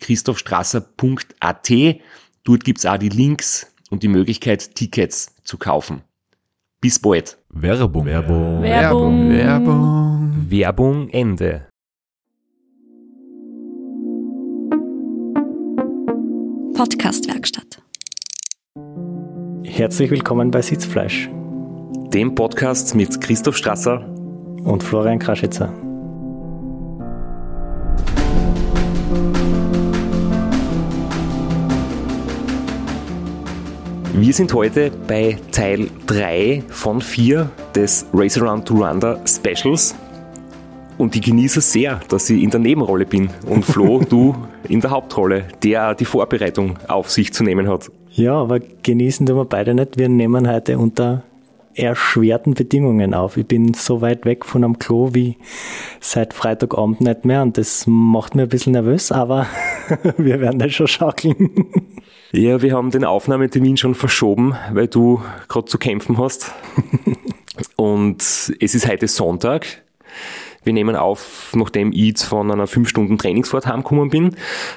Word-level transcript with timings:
www.christophstrasser.at. 0.00 1.70
Dort 2.44 2.64
gibt's 2.64 2.86
auch 2.86 2.96
die 2.96 3.08
Links 3.08 3.72
und 3.90 4.02
die 4.02 4.08
Möglichkeit, 4.08 4.74
Tickets 4.74 5.34
zu 5.44 5.58
kaufen. 5.58 6.02
Bis 6.80 6.98
bald. 6.98 7.38
Werbung. 7.50 8.06
Werbung. 8.06 8.62
Werbung. 8.62 9.30
Werbung. 9.30 10.46
Werbung 10.48 11.08
Ende. 11.10 11.66
Podcastwerkstatt. 16.74 17.82
Herzlich 19.64 20.10
willkommen 20.10 20.50
bei 20.50 20.62
Sitzfleisch 20.62 21.28
Dem 22.14 22.34
Podcast 22.34 22.94
mit 22.94 23.20
Christoph 23.20 23.58
Strasser 23.58 24.08
und 24.64 24.82
Florian 24.82 25.18
Kraschitzer. 25.18 25.89
Wir 34.12 34.34
sind 34.34 34.52
heute 34.54 34.90
bei 35.06 35.38
Teil 35.52 35.88
3 36.06 36.64
von 36.68 37.00
4 37.00 37.48
des 37.76 38.06
Race 38.12 38.36
Around 38.38 38.68
Rwanda 38.70 39.20
Specials. 39.24 39.94
Und 40.98 41.14
ich 41.14 41.22
genieße 41.22 41.60
sehr, 41.60 42.00
dass 42.08 42.28
ich 42.28 42.42
in 42.42 42.50
der 42.50 42.58
Nebenrolle 42.58 43.06
bin 43.06 43.30
und 43.46 43.64
Flo, 43.64 44.00
du 44.08 44.34
in 44.68 44.80
der 44.80 44.90
Hauptrolle, 44.90 45.44
der 45.62 45.94
die 45.94 46.04
Vorbereitung 46.04 46.76
auf 46.88 47.08
sich 47.08 47.32
zu 47.32 47.44
nehmen 47.44 47.68
hat. 47.68 47.90
Ja, 48.10 48.34
aber 48.34 48.58
genießen 48.58 49.26
tun 49.26 49.36
wir 49.36 49.44
beide 49.44 49.74
nicht. 49.74 49.96
Wir 49.96 50.08
nehmen 50.08 50.50
heute 50.50 50.78
unter 50.78 51.22
erschwerten 51.74 52.54
Bedingungen 52.54 53.14
auf. 53.14 53.36
Ich 53.36 53.46
bin 53.46 53.74
so 53.74 54.00
weit 54.00 54.24
weg 54.24 54.44
von 54.44 54.64
am 54.64 54.78
Klo 54.80 55.10
wie 55.12 55.36
seit 56.00 56.34
Freitagabend 56.34 57.00
nicht 57.00 57.24
mehr 57.24 57.42
und 57.42 57.56
das 57.56 57.84
macht 57.86 58.34
mir 58.34 58.42
ein 58.42 58.48
bisschen 58.48 58.72
nervös, 58.72 59.12
aber 59.12 59.46
wir 60.16 60.40
werden 60.40 60.58
das 60.58 60.72
schon 60.72 60.88
schaukeln. 60.88 61.50
Ja, 62.32 62.62
wir 62.62 62.74
haben 62.74 62.92
den 62.92 63.04
Aufnahmetermin 63.04 63.76
schon 63.76 63.96
verschoben, 63.96 64.54
weil 64.72 64.86
du 64.86 65.20
gerade 65.48 65.64
zu 65.64 65.78
kämpfen 65.78 66.16
hast. 66.16 66.52
Und 67.76 68.22
es 68.22 68.48
ist 68.60 68.88
heute 68.88 69.08
Sonntag. 69.08 69.82
Wir 70.62 70.72
nehmen 70.72 70.94
auf, 70.94 71.52
nachdem 71.56 71.90
ich 71.90 71.98
jetzt 71.98 72.22
von 72.22 72.52
einer 72.52 72.68
5 72.68 72.88
Stunden 72.88 73.18
Trainingsfahrt 73.18 73.66
heimgekommen 73.66 74.10
bin, 74.10 74.36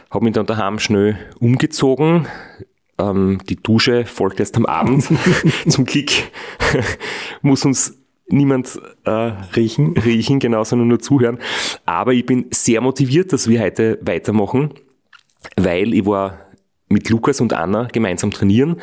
habe 0.09 0.25
mich 0.25 0.33
dann 0.33 0.47
daheim 0.47 0.79
schnell 0.79 1.19
umgezogen. 1.39 2.27
Ähm, 2.97 3.39
die 3.47 3.57
Dusche 3.57 4.05
folgt 4.07 4.39
erst 4.39 4.57
am 4.57 4.65
Abend. 4.65 5.07
Zum 5.67 5.85
Glück 5.85 6.09
muss 7.43 7.65
uns 7.65 7.99
niemand 8.29 8.79
äh, 9.05 9.11
Riechen. 9.55 9.95
riechen, 9.95 10.39
genau, 10.39 10.63
sondern 10.63 10.87
nur 10.87 10.99
zuhören. 10.99 11.37
Aber 11.85 12.13
ich 12.13 12.25
bin 12.25 12.47
sehr 12.49 12.81
motiviert, 12.81 13.31
dass 13.31 13.47
wir 13.47 13.61
heute 13.61 13.99
weitermachen, 14.01 14.73
weil 15.55 15.93
ich 15.93 16.05
war 16.07 16.39
mit 16.93 17.09
Lukas 17.09 17.41
und 17.41 17.53
Anna 17.53 17.87
gemeinsam 17.91 18.31
trainieren 18.31 18.77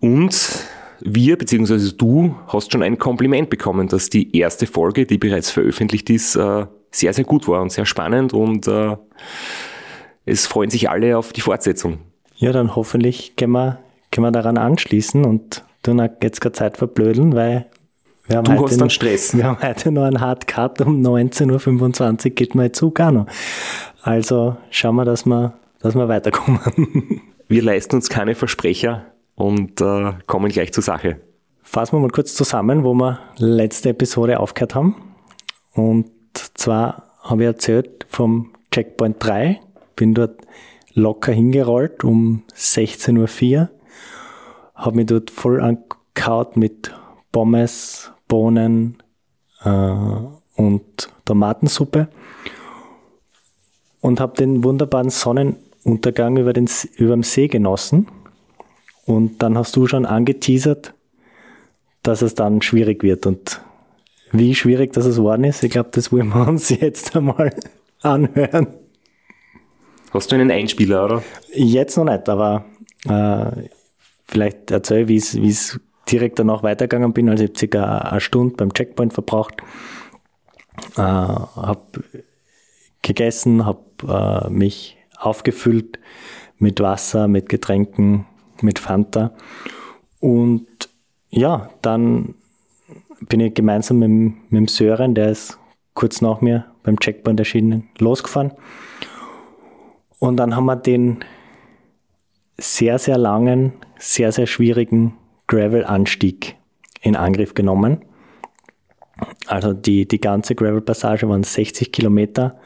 und 0.00 0.64
wir, 1.00 1.38
beziehungsweise 1.38 1.92
du, 1.92 2.34
hast 2.48 2.72
schon 2.72 2.82
ein 2.82 2.98
Kompliment 2.98 3.50
bekommen, 3.50 3.88
dass 3.88 4.10
die 4.10 4.36
erste 4.36 4.66
Folge, 4.66 5.06
die 5.06 5.18
bereits 5.18 5.50
veröffentlicht 5.50 6.10
ist, 6.10 6.36
äh, 6.36 6.66
sehr, 6.90 7.12
sehr 7.12 7.24
gut 7.24 7.46
war 7.48 7.62
und 7.62 7.70
sehr 7.70 7.86
spannend 7.86 8.32
und 8.32 8.66
äh, 8.66 8.96
es 10.24 10.46
freuen 10.46 10.70
sich 10.70 10.90
alle 10.90 11.16
auf 11.16 11.32
die 11.32 11.40
Fortsetzung. 11.40 11.98
Ja, 12.36 12.52
dann 12.52 12.76
hoffentlich 12.76 13.34
können 13.36 13.52
wir, 13.52 13.78
können 14.10 14.26
wir 14.26 14.32
daran 14.32 14.58
anschließen 14.58 15.24
und 15.24 15.64
tun 15.82 16.08
jetzt 16.22 16.40
keine 16.40 16.52
Zeit 16.52 16.76
verblödeln, 16.76 17.34
weil 17.34 17.66
wir 18.26 18.36
haben, 18.36 18.44
Du 18.44 18.52
heute, 18.52 18.64
hast 18.64 18.80
dann 18.80 18.90
Stress. 18.90 19.34
wir 19.36 19.44
haben 19.44 19.62
heute 19.62 19.90
noch 19.90 20.04
einen 20.04 20.20
Hard 20.20 20.46
Cut 20.46 20.80
um 20.82 21.00
19.25 21.00 22.26
Uhr 22.26 22.30
geht 22.30 22.76
Zug 22.76 23.00
auch 23.00 23.10
noch. 23.10 23.26
Also 24.02 24.56
schauen 24.70 24.96
wir, 24.96 25.04
dass 25.04 25.26
wir, 25.26 25.54
dass 25.80 25.94
wir 25.94 26.08
weiterkommen. 26.08 26.60
Wir 27.48 27.62
leisten 27.62 27.96
uns 27.96 28.10
keine 28.10 28.34
Versprecher 28.34 29.06
und 29.34 29.80
äh, 29.80 30.12
kommen 30.26 30.50
gleich 30.50 30.70
zur 30.74 30.82
Sache. 30.82 31.18
Fassen 31.62 31.96
wir 31.96 32.00
mal 32.00 32.10
kurz 32.10 32.34
zusammen, 32.34 32.84
wo 32.84 32.92
wir 32.92 33.20
letzte 33.38 33.88
Episode 33.88 34.38
aufgehört 34.38 34.74
haben. 34.74 34.96
Und 35.72 36.10
zwar 36.54 37.04
habe 37.22 37.44
ich 37.44 37.46
erzählt 37.46 38.06
vom 38.10 38.52
Checkpoint 38.70 39.16
3, 39.20 39.60
bin 39.96 40.12
dort 40.12 40.42
locker 40.92 41.32
hingerollt 41.32 42.04
um 42.04 42.42
16.04 42.54 43.60
Uhr, 43.60 43.70
habe 44.74 44.96
mich 44.96 45.06
dort 45.06 45.30
voll 45.30 45.62
angekaut 45.62 46.58
mit 46.58 46.94
Pommes, 47.32 48.12
Bohnen 48.28 49.02
äh, 49.64 49.68
und 49.68 51.08
Tomatensuppe 51.24 52.08
und 54.00 54.20
habe 54.20 54.36
den 54.36 54.64
wunderbaren 54.64 55.10
Sonnenuntergang 55.82 56.36
über 56.36 56.52
den, 56.52 56.68
über 56.96 57.14
dem 57.14 57.22
See 57.22 57.48
genossen. 57.48 58.08
Und 59.06 59.42
dann 59.42 59.56
hast 59.56 59.74
du 59.76 59.86
schon 59.86 60.04
angeteasert, 60.06 60.94
dass 62.02 62.22
es 62.22 62.34
dann 62.34 62.60
schwierig 62.62 63.02
wird. 63.02 63.26
Und 63.26 63.60
wie 64.32 64.54
schwierig 64.54 64.92
das 64.92 65.06
geworden 65.16 65.44
ist, 65.44 65.62
ich 65.64 65.70
glaube, 65.70 65.88
das 65.92 66.12
wollen 66.12 66.28
wir 66.28 66.46
uns 66.46 66.68
jetzt 66.80 67.16
einmal 67.16 67.54
anhören. 68.02 68.66
Hast 70.12 70.30
du 70.30 70.36
einen 70.36 70.50
Einspieler, 70.50 71.04
oder? 71.04 71.22
Jetzt 71.54 71.96
noch 71.96 72.04
nicht, 72.04 72.28
aber 72.28 72.64
äh, 73.08 73.68
vielleicht 74.26 74.70
erzähle 74.70 75.12
ich, 75.12 75.34
wie 75.34 75.48
es- 75.48 75.80
direkt 76.10 76.38
danach 76.38 76.62
weitergegangen 76.62 77.12
bin. 77.12 77.28
Also 77.28 77.44
ich 77.44 77.50
habe 77.50 77.58
circa 77.58 77.98
eine 77.98 78.20
Stunde 78.20 78.56
beim 78.56 78.72
Checkpoint 78.72 79.12
verbracht, 79.12 79.56
äh, 80.96 81.00
habe 81.02 81.82
gegessen, 83.02 83.66
habe 83.66 84.46
äh, 84.46 84.48
mich 84.50 84.96
aufgefüllt 85.18 85.98
mit 86.58 86.80
Wasser, 86.80 87.28
mit 87.28 87.48
Getränken, 87.48 88.26
mit 88.62 88.78
Fanta 88.78 89.32
und 90.20 90.66
ja, 91.30 91.70
dann 91.82 92.34
bin 93.20 93.40
ich 93.40 93.54
gemeinsam 93.54 93.98
mit, 93.98 94.08
dem- 94.08 94.36
mit 94.50 94.58
dem 94.60 94.68
Sören, 94.68 95.14
der 95.14 95.30
ist 95.30 95.58
kurz 95.94 96.20
nach 96.20 96.40
mir 96.40 96.66
beim 96.82 96.98
Checkpoint 96.98 97.38
erschienen, 97.40 97.88
losgefahren. 97.98 98.52
Und 100.20 100.36
dann 100.36 100.54
haben 100.56 100.66
wir 100.66 100.76
den 100.76 101.24
sehr, 102.56 102.98
sehr 102.98 103.18
langen, 103.18 103.72
sehr, 103.98 104.32
sehr 104.32 104.46
schwierigen 104.46 105.16
Gravel-Anstieg 105.48 106.56
in 107.02 107.16
Angriff 107.16 107.54
genommen. 107.54 108.04
Also 109.46 109.72
die, 109.72 110.06
die 110.06 110.20
ganze 110.20 110.54
Gravel-Passage 110.54 111.28
waren 111.28 111.42
60 111.42 111.92
Kilometer 111.92 112.58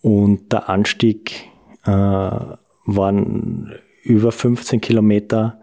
und 0.00 0.52
der 0.52 0.68
Anstieg 0.68 1.48
äh, 1.84 1.90
waren 1.90 3.74
über 4.02 4.32
15 4.32 4.80
Kilometer, 4.80 5.60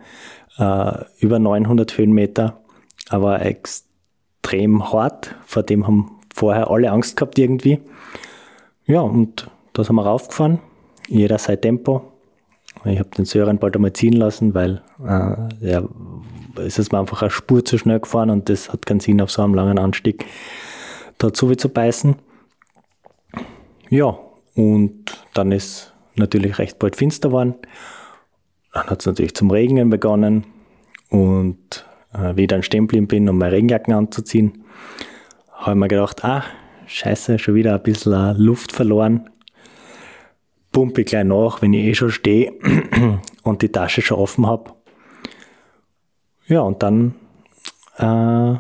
äh, 0.58 1.04
über 1.20 1.40
900 1.40 1.98
Höhenmeter, 1.98 2.62
aber 3.10 3.46
extrem 3.46 4.92
hart. 4.92 5.36
Vor 5.46 5.64
dem 5.64 5.88
haben 5.88 6.20
vorher 6.34 6.70
alle 6.70 6.92
Angst 6.92 7.18
gehabt 7.18 7.38
irgendwie. 7.38 7.80
Ja, 8.86 9.02
und 9.02 9.50
da 9.74 9.84
sind 9.84 9.96
wir 9.96 10.06
raufgefahren. 10.06 10.60
Jeder 11.08 11.38
sein 11.38 11.62
Tempo. 11.62 12.14
Ich 12.86 13.00
habe 13.00 13.10
den 13.10 13.26
Sören 13.26 13.58
bald 13.58 13.76
einmal 13.76 13.94
ziehen 13.94 14.14
lassen, 14.14 14.54
weil 14.54 14.82
äh, 15.04 15.68
ja, 15.68 15.84
es 16.56 16.80
ist 16.80 16.92
mir 16.92 17.00
einfach 17.00 17.22
eine 17.22 17.32
Spur 17.32 17.66
zu 17.66 17.78
schnell 17.78 18.00
gefahren 18.00 18.30
und 18.30 18.50
das 18.50 18.72
hat 18.72 18.86
keinen 18.86 19.00
Sinn 19.00 19.22
auf 19.22 19.32
so 19.32 19.42
einem 19.42 19.54
langen 19.54 19.80
Anstieg 19.80 20.26
dazu 21.18 21.50
wie 21.50 21.58
zu 21.58 21.70
beißen. 21.70 22.16
Ja, 23.90 24.18
und 24.56 25.26
dann 25.34 25.52
ist 25.52 25.94
natürlich 26.20 26.60
recht 26.60 26.80
bald 26.80 26.96
finster 26.96 27.30
geworden. 27.30 27.56
Dann 28.74 28.86
hat 28.88 29.00
es 29.00 29.06
natürlich 29.06 29.34
zum 29.34 29.50
Regnen 29.52 29.90
begonnen 29.90 30.46
und 31.10 31.86
äh, 32.14 32.36
wie 32.36 32.42
ich 32.42 32.48
dann 32.48 32.64
stehen 32.64 32.88
bin, 32.88 33.28
um 33.30 33.38
meine 33.38 33.54
Regenjacken 33.54 33.94
anzuziehen, 33.94 34.64
habe 35.54 35.72
ich 35.72 35.78
mir 35.78 35.88
gedacht, 35.88 36.24
ah, 36.24 36.44
scheiße, 36.86 37.40
schon 37.40 37.56
wieder 37.56 37.76
ein 37.76 37.84
bisschen 37.84 38.38
Luft 38.38 38.72
verloren. 38.72 39.30
Pumpe 40.72 41.04
gleich 41.04 41.26
nach, 41.26 41.62
wenn 41.62 41.74
ich 41.74 41.86
eh 41.86 41.96
schon 41.96 42.12
stehe 42.12 42.54
und 43.44 43.62
die 43.62 43.72
Tasche 43.72 44.02
schon 44.02 44.20
offen 44.20 44.46
habe. 44.48 44.72
Ja, 46.48 46.62
und 46.62 46.84
dann 46.84 47.16
äh, 47.98 48.56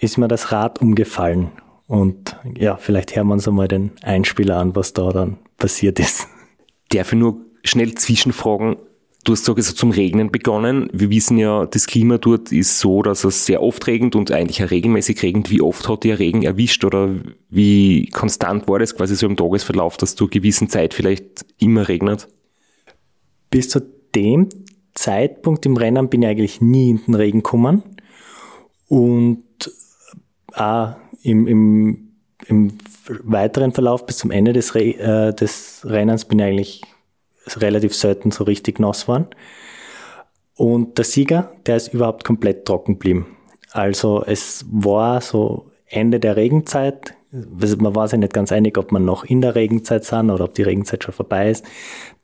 ist 0.00 0.18
mir 0.18 0.28
das 0.28 0.52
Rad 0.52 0.80
umgefallen. 0.80 1.52
Und 1.86 2.36
ja, 2.56 2.76
vielleicht 2.76 3.14
hören 3.14 3.28
wir 3.28 3.34
uns 3.34 3.46
einmal 3.46 3.68
den 3.68 3.92
Einspieler 4.02 4.58
an, 4.58 4.74
was 4.74 4.92
da 4.92 5.10
dann 5.10 5.38
passiert 5.56 6.00
ist. 6.00 6.28
Darf 6.90 7.12
ich 7.12 7.18
nur 7.18 7.40
schnell 7.64 7.94
zwischenfragen? 7.94 8.76
Du 9.24 9.32
hast 9.32 9.40
gesagt, 9.40 9.58
es 9.58 9.70
hat 9.70 9.76
zum 9.76 9.90
Regnen 9.90 10.30
begonnen. 10.30 10.88
Wir 10.92 11.10
wissen 11.10 11.36
ja, 11.36 11.66
das 11.66 11.88
Klima 11.88 12.16
dort 12.16 12.52
ist 12.52 12.78
so, 12.78 13.02
dass 13.02 13.24
es 13.24 13.44
sehr 13.44 13.60
oft 13.60 13.84
regnet 13.88 14.14
und 14.14 14.30
eigentlich 14.30 14.62
auch 14.62 14.70
regelmäßig 14.70 15.20
regnet. 15.24 15.50
Wie 15.50 15.60
oft 15.60 15.88
hat 15.88 16.04
dir 16.04 16.20
Regen 16.20 16.44
erwischt 16.44 16.84
oder 16.84 17.12
wie 17.50 18.06
konstant 18.10 18.68
war 18.68 18.78
das 18.78 18.94
quasi 18.94 19.16
so 19.16 19.26
im 19.26 19.36
Tagesverlauf, 19.36 19.96
dass 19.96 20.14
du 20.14 20.28
gewissen 20.28 20.68
Zeit 20.68 20.94
vielleicht 20.94 21.44
immer 21.58 21.88
regnet? 21.88 22.28
Bis 23.50 23.68
zu 23.68 23.80
dem 24.14 24.48
Zeitpunkt 24.94 25.66
im 25.66 25.76
Rennen 25.76 26.08
bin 26.08 26.22
ich 26.22 26.28
eigentlich 26.28 26.60
nie 26.60 26.90
in 26.90 27.00
den 27.06 27.14
Regen 27.14 27.42
gekommen. 27.42 27.82
Und 28.86 29.42
auch 30.52 30.94
im, 31.22 31.48
im, 31.48 32.12
im 32.46 32.78
weiteren 33.08 33.72
Verlauf 33.72 34.06
bis 34.06 34.18
zum 34.18 34.30
Ende 34.30 34.52
des, 34.52 34.74
Re 34.74 34.94
äh, 34.98 35.34
des 35.34 35.82
Rennens 35.84 36.24
bin 36.24 36.38
ich 36.38 36.44
eigentlich 36.44 36.82
relativ 37.56 37.94
selten 37.94 38.30
so 38.30 38.44
richtig 38.44 38.80
nass 38.80 39.08
waren. 39.08 39.28
Und 40.56 40.98
der 40.98 41.04
Sieger, 41.04 41.52
der 41.66 41.76
ist 41.76 41.92
überhaupt 41.92 42.24
komplett 42.24 42.64
trocken 42.64 42.94
geblieben. 42.94 43.26
Also 43.72 44.24
es 44.26 44.64
war 44.70 45.20
so 45.20 45.70
Ende 45.86 46.18
der 46.18 46.36
Regenzeit. 46.36 47.14
Man 47.30 47.94
war 47.94 48.08
sich 48.08 48.18
nicht 48.18 48.32
ganz 48.32 48.50
einig, 48.52 48.78
ob 48.78 48.90
man 48.90 49.04
noch 49.04 49.24
in 49.24 49.42
der 49.42 49.54
Regenzeit 49.54 50.04
sind 50.04 50.30
oder 50.30 50.44
ob 50.44 50.54
die 50.54 50.62
Regenzeit 50.62 51.04
schon 51.04 51.12
vorbei 51.12 51.50
ist. 51.50 51.64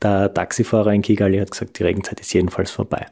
Der 0.00 0.32
Taxifahrer 0.32 0.92
in 0.92 1.02
Kigali 1.02 1.38
hat 1.38 1.50
gesagt, 1.50 1.78
die 1.78 1.82
Regenzeit 1.82 2.20
ist 2.20 2.32
jedenfalls 2.32 2.70
vorbei. 2.70 3.06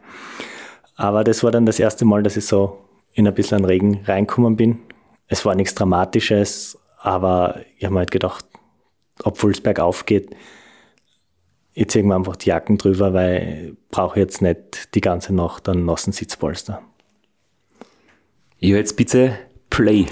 Aber 0.96 1.22
das 1.24 1.44
war 1.44 1.50
dann 1.50 1.66
das 1.66 1.78
erste 1.78 2.04
Mal, 2.04 2.22
dass 2.22 2.36
ich 2.36 2.46
so 2.46 2.78
in 3.12 3.26
ein 3.26 3.34
bisschen 3.34 3.64
Regen 3.64 4.00
reinkommen 4.06 4.56
bin. 4.56 4.78
Es 5.26 5.44
war 5.44 5.54
nichts 5.54 5.74
Dramatisches, 5.74 6.78
aber 7.00 7.60
ich 7.76 7.84
habe 7.84 7.94
mir 7.94 8.00
halt 8.00 8.10
gedacht, 8.10 8.44
obwohl 9.22 9.52
es 9.52 9.60
bergauf 9.60 10.06
geht, 10.06 10.30
ich 11.72 11.88
ziehe 11.88 12.04
mir 12.04 12.14
einfach 12.14 12.36
die 12.36 12.50
Jacken 12.50 12.78
drüber, 12.78 13.14
weil 13.14 13.70
ich 13.70 13.88
brauche 13.90 14.20
jetzt 14.20 14.42
nicht 14.42 14.94
die 14.94 15.00
ganze 15.00 15.34
Nacht 15.34 15.68
einen 15.68 15.84
nassen 15.84 16.12
Sitzpolster. 16.12 16.82
Ja, 18.58 18.76
jetzt 18.76 18.96
bitte 18.96 19.38
Play. 19.70 20.06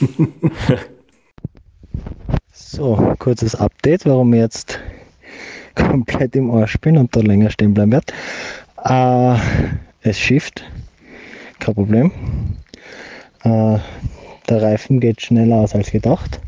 so, 2.52 3.14
kurzes 3.18 3.54
Update, 3.54 4.06
warum 4.06 4.32
ich 4.32 4.40
jetzt 4.40 4.80
komplett 5.74 6.36
im 6.36 6.50
Arsch 6.50 6.78
bin 6.80 6.96
und 6.96 7.14
da 7.14 7.20
länger 7.20 7.50
stehen 7.50 7.74
bleiben 7.74 7.92
werde. 7.92 8.14
Äh, 8.84 9.36
es 10.02 10.18
schifft, 10.18 10.64
kein 11.58 11.74
Problem. 11.74 12.12
Äh, 13.42 13.78
der 14.50 14.62
Reifen 14.62 15.00
geht 15.00 15.22
schneller 15.22 15.56
aus 15.56 15.74
als 15.74 15.90
gedacht. 15.90 16.40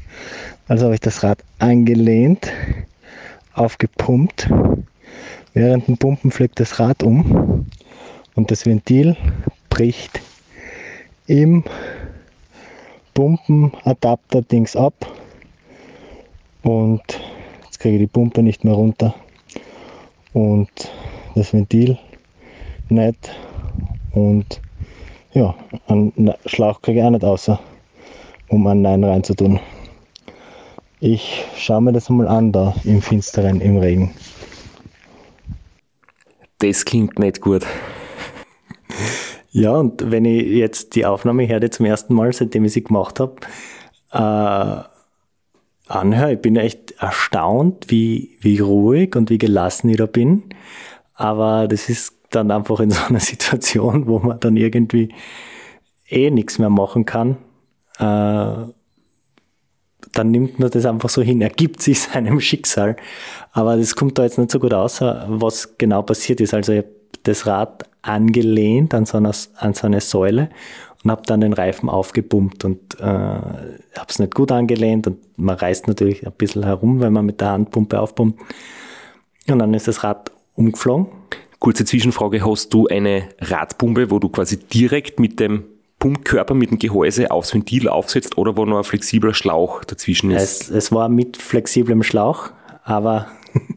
Also 0.69 0.87
habe 0.87 0.95
ich 0.95 1.01
das 1.01 1.23
Rad 1.23 1.39
angelehnt 1.59 2.51
aufgepumpt. 3.55 4.51
Während 5.55 5.87
dem 5.87 5.99
Pumpen 5.99 6.31
fliegt 6.31 6.59
das 6.61 6.79
Rad 6.79 7.03
um 7.03 7.67
und 8.35 8.51
das 8.51 8.67
Ventil 8.67 9.17
bricht 9.69 10.21
im 11.27 11.65
Pumpenadapter-Dings 13.15 14.77
ab 14.77 14.95
und 16.63 17.03
jetzt 17.65 17.79
kriege 17.79 17.97
ich 17.97 18.03
die 18.03 18.07
Pumpe 18.07 18.43
nicht 18.43 18.65
mehr 18.65 18.75
runter 18.75 19.15
und 20.33 20.71
das 21.35 21.53
Ventil 21.53 21.99
nicht 22.89 23.31
und 24.13 24.61
ja, 25.35 25.55
einen 25.89 26.35
Schlauch 26.47 26.81
kriege 26.83 27.01
ich 27.01 27.05
auch 27.05 27.11
nicht 27.11 27.25
außer, 27.25 27.61
um 28.53 28.67
einen 28.67 28.83
Nein 28.83 29.03
reinzutun. 29.03 29.61
Ich 31.01 31.45
schaue 31.57 31.81
mir 31.81 31.93
das 31.93 32.09
mal 32.11 32.29
an 32.29 32.53
da 32.53 32.75
im 32.85 33.03
Finsteren, 33.03 33.61
im 33.61 33.79
Regen. 33.79 34.15
Das 36.59 36.85
klingt 36.85 37.19
nicht 37.19 37.41
gut. 37.41 37.67
Ja, 39.51 39.73
und 39.73 40.11
wenn 40.11 40.25
ich 40.25 40.47
jetzt 40.47 40.95
die 40.95 41.05
Aufnahme 41.05 41.43
herde 41.43 41.71
zum 41.71 41.87
ersten 41.87 42.15
Mal, 42.15 42.33
seitdem 42.33 42.65
ich 42.65 42.73
sie 42.73 42.85
gemacht 42.85 43.21
habe, 43.21 43.35
äh, 44.13 44.85
anhöre, 45.91 46.35
ich 46.35 46.41
bin 46.41 46.57
echt 46.57 46.93
erstaunt, 46.93 47.87
wie, 47.89 48.39
wie 48.41 48.61
ruhig 48.61 49.17
und 49.17 49.29
wie 49.29 49.39
gelassen 49.39 49.89
ich 49.89 49.97
da 49.97 50.07
bin. 50.07 50.45
Aber 51.15 51.69
das 51.69 51.89
ist 51.89 52.17
dann 52.31 52.51
einfach 52.51 52.81
in 52.81 52.91
so 52.91 53.03
einer 53.09 53.21
Situation, 53.21 54.07
wo 54.07 54.21
man 54.21 54.39
dann 54.41 54.57
irgendwie 54.57 55.13
eh 56.09 56.31
nichts 56.31 56.59
mehr 56.59 56.71
machen 56.71 57.05
kann. 57.07 57.39
Äh, 57.99 58.73
dann 60.13 60.31
nimmt 60.31 60.59
man 60.59 60.71
das 60.71 60.85
einfach 60.85 61.09
so 61.09 61.23
hin, 61.23 61.41
ergibt 61.41 61.83
sich 61.83 62.01
seinem 62.03 62.41
Schicksal. 62.41 62.97
Aber 63.53 63.77
das 63.77 63.97
kommt 63.97 64.19
da 64.19 64.25
jetzt 64.25 64.39
nicht 64.39 64.51
so 64.51 64.59
gut 64.59 64.75
aus, 64.75 65.01
was 65.01 65.77
genau 65.79 66.03
passiert 66.03 66.41
ist. 66.41 66.55
Also 66.55 66.73
ich 66.73 66.79
habe 66.79 66.89
das 67.23 67.47
Rad 67.47 67.85
angelehnt 68.03 68.95
an 68.95 69.07
so, 69.07 69.17
eine, 69.19 69.31
an 69.57 69.75
so 69.75 69.87
eine 69.87 70.01
Säule 70.01 70.51
und 71.03 71.11
habe 71.11 71.23
dann 71.27 71.41
den 71.41 71.53
Reifen 71.53 71.89
aufgepumpt 71.89 72.65
und 72.65 73.01
äh, 73.01 73.03
habe 73.03 74.07
es 74.09 74.19
nicht 74.19 74.35
gut 74.35 74.53
angelehnt 74.53 75.07
und 75.07 75.19
man 75.39 75.57
reißt 75.57 75.89
natürlich 75.89 76.27
ein 76.27 76.33
bisschen 76.33 76.65
herum, 76.65 77.01
wenn 77.01 77.13
man 77.13 77.27
mit 77.27 77.41
der 77.41 77.51
Handpumpe 77.51 78.01
aufpumpt. 78.01 78.41
Und 79.49 79.59
dann 79.59 79.75
ist 79.75 79.89
das 79.89 80.05
Rad 80.05 80.31
umgeflogen. 80.55 81.07
Kurze 81.59 81.85
Zwischenfrage, 81.85 82.45
hast 82.45 82.75
du 82.75 82.89
eine 82.89 83.29
Radpumpe, 83.41 84.11
wo 84.11 84.19
du 84.19 84.29
quasi 84.29 84.59
direkt 84.59 85.21
mit 85.21 85.39
dem 85.39 85.65
Pumpkörper 86.03 86.55
mit 86.55 86.73
dem 86.73 86.81
Gehäuse 86.81 87.31
aufs 87.31 87.55
Ventil 87.55 87.89
aufsetzt 87.89 88.37
oder 88.37 88.57
wo 88.57 88.65
noch 88.65 88.79
ein 88.79 88.83
flexibler 88.83 89.35
Schlauch 89.35 89.85
dazwischen 89.85 90.33
ist? 90.33 90.63
Es, 90.63 90.69
es 90.69 90.91
war 90.91 91.09
mit 91.09 91.37
flexiblem 91.37 92.03
Schlauch, 92.03 92.51
aber 92.83 93.29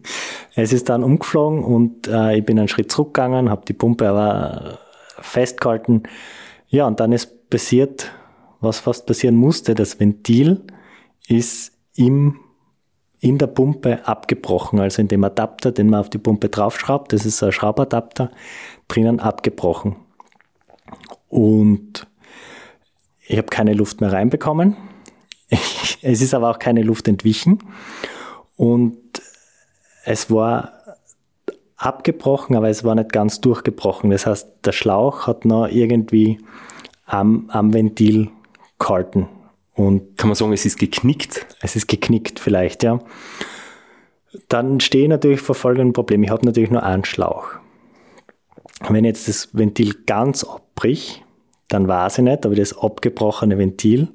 es 0.55 0.73
ist 0.73 0.89
dann 0.89 1.03
umgeflogen 1.03 1.63
und 1.63 2.07
äh, 2.07 2.37
ich 2.37 2.43
bin 2.43 2.57
einen 2.57 2.67
Schritt 2.67 2.91
zurückgegangen, 2.91 3.51
habe 3.51 3.65
die 3.67 3.73
Pumpe 3.73 4.09
aber 4.09 4.79
festgehalten. 5.19 6.01
Ja, 6.67 6.87
und 6.87 6.99
dann 6.99 7.11
ist 7.11 7.47
passiert, 7.51 8.11
was 8.59 8.79
fast 8.79 9.05
passieren 9.05 9.35
musste. 9.35 9.75
Das 9.75 9.99
Ventil 9.99 10.63
ist 11.27 11.73
im, 11.93 12.39
in 13.19 13.37
der 13.37 13.47
Pumpe 13.47 14.07
abgebrochen, 14.07 14.79
also 14.79 14.99
in 14.99 15.09
dem 15.09 15.23
Adapter, 15.23 15.71
den 15.71 15.91
man 15.91 15.99
auf 15.99 16.09
die 16.09 16.17
Pumpe 16.17 16.49
draufschraubt. 16.49 17.13
Das 17.13 17.23
ist 17.23 17.43
ein 17.43 17.51
Schraubadapter, 17.51 18.31
drinnen 18.87 19.19
abgebrochen. 19.19 19.97
Und 21.29 22.07
ich 23.27 23.37
habe 23.37 23.47
keine 23.47 23.73
Luft 23.73 24.01
mehr 24.01 24.11
reinbekommen. 24.11 24.77
es 26.01 26.21
ist 26.21 26.33
aber 26.33 26.51
auch 26.51 26.59
keine 26.59 26.83
Luft 26.83 27.07
entwichen. 27.07 27.59
Und 28.55 28.97
es 30.03 30.31
war 30.31 30.73
abgebrochen, 31.77 32.55
aber 32.55 32.69
es 32.69 32.83
war 32.83 32.95
nicht 32.95 33.11
ganz 33.11 33.41
durchgebrochen. 33.41 34.09
Das 34.09 34.25
heißt, 34.25 34.47
der 34.63 34.71
Schlauch 34.71 35.27
hat 35.27 35.45
noch 35.45 35.67
irgendwie 35.67 36.39
am, 37.05 37.49
am 37.49 37.73
Ventil 37.73 38.29
gehalten. 38.79 39.27
Und 39.73 40.17
Kann 40.17 40.29
man 40.29 40.35
sagen, 40.35 40.53
es 40.53 40.65
ist 40.65 40.79
geknickt? 40.79 41.45
Es 41.61 41.75
ist 41.75 41.87
geknickt 41.87 42.39
vielleicht, 42.39 42.83
ja. 42.83 42.99
Dann 44.47 44.79
stehe 44.79 45.03
ich 45.03 45.09
natürlich 45.09 45.41
vor 45.41 45.55
folgendem 45.55 45.93
Problem. 45.93 46.23
Ich 46.23 46.29
habe 46.29 46.45
natürlich 46.45 46.71
nur 46.71 46.83
einen 46.83 47.05
Schlauch. 47.05 47.47
Wenn 48.89 49.05
jetzt 49.05 49.27
das 49.27 49.49
Ventil 49.53 49.95
ganz 50.05 50.43
abbricht, 50.43 51.24
dann 51.67 51.87
weiß 51.87 52.19
ich 52.19 52.23
nicht, 52.23 52.45
aber 52.45 52.55
das 52.55 52.77
abgebrochene 52.77 53.57
Ventil, 53.57 54.09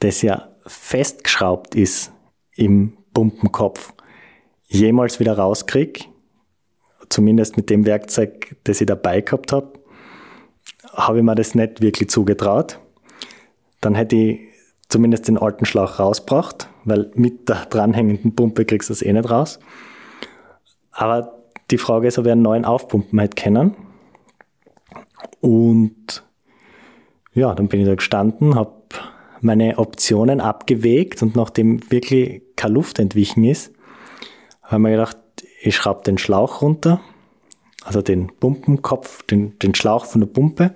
das 0.00 0.22
ja 0.22 0.48
festgeschraubt 0.66 1.74
ist 1.74 2.12
im 2.54 2.96
Pumpenkopf, 3.14 3.92
jemals 4.66 5.20
wieder 5.20 5.36
rauskriege, 5.36 6.04
zumindest 7.08 7.56
mit 7.56 7.70
dem 7.70 7.86
Werkzeug, 7.86 8.56
das 8.64 8.80
ich 8.80 8.86
dabei 8.86 9.20
gehabt 9.20 9.52
habe, 9.52 9.72
habe 10.92 11.18
ich 11.18 11.24
mir 11.24 11.34
das 11.34 11.54
nicht 11.54 11.80
wirklich 11.80 12.10
zugetraut. 12.10 12.78
Dann 13.80 13.94
hätte 13.94 14.16
ich 14.16 14.40
zumindest 14.88 15.28
den 15.28 15.38
alten 15.38 15.64
Schlauch 15.64 15.98
rausgebracht, 15.98 16.68
weil 16.84 17.10
mit 17.14 17.48
der 17.48 17.66
dranhängenden 17.66 18.34
Pumpe 18.34 18.64
kriegst 18.64 18.90
du 18.90 18.92
das 18.92 19.02
eh 19.02 19.12
nicht 19.12 19.30
raus. 19.30 19.58
Aber 20.90 21.38
die 21.70 21.78
Frage 21.78 22.08
ist, 22.08 22.18
ob 22.18 22.26
ich 22.26 22.32
einen 22.32 22.42
neuen 22.42 22.64
aufpumpen 22.64 23.18
hätte 23.18 23.42
können. 23.42 23.74
Und 25.40 26.22
ja, 27.34 27.54
dann 27.54 27.68
bin 27.68 27.80
ich 27.80 27.86
da 27.86 27.94
gestanden, 27.94 28.54
habe 28.54 28.72
meine 29.40 29.78
Optionen 29.78 30.40
abgewegt 30.40 31.22
und 31.22 31.34
nachdem 31.34 31.90
wirklich 31.90 32.42
keine 32.56 32.74
Luft 32.74 32.98
entwichen 32.98 33.44
ist, 33.44 33.72
habe 34.62 34.76
ich 34.76 34.80
mir 34.80 34.90
gedacht, 34.92 35.16
ich 35.62 35.76
schraube 35.76 36.02
den 36.04 36.18
Schlauch 36.18 36.62
runter, 36.62 37.00
also 37.84 38.02
den 38.02 38.28
Pumpenkopf, 38.38 39.22
den, 39.24 39.58
den 39.58 39.74
Schlauch 39.74 40.04
von 40.04 40.20
der 40.20 40.28
Pumpe, 40.28 40.74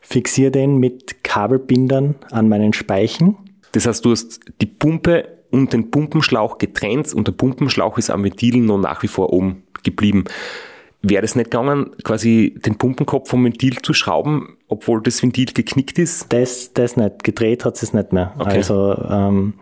fixiere 0.00 0.50
den 0.50 0.78
mit 0.78 1.24
Kabelbindern 1.24 2.16
an 2.30 2.48
meinen 2.48 2.72
Speichen. 2.72 3.36
Das 3.72 3.86
heißt, 3.86 4.04
du 4.04 4.10
hast 4.10 4.40
die 4.60 4.66
Pumpe 4.66 5.38
und 5.50 5.72
den 5.72 5.90
Pumpenschlauch 5.90 6.58
getrennt 6.58 7.12
und 7.14 7.26
der 7.26 7.32
Pumpenschlauch 7.32 7.98
ist 7.98 8.10
am 8.10 8.24
Ventil 8.24 8.58
noch 8.58 8.78
nach 8.78 9.02
wie 9.02 9.08
vor 9.08 9.32
oben 9.32 9.62
geblieben. 9.82 10.24
Wäre 11.00 11.22
das 11.22 11.36
nicht 11.36 11.50
gegangen, 11.50 11.92
quasi 12.02 12.58
den 12.64 12.76
Pumpenkopf 12.76 13.30
vom 13.30 13.44
Ventil 13.44 13.80
zu 13.82 13.92
schrauben, 13.92 14.56
obwohl 14.66 15.00
das 15.00 15.22
Ventil 15.22 15.46
geknickt 15.46 15.98
ist? 15.98 16.32
Das, 16.32 16.72
das 16.72 16.96
nicht. 16.96 17.22
Gedreht 17.22 17.64
hat 17.64 17.80
es 17.80 17.92
nicht 17.92 18.12
mehr. 18.12 18.34
Okay. 18.38 18.56
Also 18.56 18.94
ähm, 19.08 19.54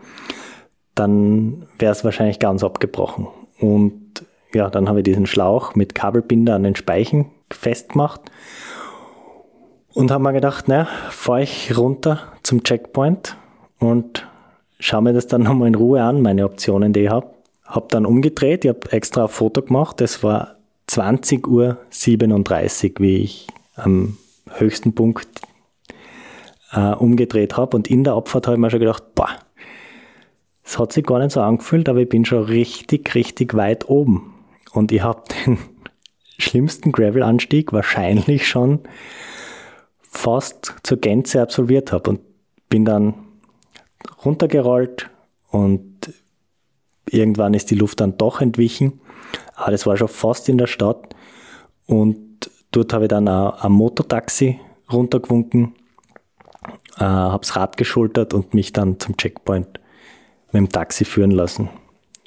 dann 0.95 1.67
wäre 1.77 1.91
es 1.91 2.03
wahrscheinlich 2.03 2.39
ganz 2.39 2.63
abgebrochen. 2.63 3.27
Und 3.59 4.25
ja, 4.53 4.69
dann 4.69 4.89
habe 4.89 4.99
ich 4.99 5.03
diesen 5.03 5.27
Schlauch 5.27 5.75
mit 5.75 5.93
Kabelbinder 5.93 6.55
an 6.55 6.63
den 6.63 6.75
Speichen 6.75 7.27
festgemacht 7.51 8.21
und 9.93 10.11
habe 10.11 10.23
mir 10.23 10.33
gedacht, 10.33 10.67
naja, 10.67 10.87
fahre 11.09 11.43
ich 11.43 11.77
runter 11.77 12.19
zum 12.43 12.63
Checkpoint 12.63 13.35
und 13.79 14.27
schaue 14.79 15.03
mir 15.03 15.13
das 15.13 15.27
dann 15.27 15.43
nochmal 15.43 15.67
in 15.67 15.75
Ruhe 15.75 16.01
an, 16.01 16.21
meine 16.21 16.45
Optionen, 16.45 16.93
die 16.93 17.01
ich 17.01 17.09
habe. 17.09 17.27
Habe 17.63 17.87
dann 17.89 18.05
umgedreht, 18.05 18.63
ich 18.63 18.69
habe 18.69 18.91
extra 18.91 19.23
ein 19.23 19.29
Foto 19.29 19.61
gemacht, 19.61 19.99
das 19.99 20.23
war 20.23 20.56
20.37 20.89 21.47
Uhr, 21.47 22.99
wie 22.99 23.17
ich 23.17 23.47
am 23.75 24.17
höchsten 24.49 24.95
Punkt 24.95 25.41
äh, 26.71 26.93
umgedreht 26.93 27.57
habe. 27.57 27.75
Und 27.75 27.89
in 27.89 28.03
der 28.03 28.13
Abfahrt 28.13 28.47
habe 28.47 28.55
ich 28.55 28.61
mir 28.61 28.69
schon 28.69 28.79
gedacht, 28.79 29.03
boah, 29.15 29.29
es 30.63 30.77
hat 30.77 30.93
sich 30.93 31.05
gar 31.05 31.19
nicht 31.19 31.31
so 31.31 31.41
angefühlt, 31.41 31.87
aber 31.89 31.99
ich 31.99 32.09
bin 32.09 32.25
schon 32.25 32.43
richtig, 32.43 33.15
richtig 33.15 33.53
weit 33.53 33.89
oben. 33.89 34.33
Und 34.73 34.91
ich 34.91 35.01
habe 35.01 35.23
den 35.45 35.57
schlimmsten 36.37 36.91
Gravel-Anstieg 36.91 37.73
wahrscheinlich 37.73 38.47
schon 38.47 38.79
fast 40.01 40.75
zur 40.83 40.97
Gänze 40.97 41.41
absolviert 41.41 41.91
habe 41.91 42.11
und 42.11 42.21
bin 42.69 42.85
dann 42.85 43.13
runtergerollt 44.25 45.09
und 45.49 46.13
irgendwann 47.09 47.53
ist 47.53 47.71
die 47.71 47.75
Luft 47.75 47.99
dann 48.01 48.17
doch 48.17 48.41
entwichen. 48.41 48.99
Aber 49.57 49.71
das 49.71 49.85
war 49.87 49.97
schon 49.97 50.07
fast 50.07 50.47
in 50.49 50.59
der 50.59 50.67
Stadt 50.67 51.15
und 51.87 52.51
dort 52.71 52.93
habe 52.93 53.05
ich 53.05 53.09
dann 53.09 53.27
auch 53.27 53.63
ein 53.63 53.71
Motortaxi 53.71 54.59
runtergewunken, 54.91 55.73
äh, 56.97 57.03
habe 57.03 57.41
das 57.41 57.55
Rad 57.55 57.75
geschultert 57.75 58.35
und 58.35 58.53
mich 58.53 58.71
dann 58.71 58.99
zum 58.99 59.17
Checkpoint 59.17 59.79
mit 60.51 60.53
dem 60.53 60.69
Taxi 60.69 61.05
führen 61.05 61.31
lassen. 61.31 61.69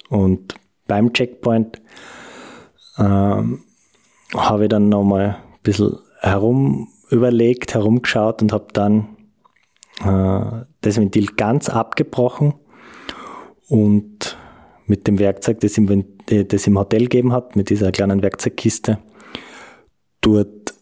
Und 0.09 0.55
beim 0.87 1.13
Checkpoint 1.13 1.81
ähm, 2.97 3.63
habe 4.35 4.63
ich 4.63 4.69
dann 4.69 4.89
nochmal 4.89 5.37
ein 5.53 5.59
bisschen 5.63 5.97
herum 6.19 6.89
überlegt, 7.09 7.73
herumgeschaut 7.73 8.41
und 8.41 8.51
habe 8.51 8.67
dann 8.73 9.15
äh, 10.03 10.65
das 10.81 10.97
Ventil 10.97 11.27
ganz 11.37 11.69
abgebrochen 11.69 12.55
und 13.69 14.37
mit 14.85 15.07
dem 15.07 15.17
Werkzeug, 15.17 15.61
das 15.61 15.77
im, 15.77 15.87
Das 16.31 16.67
im 16.67 16.79
Hotel 16.79 17.01
gegeben 17.01 17.33
hat, 17.33 17.55
mit 17.55 17.69
dieser 17.69 17.91
kleinen 17.91 18.21
Werkzeugkiste, 18.21 18.99
dort, 20.21 20.73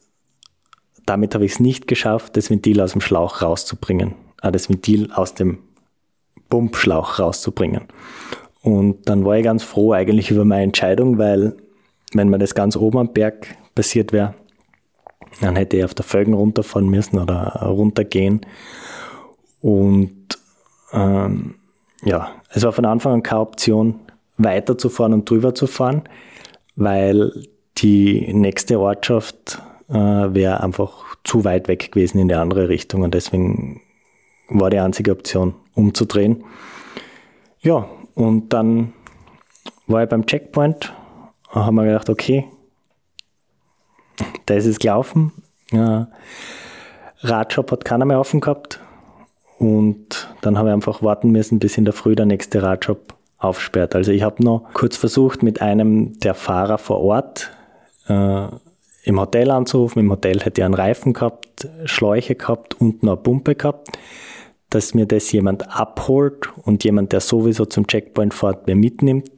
damit 1.05 1.33
habe 1.33 1.45
ich 1.45 1.53
es 1.53 1.59
nicht 1.59 1.87
geschafft, 1.87 2.37
das 2.37 2.49
Ventil 2.49 2.79
aus 2.81 2.91
dem 2.91 3.01
Schlauch 3.01 3.41
rauszubringen, 3.41 4.13
äh, 4.43 4.51
das 4.51 4.69
Ventil 4.69 5.11
aus 5.11 5.33
dem 5.33 5.57
Pumpschlauch 6.49 7.19
rauszubringen. 7.19 7.85
Und 8.61 9.09
dann 9.09 9.25
war 9.25 9.37
ich 9.37 9.43
ganz 9.43 9.63
froh 9.63 9.93
eigentlich 9.93 10.31
über 10.31 10.45
meine 10.45 10.63
Entscheidung, 10.63 11.17
weil 11.17 11.55
wenn 12.13 12.29
mir 12.29 12.39
das 12.39 12.55
ganz 12.55 12.75
oben 12.75 12.97
am 12.97 13.13
Berg 13.13 13.55
passiert 13.73 14.11
wäre, 14.11 14.35
dann 15.41 15.55
hätte 15.55 15.77
ich 15.77 15.83
auf 15.83 15.93
der 15.93 16.05
Felgen 16.05 16.33
runterfahren 16.33 16.89
müssen 16.89 17.19
oder 17.19 17.61
runtergehen. 17.63 18.45
Und 19.61 20.37
ähm, 20.91 21.55
ja, 22.03 22.31
es 22.49 22.63
war 22.63 22.71
von 22.71 22.85
Anfang 22.85 23.13
an 23.13 23.23
keine 23.23 23.41
Option, 23.41 23.99
weiterzufahren 24.39 25.13
und 25.13 25.29
drüber 25.29 25.53
zu 25.53 25.67
fahren, 25.67 26.03
weil 26.75 27.31
die 27.77 28.33
nächste 28.33 28.79
Ortschaft 28.79 29.61
äh, 29.89 29.93
wäre 29.93 30.61
einfach 30.61 31.17
zu 31.23 31.43
weit 31.43 31.67
weg 31.67 31.91
gewesen 31.91 32.19
in 32.19 32.27
die 32.27 32.35
andere 32.35 32.69
Richtung 32.69 33.03
und 33.03 33.13
deswegen 33.13 33.81
war 34.49 34.69
die 34.69 34.79
einzige 34.79 35.11
Option, 35.11 35.53
umzudrehen. 35.75 36.43
Ja, 37.61 37.87
und 38.15 38.51
dann 38.53 38.93
war 39.87 40.03
ich 40.03 40.09
beim 40.09 40.25
Checkpoint, 40.25 40.93
haben 41.49 41.75
wir 41.75 41.85
gedacht, 41.85 42.09
okay, 42.09 42.45
das 44.45 44.65
ist 44.65 44.79
gelaufen. 44.79 45.31
Ja, 45.71 46.09
Radshop 47.21 47.71
hat 47.71 47.85
keiner 47.85 48.05
mehr 48.05 48.19
offen 48.19 48.39
gehabt. 48.39 48.79
Und 49.57 50.33
dann 50.41 50.57
habe 50.57 50.69
ich 50.69 50.73
einfach 50.73 51.03
warten 51.03 51.31
müssen, 51.31 51.59
bis 51.59 51.77
in 51.77 51.85
der 51.85 51.93
Früh 51.93 52.15
der 52.15 52.25
nächste 52.25 52.63
Radshop 52.63 53.13
aufsperrt. 53.39 53.95
Also 53.95 54.11
ich 54.11 54.21
habe 54.21 54.43
noch 54.43 54.65
kurz 54.73 54.97
versucht, 54.97 55.41
mit 55.43 55.61
einem 55.61 56.19
der 56.19 56.33
Fahrer 56.33 56.77
vor 56.77 56.99
Ort 57.01 57.51
äh, 58.07 58.47
im 59.03 59.19
Hotel 59.19 59.49
anzurufen. 59.49 59.99
Im 59.99 60.11
Hotel 60.11 60.41
hätte 60.41 60.61
ich 60.61 60.65
einen 60.65 60.73
Reifen 60.73 61.13
gehabt, 61.13 61.67
Schläuche 61.85 62.35
gehabt 62.35 62.79
und 62.79 63.01
noch 63.01 63.13
eine 63.13 63.21
Pumpe 63.21 63.55
gehabt, 63.55 63.97
dass 64.69 64.93
mir 64.93 65.05
das 65.05 65.31
jemand 65.31 65.73
abholt 65.73 66.49
und 66.63 66.83
jemand, 66.83 67.13
der 67.13 67.21
sowieso 67.21 67.65
zum 67.65 67.87
Checkpoint 67.87 68.33
fährt, 68.33 68.67
mir 68.67 68.75
mitnimmt. 68.75 69.31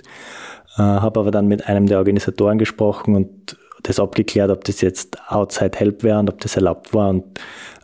Äh, 0.77 0.81
habe 0.81 1.19
aber 1.19 1.31
dann 1.31 1.47
mit 1.47 1.67
einem 1.67 1.85
der 1.85 1.99
Organisatoren 1.99 2.57
gesprochen 2.57 3.15
und 3.15 3.57
das 3.83 3.99
abgeklärt, 3.99 4.49
ob 4.49 4.63
das 4.63 4.81
jetzt 4.81 5.17
Outside 5.29 5.77
Help 5.77 6.03
wäre 6.03 6.19
und 6.19 6.29
ob 6.29 6.39
das 6.39 6.55
erlaubt 6.55 6.93
war. 6.93 7.09
Und 7.09 7.39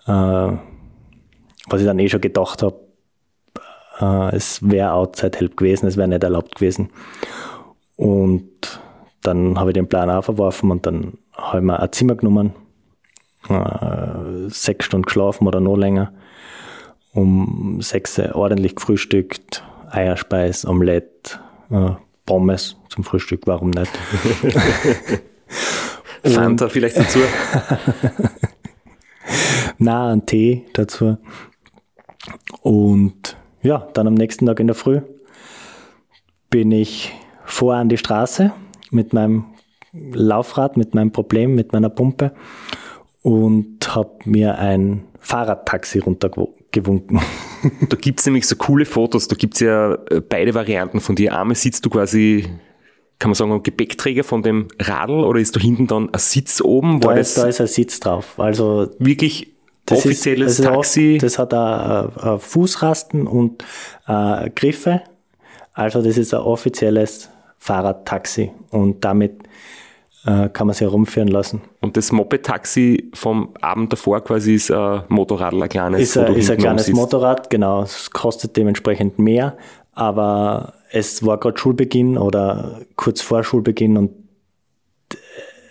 äh, 0.08 0.58
was 1.70 1.82
ich 1.82 1.86
dann 1.86 2.00
eh 2.00 2.10
schon 2.10 2.22
gedacht 2.22 2.64
habe, 2.64 2.87
äh, 4.00 4.36
es 4.36 4.68
wäre 4.68 4.94
Outside 4.94 5.38
Help 5.38 5.58
gewesen, 5.58 5.88
es 5.88 5.98
wäre 5.98 6.08
nicht 6.08 6.24
erlaubt 6.24 6.56
gewesen. 6.56 6.90
Und 7.96 8.80
dann 9.22 9.60
habe 9.60 9.72
ich 9.72 9.74
den 9.74 9.90
Plan 9.90 10.10
auch 10.10 10.24
verworfen 10.24 10.72
und 10.72 10.86
dann 10.86 11.18
habe 11.34 11.58
ich 11.58 11.64
mir 11.64 11.80
ein 11.80 11.92
Zimmer 11.92 12.16
genommen, 12.16 12.54
äh, 13.50 14.50
sechs 14.50 14.86
Stunden 14.86 15.06
geschlafen 15.06 15.48
oder 15.48 15.60
noch 15.60 15.76
länger, 15.76 16.14
um 17.14 17.80
sechs 17.82 18.20
ordentlich 18.20 18.76
gefrühstückt, 18.76 19.64
Eierspeis, 19.90 20.66
Omelette, 20.66 21.40
äh, 21.72 21.92
Pommes 22.26 22.78
zum 22.90 23.04
Frühstück, 23.04 23.42
warum 23.46 23.72
nicht? 23.72 23.92
Fanta 26.24 26.70
vielleicht 26.70 26.98
dazu. 26.98 27.20
Na, 29.78 30.12
einen 30.12 30.26
Tee 30.26 30.66
dazu. 30.74 31.18
Und 32.62 33.38
ja, 33.62 33.88
dann 33.94 34.08
am 34.08 34.14
nächsten 34.14 34.46
Tag 34.46 34.60
in 34.60 34.68
der 34.68 34.76
Früh 34.76 35.02
bin 36.50 36.72
ich 36.72 37.14
vor 37.46 37.76
an 37.76 37.90
die 37.90 37.98
Straße 37.98 38.52
mit 38.92 39.14
meinem 39.14 39.46
Laufrad, 39.94 40.78
mit 40.78 40.94
meinem 40.94 41.12
Problem, 41.12 41.56
mit 41.56 41.74
meiner 41.74 41.90
Pumpe 41.90 42.34
und 43.22 43.96
habe 43.96 44.12
mir 44.26 44.58
ein 44.58 45.04
Fahrradtaxi 45.20 46.00
runtergewunken. 46.00 47.20
Da 47.90 47.98
gibt's 47.98 48.26
nämlich 48.26 48.48
so 48.48 48.56
coole 48.56 48.86
Fotos, 48.86 49.28
da 49.28 49.36
gibt's 49.36 49.60
ja 49.62 49.96
äh, 50.12 50.22
beide 50.22 50.54
Varianten 50.54 51.00
von 51.00 51.16
dir. 51.16 51.38
Einmal 51.38 51.56
sitzt 51.56 51.84
du 51.84 51.90
quasi, 51.90 52.48
kann 53.18 53.32
man 53.32 53.36
sagen, 53.36 53.52
am 53.52 53.64
Gepäckträger 53.64 54.24
von 54.24 54.44
dem 54.44 54.68
Radl 54.80 55.24
oder 55.24 55.40
ist 55.40 55.56
da 55.56 55.60
hinten 55.60 55.88
dann 55.88 56.14
ein 56.14 56.20
Sitz 56.20 56.62
oben? 56.62 57.02
Da 57.02 57.14
ist, 57.14 57.36
da 57.36 57.48
ist 57.48 57.60
ein 57.60 57.68
Sitz 57.68 58.00
drauf. 58.00 58.40
Also 58.40 58.92
wirklich 59.00 59.57
das 59.88 60.00
offizielles 60.00 60.54
ist, 60.54 60.66
also 60.66 60.76
Taxi? 60.76 61.18
Das 61.20 61.40
hat 61.40 61.54
auch, 61.54 62.24
äh, 62.24 62.36
äh, 62.36 62.40
Fußrasten 62.40 63.26
und 63.26 63.64
äh, 64.08 64.50
Griffe. 64.52 65.02
Also 65.74 66.02
das 66.02 66.18
ist 66.18 66.34
ein 66.34 66.42
offizielles 66.42 67.30
Fahrradtaxi 67.58 68.52
und 68.72 69.04
damit 69.06 69.44
äh, 70.26 70.50
kann 70.50 70.68
man 70.68 70.74
sich 70.74 70.82
herumführen 70.82 71.30
lassen. 71.30 71.62
Und 71.80 71.96
das 71.96 72.12
Moped-Taxi 72.12 73.12
vom 73.14 73.54
Abend 73.62 73.94
davor 73.94 74.22
quasi 74.22 74.56
ist 74.56 74.72
ein 74.72 75.04
Motorradl, 75.08 75.64
ein 75.64 75.70
kleines. 75.70 76.02
Ist 76.02 76.18
ein, 76.18 76.36
ist 76.36 76.52
ein 76.52 76.58
kleines. 76.58 76.90
Motorrad, 76.90 77.50
genau. 77.50 77.84
Es 77.84 78.12
kostet 78.12 78.58
dementsprechend 78.58 79.20
mehr, 79.20 79.58
aber 79.94 80.74
es 80.92 81.26
war 81.26 81.40
gerade 81.40 81.58
Schulbeginn 81.58 82.18
oder 82.18 82.82
kurz 82.98 83.22
vor 83.22 83.44
Schulbeginn 83.44 83.98
und 83.98 84.12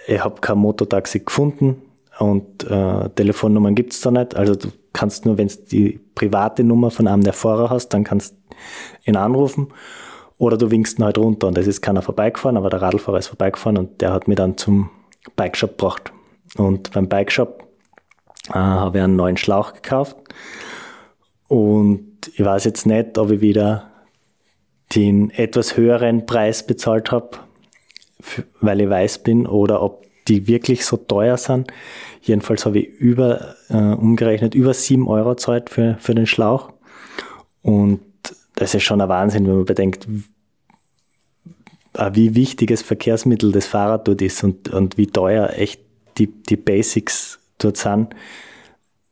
ich 0.06 0.22
habe 0.22 0.40
kein 0.40 0.58
Motortaxi 0.58 1.20
gefunden 1.20 1.82
und 2.18 2.64
äh, 2.64 3.08
Telefonnummern 3.10 3.74
gibt 3.74 3.92
es 3.92 4.00
da 4.00 4.10
nicht. 4.10 4.36
Also 4.36 4.54
du 4.54 4.68
kannst 4.92 5.26
nur, 5.26 5.38
wenn 5.38 5.48
du 5.48 5.54
die 5.70 6.00
private 6.14 6.64
Nummer 6.64 6.90
von 6.90 7.06
einem 7.06 7.22
der 7.22 7.32
Fahrer 7.32 7.70
hast, 7.70 7.90
dann 7.90 8.04
kannst 8.04 8.34
du 8.34 8.56
ihn 9.04 9.16
anrufen 9.16 9.68
oder 10.38 10.56
du 10.56 10.70
winkst 10.70 10.98
ihn 10.98 11.04
halt 11.04 11.18
runter 11.18 11.46
und 11.48 11.58
es 11.58 11.66
ist 11.66 11.82
keiner 11.82 12.02
vorbeigefahren, 12.02 12.56
aber 12.56 12.70
der 12.70 12.82
Radlfahrer 12.82 13.18
ist 13.18 13.28
vorbeigefahren 13.28 13.78
und 13.78 14.00
der 14.00 14.12
hat 14.12 14.28
mich 14.28 14.36
dann 14.36 14.56
zum 14.56 14.90
Bikeshop 15.36 15.78
gebracht. 15.78 16.12
Und 16.56 16.92
beim 16.92 17.08
Bikeshop 17.08 17.64
äh, 18.50 18.54
habe 18.54 18.98
ich 18.98 19.04
einen 19.04 19.16
neuen 19.16 19.36
Schlauch 19.36 19.74
gekauft 19.74 20.16
und 21.48 22.30
ich 22.34 22.44
weiß 22.44 22.64
jetzt 22.64 22.86
nicht, 22.86 23.18
ob 23.18 23.30
ich 23.30 23.40
wieder 23.40 23.90
den 24.94 25.30
etwas 25.30 25.76
höheren 25.76 26.26
Preis 26.26 26.66
bezahlt 26.66 27.12
habe, 27.12 27.38
weil 28.60 28.80
ich 28.80 28.88
weiß 28.88 29.18
bin 29.18 29.46
oder 29.46 29.82
ob 29.82 30.06
die 30.28 30.46
wirklich 30.46 30.84
so 30.84 30.96
teuer 30.96 31.36
sind. 31.36 31.72
Jedenfalls 32.22 32.66
habe 32.66 32.80
ich 32.80 32.88
über, 32.88 33.54
äh, 33.68 33.76
umgerechnet, 33.76 34.54
über 34.54 34.74
7 34.74 35.06
Euro 35.08 35.30
gezahlt 35.30 35.70
für, 35.70 35.96
für 36.00 36.14
den 36.14 36.26
Schlauch. 36.26 36.72
Und 37.62 38.00
das 38.54 38.74
ist 38.74 38.82
schon 38.82 39.00
ein 39.00 39.08
Wahnsinn, 39.08 39.46
wenn 39.46 39.56
man 39.56 39.64
bedenkt, 39.64 40.08
äh, 41.94 42.10
wie 42.14 42.34
wichtiges 42.34 42.82
Verkehrsmittel 42.82 43.52
das 43.52 43.66
Fahrrad 43.66 44.08
dort 44.08 44.22
ist 44.22 44.42
und, 44.42 44.68
und 44.70 44.96
wie 44.98 45.06
teuer 45.06 45.50
echt 45.56 45.80
die, 46.18 46.26
die 46.26 46.56
Basics 46.56 47.38
dort 47.58 47.76
sind. 47.76 48.14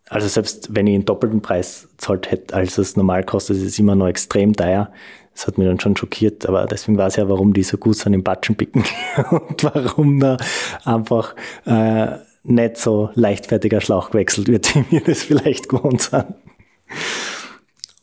Also 0.09 0.29
selbst 0.29 0.75
wenn 0.75 0.87
ich 0.87 0.95
einen 0.95 1.05
doppelten 1.05 1.41
Preis 1.41 1.89
zahlt 1.97 2.31
hätte, 2.31 2.55
als 2.55 2.79
es 2.79 2.97
normal 2.97 3.25
kostet, 3.25 3.57
ist 3.57 3.63
es 3.65 3.79
immer 3.79 3.95
noch 3.95 4.09
extrem 4.09 4.55
teuer. 4.55 4.93
Das 5.35 5.49
hat 5.49 5.59
mich 5.59 5.67
dann 5.67 5.81
schon 5.81 5.97
schockiert, 5.97 6.49
aber 6.49 6.67
deswegen 6.67 6.97
weiß 6.97 7.15
ich 7.15 7.19
ja, 7.19 7.29
warum 7.29 7.53
die 7.53 7.65
so 7.65 7.77
gut 7.77 7.97
sind 7.97 8.15
im 8.15 8.23
Batschenpicken 8.23 8.85
und 9.31 9.65
warum 9.65 10.21
da 10.21 10.37
einfach 10.85 11.35
äh, 11.67 12.19
nicht 12.45 12.77
so 12.77 13.11
leichtfertiger 13.15 13.81
Schlauch 13.81 14.11
gewechselt 14.11 14.49
wird, 14.49 14.75
wie 14.91 14.91
wir 14.93 15.01
das 15.01 15.25
vielleicht 15.25 15.69
gewohnt 15.69 16.03
sind. 16.03 16.27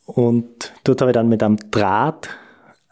Und 0.05 0.73
dort 0.83 1.01
habe 1.01 1.11
ich 1.11 1.15
dann 1.15 1.29
mit 1.29 1.41
einem 1.41 1.57
Draht, 1.71 2.29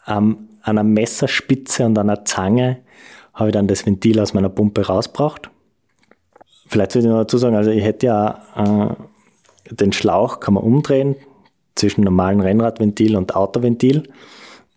ähm, 0.08 0.48
einer 0.62 0.84
Messerspitze 0.84 1.86
und 1.86 1.98
einer 1.98 2.24
Zange 2.24 2.78
habe 3.34 3.50
ich 3.50 3.54
dann 3.54 3.68
das 3.68 3.86
Ventil 3.86 4.20
aus 4.20 4.34
meiner 4.34 4.50
Pumpe 4.50 4.86
rausgebracht. 4.86 5.50
Vielleicht 6.68 6.92
sollte 6.92 7.08
ich 7.08 7.12
noch 7.12 7.22
dazu 7.22 7.38
sagen, 7.38 7.56
also 7.56 7.72
ich 7.72 7.84
hätte 7.84 8.06
ja 8.06 8.44
äh, 8.56 9.74
den 9.74 9.92
Schlauch 9.92 10.40
kann 10.40 10.54
man 10.54 10.64
umdrehen 10.64 11.16
zwischen 11.80 12.04
normalen 12.04 12.42
Rennradventil 12.42 13.16
und 13.16 13.36
Autoventil. 13.36 14.04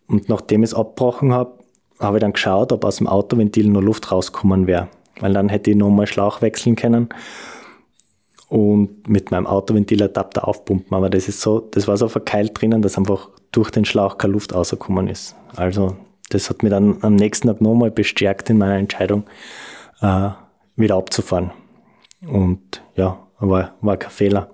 Und 0.08 0.28
nachdem 0.28 0.62
ich 0.62 0.70
es 0.70 0.74
abgebrochen 0.74 1.32
habe, 1.32 1.58
habe 1.98 2.18
ich 2.18 2.20
dann 2.20 2.32
geschaut, 2.32 2.72
ob 2.72 2.84
aus 2.84 2.96
dem 2.96 3.06
Autoventil 3.06 3.68
nur 3.68 3.82
Luft 3.82 4.10
rauskommen 4.10 4.66
wäre. 4.66 4.88
Weil 5.20 5.32
dann 5.32 5.48
hätte 5.48 5.70
ich 5.70 5.76
nochmal 5.76 6.06
Schlauch 6.06 6.42
wechseln 6.42 6.76
können 6.76 7.08
und 8.48 9.08
mit 9.08 9.30
meinem 9.30 9.46
Autoventiladapter 9.46 10.46
aufpumpen. 10.46 10.94
Aber 10.94 11.10
das 11.10 11.28
ist 11.28 11.40
so, 11.40 11.60
das 11.60 11.88
war 11.88 11.96
so 11.96 12.08
verkeilt 12.08 12.60
drinnen, 12.60 12.82
dass 12.82 12.98
einfach 12.98 13.30
durch 13.52 13.70
den 13.70 13.84
Schlauch 13.84 14.18
keine 14.18 14.34
Luft 14.34 14.54
rausgekommen 14.54 15.08
ist. 15.08 15.36
Also 15.56 15.96
das 16.30 16.50
hat 16.50 16.62
mich 16.62 16.70
dann 16.70 16.98
am 17.02 17.14
nächsten 17.14 17.48
Tag 17.48 17.60
nochmal 17.60 17.90
bestärkt 17.90 18.50
in 18.50 18.58
meiner 18.58 18.76
Entscheidung, 18.76 19.24
äh, 20.00 20.30
wieder 20.76 20.96
abzufahren. 20.96 21.52
Und 22.26 22.82
ja, 22.96 23.18
war, 23.38 23.74
war 23.80 23.96
kein 23.96 24.10
Fehler. 24.10 24.50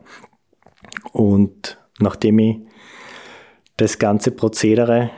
Und 1.13 1.78
nachdem 1.99 2.39
ich 2.39 2.57
das 3.77 3.99
ganze 3.99 4.31
Prozedere 4.31 5.11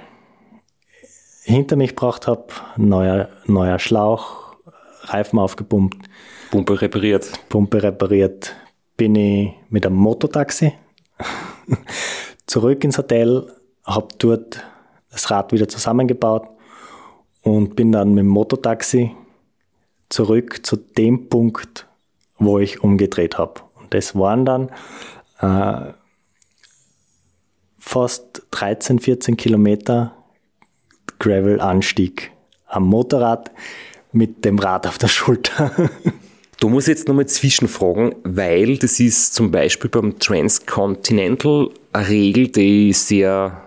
hinter 1.43 1.77
mich 1.77 1.91
gebracht 1.91 2.27
habe, 2.27 2.47
neuer, 2.77 3.29
neuer 3.47 3.79
Schlauch, 3.79 4.55
Reifen 5.03 5.39
aufgepumpt, 5.39 6.09
Pumpe 6.51 6.81
repariert. 6.81 7.31
Pumpe 7.49 7.83
repariert, 7.83 8.55
bin 8.97 9.15
ich 9.15 9.53
mit 9.69 9.87
einem 9.87 9.97
Mototaxi 9.97 10.73
zurück 12.47 12.85
ins 12.85 12.99
Hotel, 12.99 13.47
habe 13.85 14.09
dort 14.19 14.63
das 15.11 15.31
Rad 15.31 15.53
wieder 15.53 15.69
zusammengebaut 15.69 16.49
und 17.43 17.77
bin 17.77 17.93
dann 17.93 18.15
mit 18.15 18.23
dem 18.23 18.29
Mototaxi 18.29 19.13
zurück 20.09 20.67
zu 20.67 20.77
dem 20.77 21.29
Punkt, 21.29 21.87
wo 22.39 22.59
ich 22.59 22.83
umgedreht 22.83 23.39
habe. 23.39 23.61
Und 23.81 23.95
das 23.95 24.15
waren 24.15 24.45
dann 24.45 24.71
äh, 25.41 25.93
fast 27.81 28.43
13, 28.53 29.01
14 29.01 29.37
Kilometer 29.37 30.15
Gravel-Anstieg 31.19 32.31
am 32.67 32.85
Motorrad 32.85 33.51
mit 34.13 34.45
dem 34.45 34.59
Rad 34.59 34.87
auf 34.87 34.99
der 34.99 35.09
Schulter. 35.09 35.73
Da 36.61 36.69
muss 36.69 36.89
ich 36.89 36.89
jetzt 36.91 37.09
nochmal 37.09 37.25
zwischenfragen, 37.25 38.17
weil 38.23 38.77
das 38.77 39.01
ist 39.01 39.33
zum 39.33 39.51
Beispiel 39.51 39.89
beim 39.89 40.19
Transcontinental 40.19 41.71
eine 41.95 42.09
Regel, 42.11 42.49
die 42.49 42.91
ich 42.91 42.99
sehr 42.99 43.67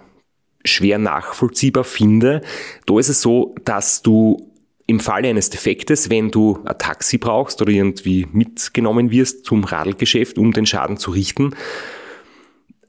schwer 0.63 0.99
nachvollziehbar 0.99 1.85
finde. 1.85 2.41
Da 2.85 2.99
ist 2.99 3.09
es 3.09 3.21
so, 3.21 3.55
dass 3.65 4.03
du 4.03 4.53
im 4.85 4.99
Falle 4.99 5.29
eines 5.29 5.49
Defektes, 5.49 6.11
wenn 6.11 6.29
du 6.29 6.59
ein 6.65 6.77
Taxi 6.77 7.17
brauchst 7.17 7.63
oder 7.63 7.71
irgendwie 7.71 8.27
mitgenommen 8.31 9.09
wirst 9.09 9.45
zum 9.45 9.63
Radlgeschäft, 9.63 10.37
um 10.37 10.53
den 10.53 10.67
Schaden 10.67 10.97
zu 10.97 11.09
richten, 11.09 11.55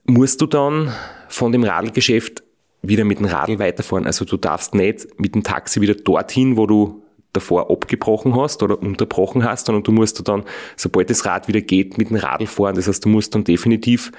musst 0.05 0.43
du 0.43 0.47
dann 0.47 0.93
von 1.35 1.53
dem 1.53 1.65
Radlgeschäft 1.65 2.43
wieder 2.83 3.05
mit 3.05 3.19
dem 3.19 3.27
Radl 3.27 3.59
weiterfahren. 3.59 4.07
Also 4.07 4.25
du 4.25 4.37
darfst 4.37 4.75
nicht 4.75 5.19
mit 5.19 5.35
dem 5.35 5.43
Taxi 5.43 5.81
wieder 5.81 5.95
dorthin, 5.95 6.57
wo 6.57 6.67
du 6.67 7.03
davor 7.33 7.71
abgebrochen 7.71 8.37
hast 8.37 8.63
oder 8.63 8.81
unterbrochen 8.81 9.45
hast, 9.45 9.67
sondern 9.67 9.83
du 9.83 9.93
musst 9.93 10.27
dann, 10.29 10.45
sobald 10.77 11.11
das 11.11 11.27
Rad 11.27 11.49
wieder 11.49 11.61
geht, 11.61 11.99
mit 11.99 12.11
dem 12.11 12.17
Radl 12.17 12.47
fahren. 12.47 12.77
Das 12.77 12.87
heißt, 12.87 13.05
du 13.05 13.09
musst 13.09 13.35
dann 13.35 13.45
definitiv 13.45 14.13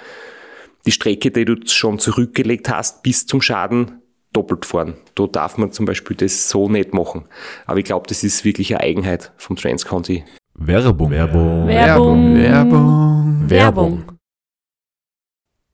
die 0.86 0.92
Strecke, 0.92 1.32
die 1.32 1.46
du 1.46 1.56
schon 1.66 2.00
zurückgelegt 2.00 2.70
hast, 2.70 3.02
bis 3.04 3.26
zum 3.26 3.42
Schaden 3.42 4.02
doppelt 4.34 4.66
fahren. 4.66 4.96
Da 5.16 5.28
darf 5.28 5.58
man 5.58 5.72
zum 5.72 5.86
Beispiel 5.86 6.18
das 6.18 6.50
so 6.50 6.68
nicht 6.68 6.94
machen. 6.94 7.24
Aber 7.66 7.80
ich 7.80 7.86
glaube, 7.86 8.08
das 8.08 8.24
ist 8.24 8.44
wirklich 8.44 8.76
eine 8.76 8.82
Eigenheit 8.82 9.32
vom 9.38 9.56
Transconti. 9.56 10.26
Werbung. 10.56 11.10
Werbung. 11.12 11.68
Werbung. 11.68 12.36
Werbung. 12.36 13.50
Werbung. 13.50 14.15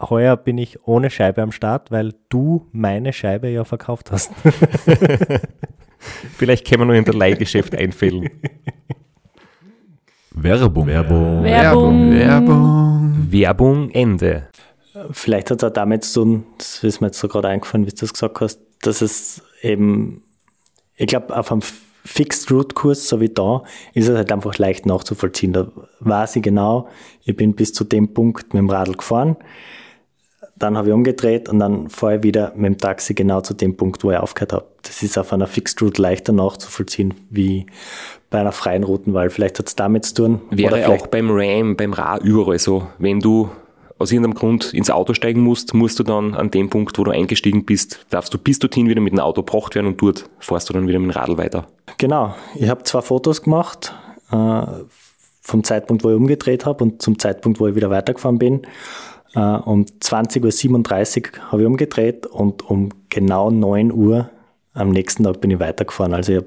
Heuer 0.00 0.36
bin 0.36 0.58
ich 0.58 0.86
ohne 0.86 1.10
Scheibe 1.10 1.42
am 1.42 1.52
Start, 1.52 1.90
weil 1.90 2.14
du 2.28 2.66
meine 2.72 3.12
Scheibe 3.12 3.48
ja 3.48 3.64
verkauft 3.64 4.12
hast. 4.12 4.30
Vielleicht 6.36 6.66
können 6.66 6.82
wir 6.82 6.86
nur 6.86 6.94
in 6.94 7.04
der 7.04 7.14
Leihgeschäft 7.14 7.74
einfällen. 7.74 8.30
Werbung. 10.30 10.86
Werbung. 10.86 11.42
Werbung. 11.42 12.12
Werbung. 12.12 13.26
Werbung 13.30 13.90
Ende. 13.90 14.48
Vielleicht 15.10 15.50
hat 15.50 15.58
es 15.58 15.64
auch 15.64 15.72
damit 15.72 16.04
zu 16.04 16.22
tun, 16.22 16.46
das 16.58 16.82
ist 16.82 17.00
mir 17.00 17.08
jetzt 17.08 17.18
so 17.18 17.28
gerade 17.28 17.48
eingefallen, 17.48 17.86
wie 17.86 17.90
du 17.90 17.96
das 17.96 18.12
gesagt 18.12 18.40
hast, 18.40 18.60
dass 18.82 19.00
es 19.00 19.42
eben, 19.62 20.22
ich 20.96 21.06
glaube, 21.06 21.36
auf 21.36 21.52
einem 21.52 21.62
Fixed 22.04 22.50
Route 22.50 22.74
Kurs, 22.74 23.08
so 23.08 23.20
wie 23.20 23.28
da, 23.28 23.62
ist 23.94 24.08
es 24.08 24.16
halt 24.16 24.32
einfach 24.32 24.56
leicht 24.58 24.86
nachzuvollziehen. 24.86 25.52
Da 25.52 25.70
weiß 26.00 26.36
ich 26.36 26.42
genau, 26.42 26.88
ich 27.24 27.36
bin 27.36 27.54
bis 27.54 27.72
zu 27.72 27.84
dem 27.84 28.14
Punkt 28.14 28.54
mit 28.54 28.60
dem 28.60 28.70
Radl 28.70 28.94
gefahren, 28.94 29.36
dann 30.58 30.76
habe 30.76 30.88
ich 30.88 30.94
umgedreht 30.94 31.48
und 31.48 31.58
dann 31.58 31.88
fahre 31.88 32.16
ich 32.16 32.22
wieder 32.22 32.52
mit 32.56 32.66
dem 32.66 32.78
Taxi 32.78 33.14
genau 33.14 33.40
zu 33.40 33.54
dem 33.54 33.76
Punkt, 33.76 34.02
wo 34.04 34.10
ich 34.10 34.18
aufgehört 34.18 34.52
habe. 34.52 34.64
Das 34.82 35.02
ist 35.02 35.18
auf 35.18 35.32
einer 35.32 35.46
Fixed 35.46 35.80
Route 35.82 36.00
leichter 36.00 36.32
nachzuvollziehen 36.32 37.14
wie 37.30 37.66
bei 38.30 38.40
einer 38.40 38.52
freien 38.52 38.84
Routenwahl. 38.84 39.30
Vielleicht 39.30 39.58
hat 39.58 39.68
es 39.68 39.76
damit 39.76 40.04
zu 40.04 40.14
tun. 40.14 40.40
Wäre 40.50 40.88
auch 40.88 41.06
beim 41.06 41.30
Ram, 41.30 41.76
beim 41.76 41.92
Ra 41.92 42.18
überall 42.18 42.58
so. 42.58 42.86
Wenn 42.98 43.20
du 43.20 43.50
aus 43.98 44.12
irgendeinem 44.12 44.34
Grund 44.34 44.72
ins 44.74 44.90
Auto 44.90 45.14
steigen 45.14 45.40
musst, 45.40 45.74
musst 45.74 45.98
du 45.98 46.02
dann 46.02 46.34
an 46.34 46.50
dem 46.50 46.70
Punkt, 46.70 46.98
wo 46.98 47.04
du 47.04 47.10
eingestiegen 47.10 47.64
bist, 47.64 48.06
darfst 48.10 48.32
du 48.32 48.38
bis 48.38 48.58
dorthin 48.58 48.88
wieder 48.88 49.00
mit 49.00 49.12
dem 49.12 49.20
Auto 49.20 49.42
gebracht 49.42 49.74
werden 49.74 49.88
und 49.88 50.00
dort 50.00 50.28
fährst 50.38 50.68
du 50.68 50.72
dann 50.72 50.86
wieder 50.86 50.98
mit 50.98 51.14
dem 51.14 51.18
Radl 51.18 51.36
weiter. 51.36 51.66
Genau, 51.98 52.34
ich 52.54 52.68
habe 52.68 52.84
zwei 52.84 53.00
Fotos 53.00 53.42
gemacht, 53.42 53.92
äh, 54.30 54.62
vom 55.48 55.64
Zeitpunkt, 55.64 56.04
wo 56.04 56.10
ich 56.10 56.16
umgedreht 56.16 56.66
habe 56.66 56.84
und 56.84 57.02
zum 57.02 57.18
Zeitpunkt, 57.18 57.58
wo 57.58 57.66
ich 57.66 57.74
wieder 57.74 57.90
weitergefahren 57.90 58.38
bin. 58.38 58.62
Äh, 59.34 59.40
um 59.40 59.84
20.37 59.84 61.36
Uhr 61.36 61.52
habe 61.52 61.62
ich 61.62 61.66
umgedreht 61.66 62.26
und 62.26 62.68
um 62.68 62.90
genau 63.08 63.50
9 63.50 63.92
Uhr 63.92 64.30
am 64.74 64.90
nächsten 64.90 65.24
Tag 65.24 65.40
bin 65.40 65.50
ich 65.50 65.60
weitergefahren. 65.60 66.14
Also 66.14 66.32
ich 66.32 66.44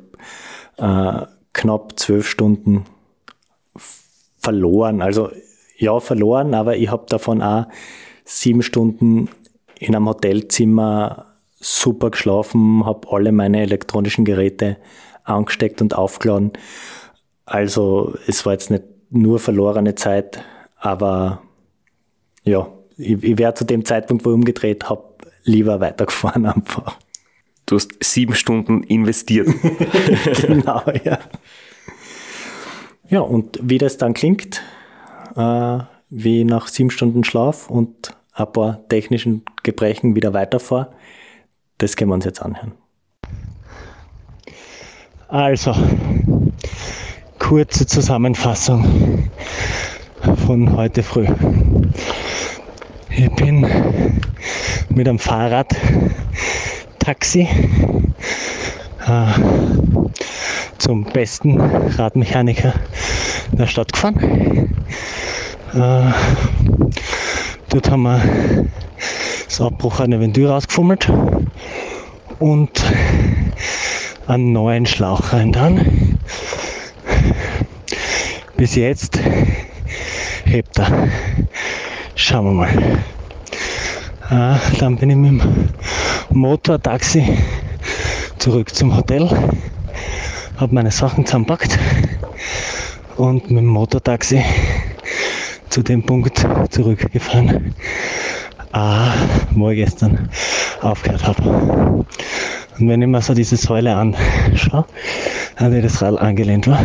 habe 0.78 1.26
äh, 1.26 1.28
knapp 1.54 2.00
zwölf 2.00 2.28
Stunden 2.28 2.86
verloren. 4.40 5.02
Also 5.02 5.30
ja, 5.78 6.00
verloren, 6.00 6.54
aber 6.54 6.78
ich 6.78 6.90
habe 6.90 7.06
davon 7.10 7.42
auch 7.42 7.66
sieben 8.24 8.62
Stunden 8.62 9.30
in 9.80 9.96
einem 9.96 10.08
Hotelzimmer 10.08 11.26
super 11.60 12.12
geschlafen, 12.12 12.86
habe 12.86 13.08
alle 13.12 13.32
meine 13.32 13.62
elektronischen 13.62 14.26
Geräte 14.26 14.78
angesteckt 15.24 15.82
und 15.82 15.96
aufgeladen. 15.96 16.54
Also 17.46 18.16
es 18.28 18.46
war 18.46 18.54
jetzt 18.54 18.72
nicht 18.72 18.84
nur 19.10 19.40
verlorene 19.40 19.96
Zeit, 19.96 20.44
aber 20.78 21.42
ja, 22.44 22.68
ich, 22.98 23.24
ich 23.24 23.38
wäre 23.38 23.54
zu 23.54 23.66
dem 23.66 23.86
Zeitpunkt, 23.86 24.26
wo 24.26 24.30
ich 24.30 24.36
umgedreht 24.36 24.90
habe, 24.90 25.04
lieber 25.44 25.80
weitergefahren 25.80 26.46
einfach. 26.46 26.98
Du 27.66 27.76
hast 27.76 27.92
sieben 28.04 28.36
Stunden 28.36 28.84
investiert. 28.84 29.48
genau, 30.42 30.84
ja. 31.04 31.20
Ja, 33.10 33.20
und 33.22 33.60
wie 33.62 33.78
das 33.78 33.98
dann 33.98 34.14
klingt, 34.14 34.62
äh, 35.36 35.80
wie 36.10 36.44
nach 36.44 36.68
sieben 36.68 36.92
Stunden 36.92 37.24
Schlaf 37.24 37.70
und 37.70 38.16
ein 38.34 38.52
paar 38.52 38.88
technischen 38.88 39.44
Gebrechen 39.64 40.16
wieder 40.16 40.34
weiterfahre, 40.34 40.94
das 41.78 41.96
können 41.96 42.12
wir 42.12 42.16
uns 42.16 42.26
jetzt 42.26 42.42
anhören. 42.42 42.74
Also, 45.28 45.74
kurze 47.40 47.86
Zusammenfassung 47.86 49.30
von 50.46 50.76
heute 50.76 51.04
früh. 51.04 51.28
Ich 53.10 53.30
bin 53.36 53.68
mit 54.90 55.08
einem 55.08 55.20
Fahrrad 55.20 55.76
Taxi 57.00 57.48
äh, 59.08 59.26
zum 60.78 61.04
besten 61.06 61.60
Radmechaniker 61.60 62.74
der 63.52 63.68
Stadt 63.68 63.92
gefahren. 63.92 64.76
Äh, 65.74 66.12
dort 67.70 67.90
haben 67.90 68.04
wir 68.04 68.22
das 69.46 69.62
abbruchene 69.62 70.20
Ventil 70.20 70.48
rausgefummelt 70.48 71.12
und 72.40 72.84
einen 74.28 74.54
neuen 74.54 74.86
Schlauch 74.86 75.34
rein 75.34 75.52
dann. 75.52 76.18
Bis 78.58 78.76
jetzt 78.76 79.20
hebt 80.46 80.80
er. 80.80 81.08
Schauen 82.16 82.46
wir 82.46 82.52
mal. 82.52 83.04
Äh, 84.30 84.78
dann 84.80 84.98
bin 84.98 85.10
ich 85.10 85.16
mit 85.16 85.32
dem 85.32 85.70
Motortaxi 86.30 87.38
zurück 88.38 88.74
zum 88.74 88.96
Hotel, 88.96 89.30
habe 90.56 90.74
meine 90.74 90.92
Sachen 90.92 91.26
zusammenpackt 91.26 91.78
und 93.18 93.52
mit 93.52 93.60
dem 93.60 93.68
Motortaxi 93.68 94.44
zu 95.70 95.84
dem 95.84 96.06
Punkt 96.06 96.46
zurückgefahren, 96.70 97.76
ah, 98.72 99.14
wo 99.52 99.70
ich 99.70 99.78
gestern 99.78 100.30
aufgehört 100.82 101.26
habe. 101.28 102.06
Und 102.80 102.88
wenn 102.90 103.02
ich 103.02 103.08
mir 103.08 103.22
so 103.22 103.34
diese 103.34 103.58
Säule 103.58 103.96
anschaue, 103.96 104.86
an 105.58 105.72
der 105.72 105.82
das 105.82 106.02
Rad 106.02 106.20
angelehnt 106.20 106.68
war, 106.68 106.80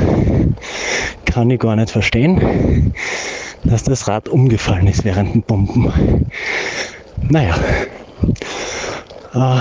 kann 1.25 1.51
ich 1.51 1.61
gar 1.61 1.77
nicht 1.77 1.91
verstehen, 1.91 2.93
dass 3.65 3.83
das 3.85 4.07
Rad 4.09 4.29
umgefallen 4.29 4.87
ist 4.87 5.05
während 5.05 5.35
dem 5.35 5.43
Pumpen. 5.43 6.31
Naja, 7.29 7.55
äh, 9.35 9.59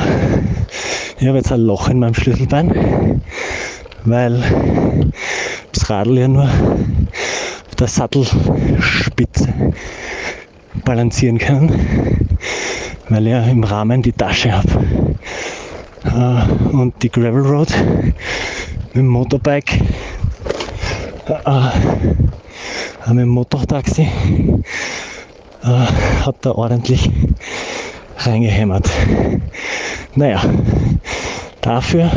ich 1.17 1.27
habe 1.27 1.37
jetzt 1.37 1.51
ein 1.51 1.61
Loch 1.61 1.89
in 1.89 1.99
meinem 1.99 2.13
Schlüsselbein, 2.13 3.21
weil 4.03 4.43
das 5.71 5.89
Radl 5.89 6.17
ja 6.17 6.27
nur 6.27 6.43
auf 6.43 7.75
der 7.79 7.87
Sattelspitze 7.87 9.53
balancieren 10.83 11.37
kann, 11.37 11.71
weil 13.09 13.27
ich 13.27 13.31
ja 13.31 13.43
im 13.43 13.63
Rahmen 13.63 14.01
die 14.01 14.11
Tasche 14.11 14.51
habe. 14.51 14.69
Äh, 16.03 16.75
und 16.75 17.01
die 17.01 17.09
Gravel 17.09 17.41
Road 17.41 17.69
mit 18.87 18.95
dem 18.95 19.07
Motorbike, 19.07 19.81
äh, 21.27 21.69
mit 23.07 23.19
dem 23.19 23.29
Motortaxi, 23.29 24.03
äh, 25.63 25.67
hat 25.67 26.35
da 26.41 26.51
ordentlich 26.51 27.09
reingehämmert. 28.17 28.89
Naja, 30.15 30.41
dafür 31.61 32.11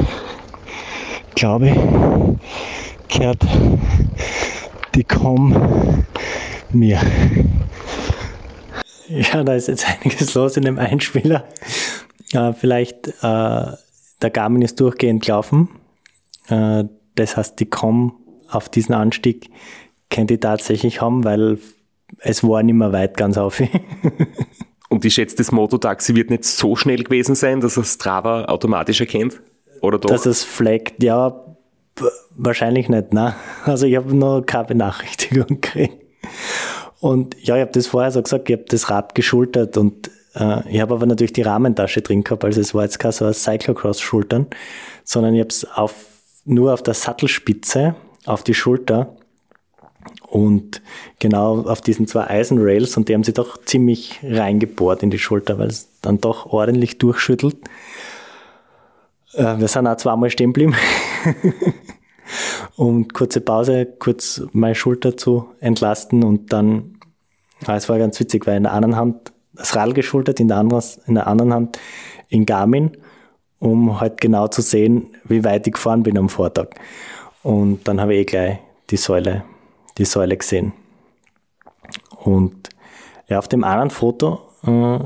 glaube 1.39 1.69
ich, 1.69 3.09
kehrt 3.09 3.47
die 4.95 5.05
Com 5.05 6.05
mir. 6.71 7.01
Ja, 9.33 9.43
da 9.43 9.55
ist 9.55 9.69
jetzt 9.69 9.87
einiges 9.89 10.35
los 10.35 10.57
in 10.57 10.65
dem 10.65 10.79
Einspieler. 10.79 11.45
Äh, 12.33 12.53
vielleicht, 12.53 13.09
äh, 13.09 13.13
der 13.23 14.31
Garmin 14.33 14.63
ist 14.63 14.79
durchgehend 14.81 15.25
gelaufen. 15.25 15.69
Äh, 16.49 16.85
das 17.15 17.37
heißt, 17.37 17.59
die 17.59 17.67
Com 17.67 18.15
auf 18.51 18.69
diesen 18.69 18.95
Anstieg 18.95 19.51
könnte 20.11 20.35
ich 20.35 20.41
tatsächlich 20.41 21.01
haben, 21.01 21.25
weil 21.25 21.59
es 22.19 22.43
war 22.43 22.63
nicht 22.63 22.75
mehr 22.75 22.93
weit 22.93 23.17
ganz 23.17 23.37
auf. 23.37 23.63
Und 24.89 25.05
ich 25.05 25.15
schätze, 25.15 25.37
das 25.37 25.53
Mototaxi 25.53 26.15
wird 26.15 26.31
nicht 26.31 26.45
so 26.45 26.75
schnell 26.75 27.05
gewesen 27.05 27.35
sein, 27.35 27.61
dass 27.61 27.77
es 27.77 27.95
Strava 27.95 28.47
automatisch 28.47 29.01
erkennt? 29.01 29.41
Oder 29.83 29.99
doch? 29.99 30.09
Dass 30.09 30.25
es 30.25 30.45
flaggt, 30.45 31.03
ja, 31.03 31.45
wahrscheinlich 32.37 32.89
nicht, 32.89 33.13
ne? 33.13 33.35
Also 33.65 33.87
ich 33.87 33.97
habe 33.97 34.17
noch 34.17 34.43
keine 34.43 34.65
Benachrichtigung 34.65 35.47
gekriegt. 35.61 36.03
Und 37.01 37.37
ja, 37.41 37.57
ich 37.57 37.63
habe 37.63 37.73
das 37.73 37.87
vorher 37.87 38.11
so 38.11 38.23
gesagt, 38.23 38.51
ich 38.51 38.57
habe 38.57 38.67
das 38.69 38.91
Rad 38.91 39.15
geschultert 39.15 39.77
und 39.77 40.11
äh, 40.35 40.69
ich 40.69 40.81
habe 40.81 40.95
aber 40.95 41.07
natürlich 41.07 41.33
die 41.33 41.43
Rahmentasche 41.43 42.03
drin 42.03 42.25
gehabt, 42.25 42.45
also 42.45 42.61
es 42.61 42.75
war 42.75 42.85
jetzt 42.85 42.99
kein 42.99 43.13
so 43.13 43.25
ein 43.25 43.35
Cyclocross-Schultern, 43.35 44.47
sondern 45.05 45.35
ich 45.35 45.41
habe 45.41 45.51
es 45.51 45.65
auf, 45.65 45.95
nur 46.45 46.73
auf 46.73 46.83
der 46.83 46.95
Sattelspitze 46.95 47.95
auf 48.27 48.43
die 48.43 48.55
Schulter 48.55 49.17
und 50.29 50.83
genau 51.19 51.63
auf 51.63 51.81
diesen 51.81 52.07
zwei 52.07 52.27
Eisenrails 52.29 52.97
und 52.97 53.09
die 53.09 53.15
haben 53.15 53.25
sie 53.25 53.33
doch 53.33 53.63
ziemlich 53.65 54.21
reingebohrt 54.23 55.03
in 55.03 55.11
die 55.11 55.19
Schulter, 55.19 55.59
weil 55.59 55.69
es 55.69 55.89
dann 56.03 56.21
doch 56.21 56.47
ordentlich 56.47 56.99
durchschüttelt. 56.99 57.57
Äh, 59.35 59.59
wir 59.59 59.69
sind 59.69 59.87
auch 59.87 59.97
zweimal 59.97 60.31
stehen 60.31 60.53
geblieben. 60.53 60.75
um 62.77 63.09
kurze 63.09 63.41
Pause, 63.41 63.87
kurz 63.99 64.43
meine 64.53 64.75
Schulter 64.75 65.17
zu 65.17 65.49
entlasten 65.61 66.25
und 66.25 66.53
dann, 66.53 66.99
ah, 67.67 67.77
es 67.77 67.89
war 67.89 67.99
ganz 67.99 68.19
witzig, 68.21 68.47
weil 68.47 68.57
in 68.57 68.65
der 68.65 68.73
einen 68.73 68.97
Hand 68.97 69.33
das 69.55 69.75
Rad 69.75 69.95
geschultert, 69.95 70.41
in 70.41 70.49
der 70.49 70.59
anderen, 70.59 70.85
in 71.07 71.15
der 71.15 71.27
anderen 71.27 71.53
Hand 71.53 71.79
in 72.29 72.47
Garmin, 72.47 72.97
um 73.59 74.01
halt 74.01 74.21
genau 74.21 74.49
zu 74.49 74.63
sehen, 74.63 75.17
wie 75.25 75.45
weit 75.45 75.67
ich 75.67 75.75
gefahren 75.75 76.03
bin 76.03 76.17
am 76.17 76.29
Vortag. 76.29 76.69
Und 77.43 77.87
dann 77.89 78.01
habe 78.01 78.15
ich 78.15 78.21
eh 78.21 78.25
gleich 78.25 78.59
die 78.91 78.97
Säule, 78.97 79.45
die 79.97 80.05
Säule 80.05 80.37
gesehen. 80.37 80.73
Und 82.23 82.69
ja, 83.29 83.39
auf 83.39 83.49
dem 83.49 83.65
anderen 83.65 83.91
Foto, 83.91 84.41
äh, 84.65 84.99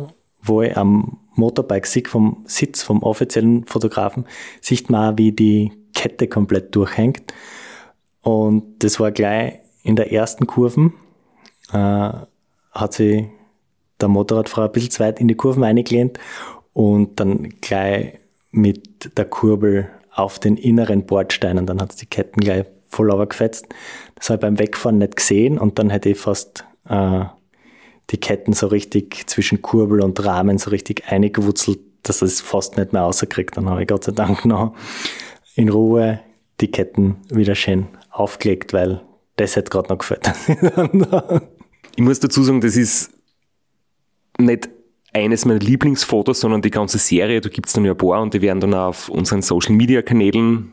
wo 0.43 0.63
ich 0.63 0.77
am 0.77 1.19
Motorbike 1.35 1.87
sehe, 1.87 2.05
vom 2.07 2.45
Sitz 2.47 2.83
vom 2.83 3.03
offiziellen 3.03 3.65
Fotografen, 3.65 4.27
sieht 4.61 4.91
man 4.91 5.15
auch, 5.15 5.19
wie 5.19 5.33
die 5.33 5.73
Kette 6.03 6.27
komplett 6.27 6.75
durchhängt. 6.75 7.33
Und 8.23 8.83
das 8.83 8.99
war 8.99 9.13
gleich 9.13 9.55
in 9.85 9.95
der 9.95 10.13
ersten 10.13 10.49
Kurve, 10.49 10.93
äh, 11.73 12.11
hat 12.73 12.93
sie 12.93 13.31
der 14.01 14.09
Motorradfahrer 14.09 14.69
ein 14.69 14.73
bisschen 14.73 14.91
zu 14.91 15.01
weit 15.01 15.21
in 15.21 15.29
die 15.29 15.37
Kurven 15.37 15.63
eingelehnt 15.63 16.19
und 16.73 17.21
dann 17.21 17.51
gleich 17.61 18.19
mit 18.51 19.17
der 19.17 19.27
Kurbel 19.27 19.89
auf 20.13 20.41
den 20.41 20.57
inneren 20.57 21.07
Bordsteinen. 21.07 21.67
Dann 21.67 21.81
hat 21.81 21.93
es 21.93 21.97
die 21.97 22.07
Ketten 22.07 22.41
gleich 22.41 22.67
voll 22.89 23.17
gefetzt. 23.27 23.67
Das 24.17 24.29
habe 24.29 24.39
ich 24.39 24.41
beim 24.41 24.59
Wegfahren 24.59 24.99
nicht 24.99 25.17
gesehen 25.17 25.57
und 25.57 25.79
dann 25.79 25.91
hätte 25.91 26.11
ich 26.11 26.19
fast 26.19 26.65
äh, 26.89 27.25
die 28.11 28.19
Ketten 28.19 28.55
so 28.55 28.67
richtig 28.67 29.29
zwischen 29.29 29.63
Kurbel 29.63 30.01
und 30.01 30.25
Rahmen 30.25 30.59
so 30.59 30.71
richtig 30.71 31.05
eingewurzelt, 31.07 31.79
dass 32.03 32.23
es 32.23 32.41
fast 32.41 32.77
nicht 32.77 32.93
mehr 32.93 33.03
rauskriegt. 33.03 33.57
Dann 33.57 33.71
habe 33.71 33.83
ich 33.83 33.89
Gott 33.89 34.05
sei 34.05 34.13
Dank 34.13 34.45
noch 34.45 34.75
in 35.55 35.69
Ruhe 35.69 36.21
die 36.61 36.71
Ketten 36.71 37.17
wieder 37.31 37.55
schön 37.55 37.89
aufgelegt, 38.11 38.73
weil 38.73 39.03
das 39.37 39.57
hätte 39.57 39.71
gerade 39.71 39.89
noch 39.89 39.99
gefällt. 39.99 40.31
ich 41.97 42.03
muss 42.03 42.21
dazu 42.21 42.43
sagen, 42.43 42.61
das 42.61 42.77
ist 42.77 43.11
nicht 44.39 44.69
eines 45.13 45.45
meiner 45.45 45.61
Lieblingsfotos, 45.61 46.41
sondern 46.41 46.63
die 46.63 46.71
ganze 46.71 46.99
Serie. 46.99 47.41
Da 47.41 47.49
gibt 47.49 47.67
es 47.67 47.75
dann 47.75 47.85
ja 47.85 47.93
ein 47.93 47.99
paar 47.99 48.23
und 48.23 48.35
die 48.35 48.43
werden 48.43 48.61
dann 48.61 48.75
auf 48.75 49.09
unseren 49.09 49.43
Social 49.43 49.75
Media 49.75 50.03
Kanälen. 50.03 50.73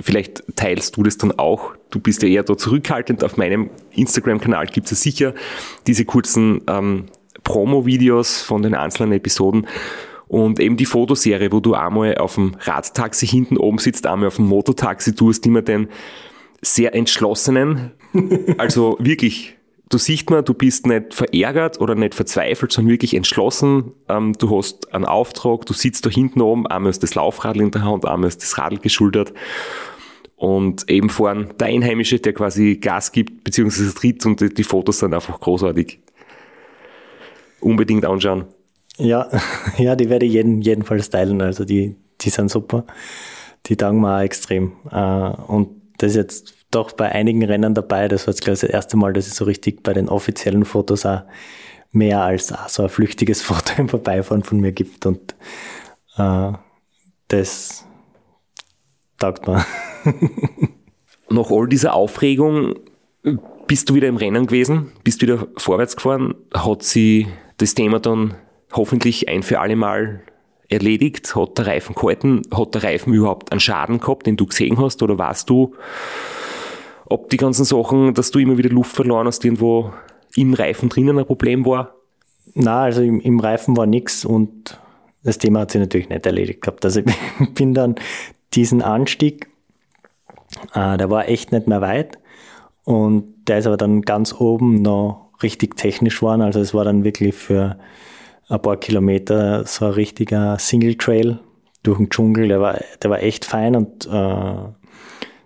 Vielleicht 0.00 0.42
teilst 0.56 0.96
du 0.96 1.02
das 1.02 1.18
dann 1.18 1.32
auch. 1.38 1.74
Du 1.90 2.00
bist 2.00 2.22
ja 2.22 2.28
eher 2.28 2.42
da 2.42 2.56
zurückhaltend. 2.56 3.22
Auf 3.22 3.36
meinem 3.36 3.70
Instagram-Kanal 3.92 4.66
gibt 4.66 4.90
es 4.90 4.92
ja 4.92 4.96
sicher 4.96 5.34
diese 5.86 6.04
kurzen 6.04 6.62
ähm, 6.66 7.06
Promo-Videos 7.44 8.42
von 8.42 8.62
den 8.62 8.74
einzelnen 8.74 9.12
Episoden. 9.12 9.66
Und 10.32 10.60
eben 10.60 10.78
die 10.78 10.86
Fotoserie, 10.86 11.52
wo 11.52 11.60
du 11.60 11.74
einmal 11.74 12.16
auf 12.16 12.36
dem 12.36 12.56
Radtaxi 12.58 13.26
hinten 13.26 13.58
oben 13.58 13.76
sitzt, 13.76 14.06
einmal 14.06 14.28
auf 14.28 14.36
dem 14.36 14.46
Mototaxi, 14.46 15.14
du 15.14 15.28
hast 15.28 15.44
immer 15.44 15.60
den 15.60 15.88
sehr 16.62 16.94
entschlossenen, 16.94 17.90
also 18.56 18.96
wirklich 18.98 19.58
du 19.90 19.98
siehst 19.98 20.30
man, 20.30 20.42
du 20.42 20.54
bist 20.54 20.86
nicht 20.86 21.12
verärgert 21.12 21.82
oder 21.82 21.94
nicht 21.94 22.14
verzweifelt, 22.14 22.72
sondern 22.72 22.92
wirklich 22.92 23.12
entschlossen. 23.12 23.92
Ähm, 24.08 24.32
du 24.38 24.56
hast 24.56 24.94
einen 24.94 25.04
Auftrag, 25.04 25.66
du 25.66 25.74
sitzt 25.74 26.06
da 26.06 26.08
hinten 26.08 26.40
oben, 26.40 26.66
einmal 26.66 26.88
ist 26.88 27.02
das 27.02 27.14
Laufrad 27.14 27.58
in 27.58 27.70
der 27.70 27.84
Hand, 27.84 28.06
einmal 28.06 28.28
ist 28.28 28.40
das 28.40 28.56
Radl 28.56 28.78
geschultert. 28.78 29.34
Und 30.36 30.88
eben 30.88 31.10
vorn 31.10 31.52
der 31.60 31.66
Einheimische, 31.66 32.20
der 32.20 32.32
quasi 32.32 32.76
Gas 32.76 33.12
gibt, 33.12 33.44
beziehungsweise 33.44 33.94
tritt 33.94 34.24
und 34.24 34.40
die, 34.40 34.48
die 34.48 34.64
Fotos 34.64 35.00
sind 35.00 35.12
einfach 35.12 35.38
großartig. 35.38 36.00
Unbedingt 37.60 38.06
anschauen. 38.06 38.46
Ja, 38.98 39.28
ja, 39.78 39.96
die 39.96 40.08
werde 40.08 40.26
ich 40.26 40.32
jeden, 40.32 40.60
jedenfalls 40.60 41.10
teilen. 41.10 41.40
Also 41.40 41.64
die, 41.64 41.96
die 42.20 42.30
sind 42.30 42.50
super. 42.50 42.84
Die 43.66 43.76
danken 43.76 44.00
mir 44.00 44.16
auch 44.16 44.20
extrem. 44.20 44.72
Äh, 44.90 45.30
und 45.46 45.68
das 45.98 46.12
ist 46.12 46.16
jetzt 46.16 46.54
doch 46.70 46.92
bei 46.92 47.10
einigen 47.10 47.44
Rennen 47.44 47.74
dabei. 47.74 48.08
Das 48.08 48.26
war 48.26 48.32
jetzt, 48.32 48.42
glaube 48.42 48.54
ich, 48.54 48.60
das 48.60 48.70
erste 48.70 48.96
Mal, 48.96 49.12
dass 49.12 49.26
ich 49.26 49.34
so 49.34 49.44
richtig 49.44 49.82
bei 49.82 49.92
den 49.92 50.08
offiziellen 50.08 50.64
Fotos 50.64 51.06
auch 51.06 51.22
mehr 51.92 52.22
als 52.22 52.52
auch 52.52 52.68
so 52.68 52.82
ein 52.82 52.88
flüchtiges 52.88 53.42
Foto 53.42 53.74
im 53.78 53.88
Vorbeifahren 53.88 54.42
von 54.42 54.60
mir 54.60 54.72
gibt. 54.72 55.06
Und 55.06 55.34
äh, 56.16 56.52
das 57.28 57.86
taugt 59.18 59.46
mir. 59.46 59.64
Nach 61.30 61.50
all 61.50 61.66
dieser 61.66 61.94
Aufregung 61.94 62.74
bist 63.66 63.88
du 63.88 63.94
wieder 63.94 64.08
im 64.08 64.16
Rennen 64.16 64.46
gewesen, 64.46 64.92
bist 65.04 65.22
wieder 65.22 65.46
vorwärts 65.56 65.96
gefahren. 65.96 66.34
Hat 66.52 66.82
sie 66.82 67.28
das 67.56 67.74
Thema 67.74 68.00
dann 68.00 68.34
hoffentlich 68.72 69.28
ein 69.28 69.42
für 69.42 69.60
alle 69.60 69.76
Mal 69.76 70.22
erledigt? 70.68 71.34
Hat 71.36 71.58
der 71.58 71.66
Reifen 71.66 71.94
gehalten? 71.94 72.42
Hat 72.52 72.74
der 72.74 72.84
Reifen 72.84 73.12
überhaupt 73.12 73.52
einen 73.52 73.60
Schaden 73.60 74.00
gehabt, 74.00 74.26
den 74.26 74.36
du 74.36 74.46
gesehen 74.46 74.78
hast? 74.80 75.02
Oder 75.02 75.18
warst 75.18 75.50
du, 75.50 75.74
ob 77.06 77.30
die 77.30 77.36
ganzen 77.36 77.64
Sachen, 77.64 78.14
dass 78.14 78.30
du 78.30 78.38
immer 78.38 78.58
wieder 78.58 78.70
Luft 78.70 78.94
verloren 78.94 79.26
hast, 79.26 79.44
irgendwo 79.44 79.92
im 80.34 80.54
Reifen 80.54 80.88
drinnen 80.88 81.18
ein 81.18 81.26
Problem 81.26 81.64
war? 81.66 81.94
Na, 82.54 82.82
also 82.82 83.02
im, 83.02 83.20
im 83.20 83.40
Reifen 83.40 83.76
war 83.76 83.86
nichts 83.86 84.24
und 84.24 84.78
das 85.22 85.38
Thema 85.38 85.60
hat 85.60 85.70
sich 85.70 85.80
natürlich 85.80 86.08
nicht 86.08 86.26
erledigt 86.26 86.62
gehabt. 86.62 86.84
Also 86.84 87.00
ich 87.00 87.54
bin 87.54 87.74
dann 87.74 87.94
diesen 88.54 88.82
Anstieg, 88.82 89.48
äh, 90.74 90.96
der 90.96 91.10
war 91.10 91.28
echt 91.28 91.52
nicht 91.52 91.66
mehr 91.66 91.80
weit 91.80 92.18
und 92.84 93.48
der 93.48 93.58
ist 93.58 93.66
aber 93.66 93.76
dann 93.76 94.02
ganz 94.02 94.34
oben 94.34 94.82
noch 94.82 95.30
richtig 95.42 95.76
technisch 95.76 96.16
geworden. 96.20 96.42
Also 96.42 96.60
es 96.60 96.74
war 96.74 96.84
dann 96.84 97.04
wirklich 97.04 97.34
für 97.34 97.78
ein 98.48 98.62
paar 98.62 98.76
Kilometer 98.76 99.64
so 99.66 99.86
ein 99.86 99.92
richtiger 99.92 100.58
Single 100.58 100.96
Trail 100.96 101.38
durch 101.82 101.98
den 101.98 102.10
Dschungel. 102.10 102.48
Der 102.48 102.60
war, 102.60 102.78
der 103.02 103.10
war 103.10 103.22
echt 103.22 103.44
fein 103.44 103.76
und 103.76 104.06
äh, 104.06 104.54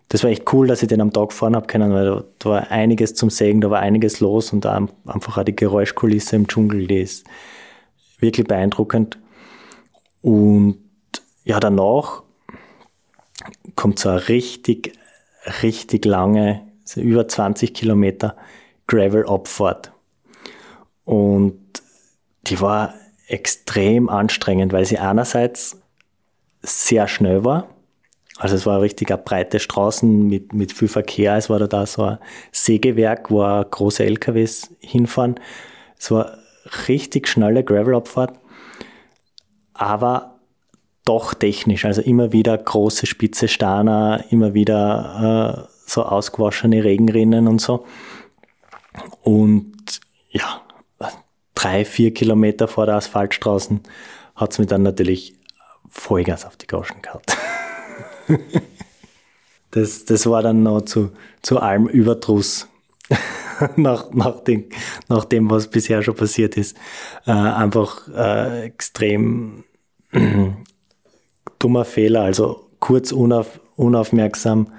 das 0.08 0.22
war 0.22 0.30
echt 0.30 0.52
cool, 0.52 0.66
dass 0.68 0.82
ich 0.82 0.88
den 0.88 1.00
am 1.00 1.12
Tag 1.12 1.32
fahren 1.32 1.56
habe 1.56 1.66
können, 1.66 1.92
weil 1.92 2.04
da, 2.06 2.24
da, 2.38 2.50
war 2.50 2.70
einiges 2.70 3.14
zum 3.14 3.30
Sägen, 3.30 3.60
da 3.60 3.70
war 3.70 3.80
einiges 3.80 4.20
los 4.20 4.52
und 4.52 4.64
da 4.64 4.86
einfach 5.06 5.38
auch 5.38 5.44
die 5.44 5.56
Geräuschkulisse 5.56 6.36
im 6.36 6.46
Dschungel, 6.46 6.86
die 6.86 7.00
ist 7.00 7.26
wirklich 8.20 8.46
beeindruckend. 8.46 9.18
Und 10.22 10.78
ja, 11.44 11.60
danach 11.60 12.22
kommt 13.74 13.98
so 13.98 14.10
eine 14.10 14.28
richtig, 14.28 14.92
richtig 15.62 16.04
lange, 16.04 16.62
über 16.94 17.26
20 17.26 17.74
Kilometer 17.74 18.36
Gravel-Abfahrt. 18.86 19.92
Und 21.04 21.65
die 22.46 22.60
war 22.60 22.94
extrem 23.28 24.08
anstrengend, 24.08 24.72
weil 24.72 24.84
sie 24.84 24.98
einerseits 24.98 25.80
sehr 26.62 27.08
schnell 27.08 27.44
war. 27.44 27.68
Also 28.38 28.54
es 28.54 28.66
war 28.66 28.82
richtig 28.82 29.10
eine 29.10 29.22
breite 29.22 29.60
Straßen 29.60 30.26
mit, 30.26 30.52
mit 30.52 30.72
viel 30.72 30.88
Verkehr. 30.88 31.36
Es 31.36 31.48
war 31.48 31.58
da, 31.58 31.66
da 31.66 31.86
so 31.86 32.02
ein 32.02 32.18
Sägewerk, 32.52 33.30
wo 33.30 33.40
große 33.40 34.04
LKWs 34.04 34.70
hinfahren. 34.80 35.40
Es 35.98 36.10
war 36.10 36.36
richtig 36.88 37.28
schnelle 37.28 37.64
Gravelabfahrt, 37.64 38.38
aber 39.72 40.38
doch 41.06 41.34
technisch. 41.34 41.84
Also 41.86 42.02
immer 42.02 42.32
wieder 42.32 42.56
große 42.58 43.06
spitze 43.06 43.48
Steine, 43.48 44.24
immer 44.30 44.52
wieder 44.52 45.66
äh, 45.66 45.72
so 45.86 46.02
ausgewaschene 46.02 46.84
Regenrinnen 46.84 47.48
und 47.48 47.60
so. 47.60 47.86
Und 49.22 50.00
ja, 50.30 50.60
drei, 51.56 51.84
vier 51.84 52.14
Kilometer 52.14 52.68
vor 52.68 52.86
der 52.86 52.94
Asphaltstraße 52.94 53.80
hat 54.36 54.52
es 54.52 54.58
mir 54.60 54.66
dann 54.66 54.82
natürlich 54.82 55.34
Vollgas 55.88 56.44
auf 56.44 56.56
die 56.56 56.68
Goschen 56.68 57.02
gehabt. 57.02 57.36
das, 59.72 60.04
das 60.04 60.26
war 60.26 60.42
dann 60.42 60.62
noch 60.62 60.82
zu, 60.82 61.10
zu 61.42 61.58
allem 61.58 61.88
Überdruss. 61.88 62.68
nach, 63.76 64.12
nach, 64.12 64.40
dem, 64.40 64.64
nach 65.08 65.24
dem, 65.24 65.50
was 65.50 65.68
bisher 65.68 66.02
schon 66.02 66.14
passiert 66.14 66.56
ist. 66.56 66.76
Äh, 67.26 67.30
einfach 67.30 68.08
äh, 68.08 68.64
extrem 68.64 69.64
dummer 71.58 71.84
Fehler, 71.84 72.22
also 72.22 72.68
kurz 72.80 73.12
unauf, 73.12 73.60
unaufmerksam, 73.76 74.72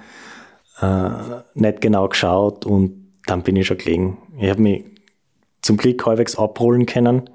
äh, 0.80 1.08
nicht 1.54 1.80
genau 1.80 2.08
geschaut 2.08 2.66
und 2.66 3.12
dann 3.26 3.42
bin 3.42 3.56
ich 3.56 3.66
schon 3.66 3.78
gelegen. 3.78 4.18
Ich 4.38 4.48
habe 4.48 4.62
mich 4.62 4.84
zum 5.68 5.76
Glück 5.76 6.06
halbwegs 6.06 6.36
abrollen 6.36 6.86
können. 6.86 7.28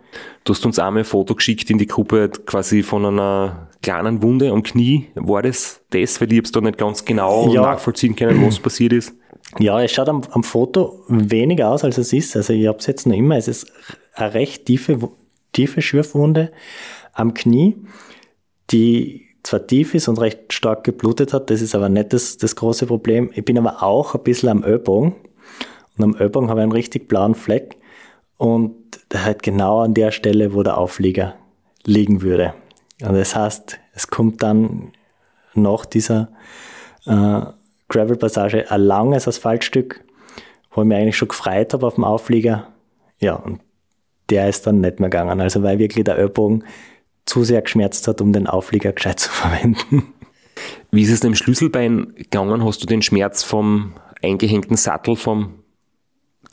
Du 0.43 0.54
hast 0.54 0.65
uns 0.65 0.80
einmal 0.80 1.04
ein 1.04 1.06
Foto 1.06 1.36
geschickt 1.36 1.69
in 1.69 1.78
die 1.78 1.86
Gruppe 1.86 2.30
quasi 2.30 2.82
von 2.82 3.06
einer 3.06 3.69
kleinen 3.84 4.24
Wunde 4.24 4.50
am 4.50 4.63
Knie. 4.63 5.10
War 5.13 5.43
das 5.43 5.82
das? 5.91 6.19
Weil 6.19 6.34
ich 6.34 6.43
es 6.43 6.52
da 6.52 6.60
nicht 6.60 6.80
ganz 6.80 7.06
genau 7.06 7.54
ja. 7.54 7.62
nachvollziehen 7.62 8.15
können, 8.15 8.43
was 8.43 8.58
passiert 8.60 8.91
ist. 8.91 9.13
Ja, 9.60 9.80
es 9.84 9.91
schaut 9.91 10.10
am, 10.10 10.22
am 10.32 10.43
Foto 10.43 11.04
weniger 11.08 11.69
aus, 11.69 11.84
als 11.84 12.00
es 12.00 12.12
ist. 12.12 12.36
Also 12.36 12.54
ich 12.54 12.65
habe 12.65 12.80
es 12.80 12.88
jetzt 12.88 13.06
noch 13.06 13.15
immer. 13.15 13.38
Es 13.38 13.48
ist 13.48 13.72
eine 14.15 14.34
recht 14.34 14.65
tiefe, 14.65 15.12
tiefe 15.52 15.84
Schürfwunde 15.84 16.52
am 17.13 17.36
Knie, 17.36 17.76
die 18.72 19.28
zwar 19.43 19.67
tief 19.67 19.93
ist 19.93 20.08
und 20.08 20.19
recht 20.19 20.54
stark 20.54 20.84
geblutet 20.84 21.34
hat, 21.34 21.52
das 21.52 21.62
ist 21.62 21.76
aber 21.76 21.89
nicht 21.89 22.13
das, 22.13 22.38
das 22.38 22.56
große 22.56 22.88
Problem. 22.88 23.30
Ich 23.36 23.46
bin 23.46 23.60
aber 23.60 23.84
auch 23.84 24.15
ein 24.15 24.24
bisschen 24.24 24.50
am 24.50 24.63
Ellbogen 24.63 25.13
und 25.98 26.04
am 26.04 26.15
Ellbogen 26.15 26.50
habe 26.50 26.62
ich 26.62 26.63
einen 26.63 26.72
richtig 26.72 27.08
blauen 27.08 27.36
Fleck 27.36 27.78
und 28.44 28.76
halt 29.14 29.42
genau 29.42 29.80
an 29.80 29.94
der 29.94 30.12
Stelle, 30.12 30.54
wo 30.54 30.64
der 30.64 30.78
Auflieger 30.78 31.36
liegen 31.86 32.22
würde. 32.22 32.54
Und 33.02 33.14
das 33.14 33.38
heißt, 33.38 33.80
es 33.94 34.08
kommt 34.08 34.44
dann 34.44 34.92
nach 35.54 35.86
dieser 35.86 36.28
äh, 37.06 37.42
Gravel-Passage 37.88 38.70
ein 38.70 38.82
langes 38.82 39.30
Asphaltstück, 39.30 40.04
wo 40.72 40.82
ich 40.82 40.88
mich 40.88 40.98
eigentlich 40.98 41.16
schon 41.16 41.30
gefreut 41.30 41.74
habe 41.74 41.88
auf 41.88 41.96
dem 41.96 42.04
Auflieger. 42.04 42.68
Ja, 43.20 43.36
und 43.36 43.62
der 44.30 44.50
ist 44.50 44.68
dann 44.68 44.82
nicht 44.82 45.00
mehr 45.00 45.10
gegangen. 45.10 45.40
Also 45.40 45.64
weil 45.64 45.80
wirklich 45.80 46.04
der 46.04 46.18
Ellbogen 46.18 46.66
zu 47.26 47.46
sehr 47.46 47.62
geschmerzt 47.62 48.10
hat, 48.10 48.20
um 48.20 48.34
den 48.34 48.48
Auflieger 48.48 48.92
gescheit 48.92 49.22
zu 49.22 49.30
verwenden. 49.32 50.14
Wie 50.92 51.04
ist 51.04 51.12
es 51.12 51.22
dem 51.22 51.36
Schlüsselbein 51.36 52.14
gegangen? 52.16 52.66
Hast 52.66 52.84
du 52.84 52.88
den 52.88 53.02
Schmerz 53.02 53.42
vom 53.42 53.94
eingehängten 54.22 54.76
Sattel 54.76 55.16
vom 55.16 55.62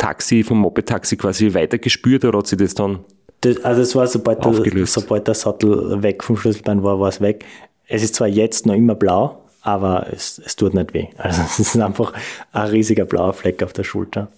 Taxi, 0.00 0.42
vom 0.42 0.58
Moped-Taxi 0.60 1.16
quasi 1.16 1.52
weitergespürt 1.52 2.24
oder 2.24 2.38
hat 2.38 2.46
sich 2.46 2.58
das 2.58 2.74
dann 2.74 3.00
das, 3.42 3.64
also 3.64 3.82
es 3.82 3.94
war, 3.94 4.06
sobald 4.06 4.44
der, 4.44 4.86
sobald 4.86 5.26
der 5.26 5.34
Sattel 5.34 6.02
weg 6.02 6.22
vom 6.22 6.36
Schlüsselbein 6.36 6.82
war, 6.82 7.00
war 7.00 7.08
es 7.08 7.20
weg. 7.22 7.44
Es 7.86 8.02
ist 8.02 8.14
zwar 8.14 8.28
jetzt 8.28 8.66
noch 8.66 8.74
immer 8.74 8.94
blau, 8.94 9.42
aber 9.62 10.08
es, 10.12 10.38
es 10.44 10.56
tut 10.56 10.74
nicht 10.74 10.92
weh. 10.92 11.06
Also 11.16 11.42
es 11.46 11.58
ist 11.58 11.76
einfach 11.78 12.12
ein 12.52 12.68
riesiger 12.68 13.04
blauer 13.04 13.32
Fleck 13.32 13.62
auf 13.62 13.72
der 13.72 13.84
Schulter. 13.84 14.28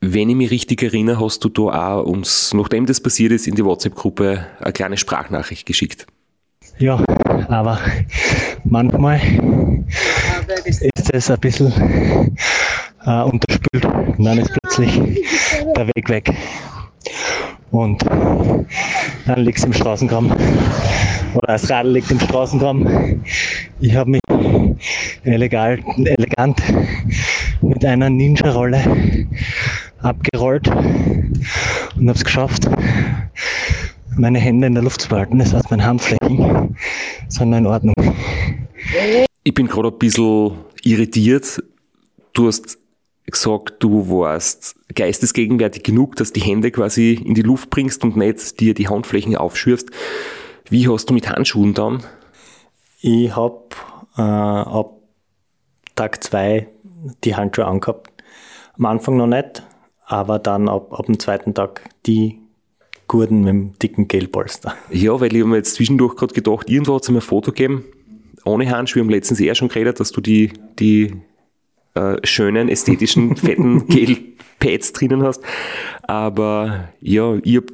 Wenn 0.00 0.28
ich 0.28 0.36
mich 0.36 0.50
richtig 0.50 0.82
erinnere, 0.82 1.24
hast 1.24 1.42
du 1.44 1.48
da 1.48 1.62
auch 1.96 2.04
uns, 2.04 2.52
nachdem 2.54 2.86
das 2.86 3.00
passiert 3.00 3.32
ist, 3.32 3.46
in 3.46 3.54
die 3.54 3.64
WhatsApp-Gruppe 3.64 4.46
eine 4.60 4.72
kleine 4.72 4.96
Sprachnachricht 4.96 5.66
geschickt. 5.66 6.06
Ja, 6.78 7.02
aber 7.48 7.80
manchmal 8.64 9.20
ist 10.66 10.84
es 11.12 11.30
ein 11.30 11.40
bisschen 11.40 11.72
äh, 13.04 13.22
unterspült 13.22 13.84
dann 14.18 14.38
ist 14.38 14.50
plötzlich 14.76 15.24
der 15.76 15.86
Weg 15.88 16.08
weg. 16.08 16.30
Und 17.70 18.04
dann 18.04 19.40
liegt 19.40 19.58
es 19.58 19.64
im 19.64 19.72
Straßengramm. 19.72 20.30
Oder 21.34 21.46
das 21.46 21.70
Radl 21.70 21.92
liegt 21.92 22.10
im 22.10 22.20
Straßengramm. 22.20 23.22
Ich 23.80 23.94
habe 23.94 24.10
mich 24.10 24.20
elegant, 25.24 25.82
elegant 25.98 26.62
mit 27.62 27.84
einer 27.84 28.10
Ninja-Rolle 28.10 29.26
abgerollt 30.02 30.68
und 30.68 32.08
habe 32.08 32.12
es 32.12 32.24
geschafft, 32.24 32.68
meine 34.16 34.38
Hände 34.38 34.66
in 34.66 34.74
der 34.74 34.82
Luft 34.82 35.00
zu 35.02 35.08
behalten. 35.08 35.38
Das 35.38 35.52
heißt, 35.52 35.70
meine 35.70 35.84
Handflächen 35.84 36.76
sind 37.28 37.52
in 37.52 37.66
Ordnung. 37.66 37.94
Ich 39.42 39.54
bin 39.54 39.66
gerade 39.66 39.88
ein 39.88 39.98
bisschen 39.98 40.52
irritiert. 40.82 41.62
Du 42.32 42.46
hast 42.46 42.78
gesagt, 43.32 43.74
du 43.80 44.08
warst 44.08 44.76
geistesgegenwärtig 44.94 45.82
genug, 45.82 46.16
dass 46.16 46.32
die 46.32 46.40
Hände 46.40 46.70
quasi 46.70 47.14
in 47.14 47.34
die 47.34 47.42
Luft 47.42 47.70
bringst 47.70 48.04
und 48.04 48.16
nicht 48.16 48.60
dir 48.60 48.74
die 48.74 48.88
Handflächen 48.88 49.36
aufschürfst. 49.36 49.90
Wie 50.68 50.88
hast 50.88 51.10
du 51.10 51.14
mit 51.14 51.28
Handschuhen 51.28 51.74
dann? 51.74 52.02
Ich 53.00 53.34
habe 53.34 53.66
äh, 54.16 54.22
ab 54.22 54.92
Tag 55.94 56.22
zwei 56.22 56.68
die 57.24 57.34
Handschuhe 57.34 57.66
angehabt. 57.66 58.10
Am 58.78 58.86
Anfang 58.86 59.16
noch 59.16 59.26
nicht, 59.26 59.62
aber 60.04 60.38
dann 60.38 60.68
ab, 60.68 60.92
ab 60.92 61.06
dem 61.06 61.18
zweiten 61.18 61.54
Tag 61.54 61.88
die 62.06 62.38
Gurten 63.08 63.40
mit 63.40 63.48
dem 63.48 63.78
dicken 63.78 64.08
Gelpolster. 64.08 64.74
Ja, 64.90 65.20
weil 65.20 65.34
ich 65.34 65.40
habe 65.40 65.50
mir 65.50 65.56
jetzt 65.56 65.74
zwischendurch 65.74 66.16
gerade 66.16 66.34
gedacht, 66.34 66.68
irgendwo 66.68 66.94
hat 66.96 67.02
es 67.02 67.10
mir 67.10 67.18
ein 67.18 67.22
Foto 67.22 67.52
gegeben, 67.52 67.84
ohne 68.44 68.68
Handschuhe. 68.70 69.00
Wir 69.00 69.04
haben 69.04 69.10
letztens 69.10 69.40
eher 69.40 69.54
schon 69.54 69.68
geredet, 69.68 70.00
dass 70.00 70.12
du 70.12 70.20
die, 70.20 70.52
die 70.78 71.16
äh, 71.96 72.18
schönen, 72.24 72.68
ästhetischen, 72.68 73.36
fetten 73.36 73.86
Gel-Pads 73.88 74.92
drinnen 74.92 75.22
hast. 75.22 75.42
Aber 76.02 76.90
ja, 77.00 77.38
ich 77.42 77.56
habe 77.56 77.66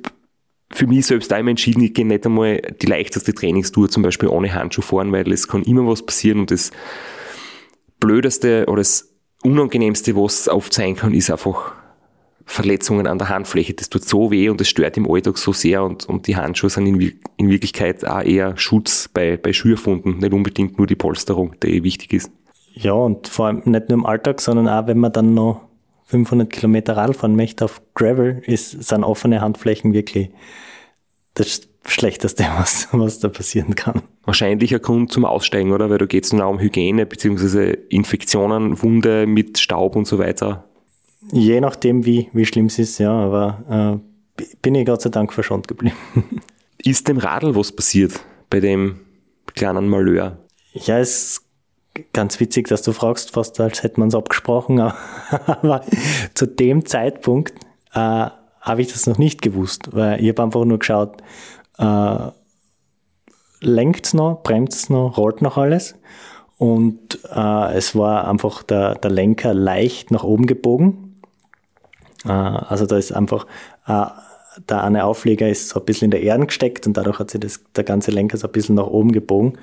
für 0.72 0.86
mich 0.86 1.06
selbst 1.06 1.32
einmal 1.32 1.50
entschieden, 1.50 1.82
ich 1.82 1.94
gehe 1.94 2.06
nicht 2.06 2.24
einmal 2.24 2.62
die 2.80 2.86
leichteste 2.86 3.34
Trainingstour 3.34 3.90
zum 3.90 4.02
Beispiel 4.02 4.28
ohne 4.28 4.52
Handschuh 4.54 4.82
fahren, 4.82 5.12
weil 5.12 5.30
es 5.32 5.48
kann 5.48 5.62
immer 5.64 5.86
was 5.86 6.04
passieren 6.04 6.40
und 6.40 6.50
das 6.50 6.70
Blödeste 8.00 8.64
oder 8.68 8.78
das 8.78 9.12
Unangenehmste, 9.42 10.16
was 10.16 10.48
oft 10.48 10.72
sein 10.72 10.94
kann, 10.94 11.12
ist 11.12 11.30
einfach 11.30 11.72
Verletzungen 12.44 13.06
an 13.06 13.18
der 13.18 13.28
Handfläche. 13.28 13.74
Das 13.74 13.90
tut 13.90 14.04
so 14.04 14.30
weh 14.30 14.48
und 14.48 14.60
das 14.60 14.68
stört 14.68 14.96
im 14.96 15.10
Alltag 15.10 15.38
so 15.38 15.52
sehr 15.52 15.82
und, 15.82 16.06
und 16.06 16.26
die 16.26 16.36
Handschuhe 16.36 16.70
sind 16.70 16.86
in, 16.86 17.20
in 17.36 17.48
Wirklichkeit 17.48 18.04
auch 18.04 18.22
eher 18.22 18.56
Schutz 18.56 19.08
bei, 19.12 19.36
bei 19.36 19.52
Schürfunden, 19.52 20.18
nicht 20.18 20.32
unbedingt 20.32 20.78
nur 20.78 20.86
die 20.86 20.96
Polsterung, 20.96 21.54
die 21.62 21.82
wichtig 21.82 22.12
ist. 22.12 22.30
Ja, 22.74 22.92
und 22.92 23.28
vor 23.28 23.46
allem 23.46 23.62
nicht 23.64 23.88
nur 23.88 23.98
im 23.98 24.06
Alltag, 24.06 24.40
sondern 24.40 24.68
auch, 24.68 24.86
wenn 24.86 24.98
man 24.98 25.12
dann 25.12 25.34
noch 25.34 25.60
500 26.06 26.50
Kilometer 26.50 26.96
Radl 26.96 27.14
fahren 27.14 27.36
möchte 27.36 27.64
auf 27.64 27.82
Gravel, 27.94 28.42
ist, 28.46 28.82
sind 28.82 29.04
offene 29.04 29.40
Handflächen 29.40 29.92
wirklich 29.92 30.30
das 31.34 31.68
Schlechteste, 31.86 32.44
was, 32.58 32.88
was 32.92 33.18
da 33.18 33.28
passieren 33.28 33.74
kann. 33.74 34.02
Wahrscheinlich 34.24 34.74
ein 34.74 34.82
Grund 34.82 35.12
zum 35.12 35.24
Aussteigen, 35.24 35.72
oder? 35.72 35.90
Weil 35.90 35.98
da 35.98 36.06
geht 36.06 36.24
es 36.24 36.32
nur 36.32 36.46
um 36.46 36.60
Hygiene 36.60 37.06
bzw. 37.06 37.76
Infektionen, 37.88 38.82
Wunde 38.82 39.26
mit 39.26 39.58
Staub 39.58 39.96
und 39.96 40.06
so 40.06 40.18
weiter. 40.18 40.64
Je 41.32 41.60
nachdem, 41.60 42.04
wie, 42.04 42.28
wie 42.32 42.46
schlimm 42.46 42.66
es 42.66 42.78
ist, 42.78 42.98
ja, 42.98 43.12
aber 43.12 44.00
äh, 44.38 44.44
bin 44.60 44.74
ich 44.74 44.86
Gott 44.86 45.02
sei 45.02 45.10
Dank 45.10 45.32
verschont 45.32 45.68
geblieben. 45.68 45.96
Ist 46.84 47.06
dem 47.06 47.18
Radl 47.18 47.54
was 47.54 47.70
passiert 47.70 48.20
bei 48.50 48.58
dem 48.58 48.98
kleinen 49.54 49.88
Malheur? 49.88 50.38
Ja, 50.72 50.98
es 50.98 51.42
ganz 52.12 52.40
witzig, 52.40 52.68
dass 52.68 52.82
du 52.82 52.92
fragst, 52.92 53.32
fast 53.32 53.58
als 53.60 53.82
hätte 53.82 54.00
man 54.00 54.08
es 54.08 54.14
abgesprochen, 54.14 54.80
aber 55.46 55.82
zu 56.34 56.46
dem 56.46 56.86
Zeitpunkt 56.86 57.54
äh, 57.94 58.26
habe 58.60 58.80
ich 58.80 58.92
das 58.92 59.06
noch 59.06 59.18
nicht 59.18 59.42
gewusst, 59.42 59.88
weil 59.92 60.22
ich 60.22 60.28
habe 60.28 60.42
einfach 60.42 60.64
nur 60.64 60.78
geschaut, 60.78 61.22
äh, 61.78 62.30
lenkt 63.60 64.06
es 64.06 64.14
noch, 64.14 64.42
bremst 64.42 64.84
es 64.84 64.90
noch, 64.90 65.16
rollt 65.16 65.42
noch 65.42 65.58
alles 65.58 65.94
und 66.58 67.18
äh, 67.34 67.74
es 67.74 67.94
war 67.94 68.28
einfach 68.28 68.62
der, 68.62 68.94
der 68.94 69.10
Lenker 69.10 69.52
leicht 69.52 70.10
nach 70.10 70.24
oben 70.24 70.46
gebogen. 70.46 71.20
Äh, 72.24 72.28
also 72.30 72.86
da 72.86 72.96
ist 72.96 73.12
einfach 73.12 73.46
äh, 73.86 74.06
der 74.68 74.84
eine 74.84 75.04
Aufleger 75.04 75.48
ist 75.48 75.70
so 75.70 75.80
ein 75.80 75.86
bisschen 75.86 76.06
in 76.06 76.10
der 76.10 76.22
Erde 76.22 76.46
gesteckt 76.46 76.86
und 76.86 76.96
dadurch 76.96 77.18
hat 77.18 77.30
sich 77.30 77.40
das, 77.40 77.60
der 77.74 77.84
ganze 77.84 78.10
Lenker 78.10 78.36
so 78.36 78.46
ein 78.46 78.52
bisschen 78.52 78.74
nach 78.74 78.86
oben 78.86 79.12
gebogen. 79.12 79.58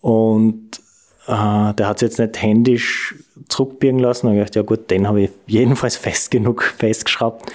Und 0.00 0.80
äh, 1.26 1.74
der 1.74 1.86
hat 1.88 1.96
es 1.96 2.00
jetzt 2.02 2.18
nicht 2.18 2.40
händisch 2.42 3.14
zurückbiegen 3.48 3.98
lassen. 3.98 4.26
Und 4.26 4.36
ich 4.36 4.44
dachte, 4.44 4.58
ja 4.60 4.64
gut, 4.64 4.90
den 4.90 5.08
habe 5.08 5.22
ich 5.22 5.30
jedenfalls 5.46 5.96
fest 5.98 6.30
genug 6.30 6.62
festgeschraubt. 6.62 7.50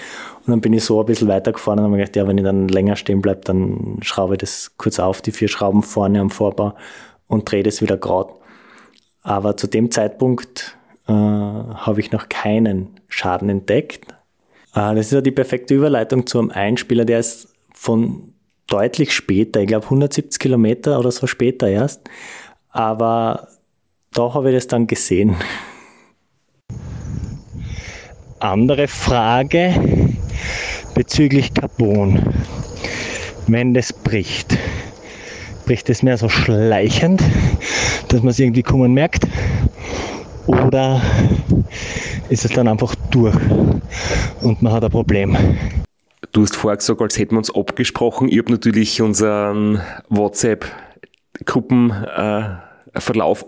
Und 0.45 0.51
dann 0.51 0.61
bin 0.61 0.73
ich 0.73 0.85
so 0.85 0.99
ein 0.99 1.05
bisschen 1.05 1.27
weitergefahren 1.27 1.79
und 1.79 1.85
habe 1.85 1.97
gedacht, 1.97 2.15
ja, 2.15 2.27
wenn 2.27 2.37
ich 2.37 2.43
dann 2.43 2.69
länger 2.69 2.95
stehen 2.95 3.21
bleibe, 3.21 3.41
dann 3.43 3.97
schraube 4.01 4.35
ich 4.35 4.39
das 4.39 4.71
kurz 4.77 4.97
auf, 4.99 5.21
die 5.21 5.31
vier 5.31 5.49
Schrauben 5.49 5.83
vorne 5.83 6.21
am 6.21 6.29
Vorbau 6.29 6.73
und 7.27 7.51
drehe 7.51 7.63
das 7.63 7.81
wieder 7.81 7.97
gerade. 7.97 8.31
Aber 9.23 9.57
zu 9.57 9.67
dem 9.67 9.91
Zeitpunkt 9.91 10.77
äh, 11.07 11.11
habe 11.11 11.99
ich 11.99 12.13
noch 12.13 12.29
keinen 12.29 13.01
Schaden 13.09 13.49
entdeckt. 13.49 14.13
Äh, 14.73 14.95
das 14.95 15.07
ist 15.07 15.11
ja 15.11 15.21
die 15.21 15.31
perfekte 15.31 15.73
Überleitung 15.73 16.25
zum 16.27 16.49
Einspieler, 16.49 17.03
der 17.03 17.19
ist 17.19 17.53
von 17.73 18.33
deutlich 18.67 19.13
später, 19.13 19.59
ich 19.59 19.67
glaube 19.67 19.85
170 19.85 20.39
Kilometer 20.39 20.97
oder 20.97 21.11
so 21.11 21.27
später 21.27 21.67
erst. 21.67 22.09
Aber 22.69 23.49
da 24.13 24.33
habe 24.33 24.49
ich 24.49 24.55
das 24.55 24.67
dann 24.67 24.87
gesehen. 24.87 25.35
Andere 28.39 28.87
Frage 28.87 29.75
bezüglich 30.93 31.53
Carbon. 31.53 32.33
Wenn 33.47 33.73
das 33.73 33.91
bricht, 33.93 34.57
bricht 35.65 35.89
es 35.89 36.03
mehr 36.03 36.17
so 36.17 36.29
schleichend, 36.29 37.21
dass 38.09 38.21
man 38.21 38.29
es 38.29 38.39
irgendwie 38.39 38.63
kommen 38.63 38.93
merkt? 38.93 39.25
Oder 40.47 41.01
ist 42.29 42.45
es 42.45 42.51
dann 42.51 42.67
einfach 42.67 42.93
durch 43.11 43.35
und 44.41 44.61
man 44.61 44.73
hat 44.73 44.83
ein 44.83 44.91
Problem? 44.91 45.37
Du 46.31 46.43
hast 46.43 46.55
vorher 46.55 46.77
gesagt, 46.77 47.01
als 47.01 47.17
hätten 47.17 47.31
wir 47.31 47.39
uns 47.39 47.53
abgesprochen. 47.53 48.29
Ich 48.29 48.37
habe 48.37 48.51
natürlich 48.51 49.01
unseren 49.01 49.81
WhatsApp-Gruppenverlauf 50.09 52.63
äh, 52.63 52.66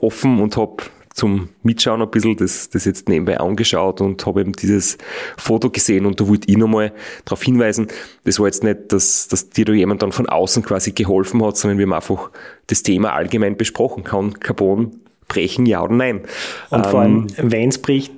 offen 0.01 0.39
und 0.39 0.57
habe 0.57 0.83
zum 1.13 1.49
Mitschauen 1.63 2.01
ein 2.01 2.09
bisschen 2.09 2.37
das, 2.37 2.69
das 2.69 2.85
jetzt 2.85 3.09
nebenbei 3.09 3.39
angeschaut 3.39 3.99
und 3.99 4.25
habe 4.25 4.41
eben 4.41 4.53
dieses 4.53 4.97
Foto 5.37 5.69
gesehen 5.69 6.05
und 6.05 6.19
da 6.19 6.27
wollte 6.27 6.49
ich 6.49 6.57
nochmal 6.57 6.93
darauf 7.25 7.43
hinweisen, 7.43 7.87
das 8.23 8.39
war 8.39 8.45
jetzt 8.45 8.63
nicht, 8.63 8.93
dass, 8.93 9.27
dass 9.27 9.49
dir 9.49 9.65
da 9.65 9.73
jemand 9.73 10.01
dann 10.01 10.11
von 10.11 10.29
außen 10.29 10.63
quasi 10.63 10.91
geholfen 10.91 11.43
hat, 11.43 11.57
sondern 11.57 11.77
wir 11.77 11.85
haben 11.85 11.93
einfach 11.93 12.31
das 12.67 12.83
Thema 12.83 13.13
allgemein 13.13 13.57
besprochen. 13.57 14.03
Kann 14.03 14.39
Carbon 14.39 15.01
brechen, 15.27 15.65
ja 15.65 15.83
oder 15.83 15.93
nein? 15.93 16.21
Und 16.69 16.85
ähm, 16.85 16.91
vor 16.91 17.01
allem, 17.01 17.27
ähm, 17.37 17.51
wenn 17.51 17.69
es 17.69 17.81
bricht, 17.81 18.13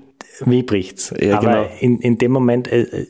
wie 0.46 0.64
bricht's? 0.64 1.14
Ja, 1.20 1.38
Aber 1.38 1.48
genau. 1.48 1.70
in, 1.80 2.00
in 2.00 2.18
dem 2.18 2.32
Moment, 2.32 2.68
äh, 2.68 3.08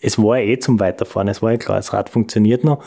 es 0.00 0.18
war 0.18 0.38
eh 0.38 0.58
zum 0.58 0.80
Weiterfahren, 0.80 1.28
es 1.28 1.40
war 1.42 1.52
ja 1.52 1.58
klar, 1.58 1.76
das 1.76 1.92
Rad 1.92 2.08
funktioniert 2.08 2.64
noch 2.64 2.82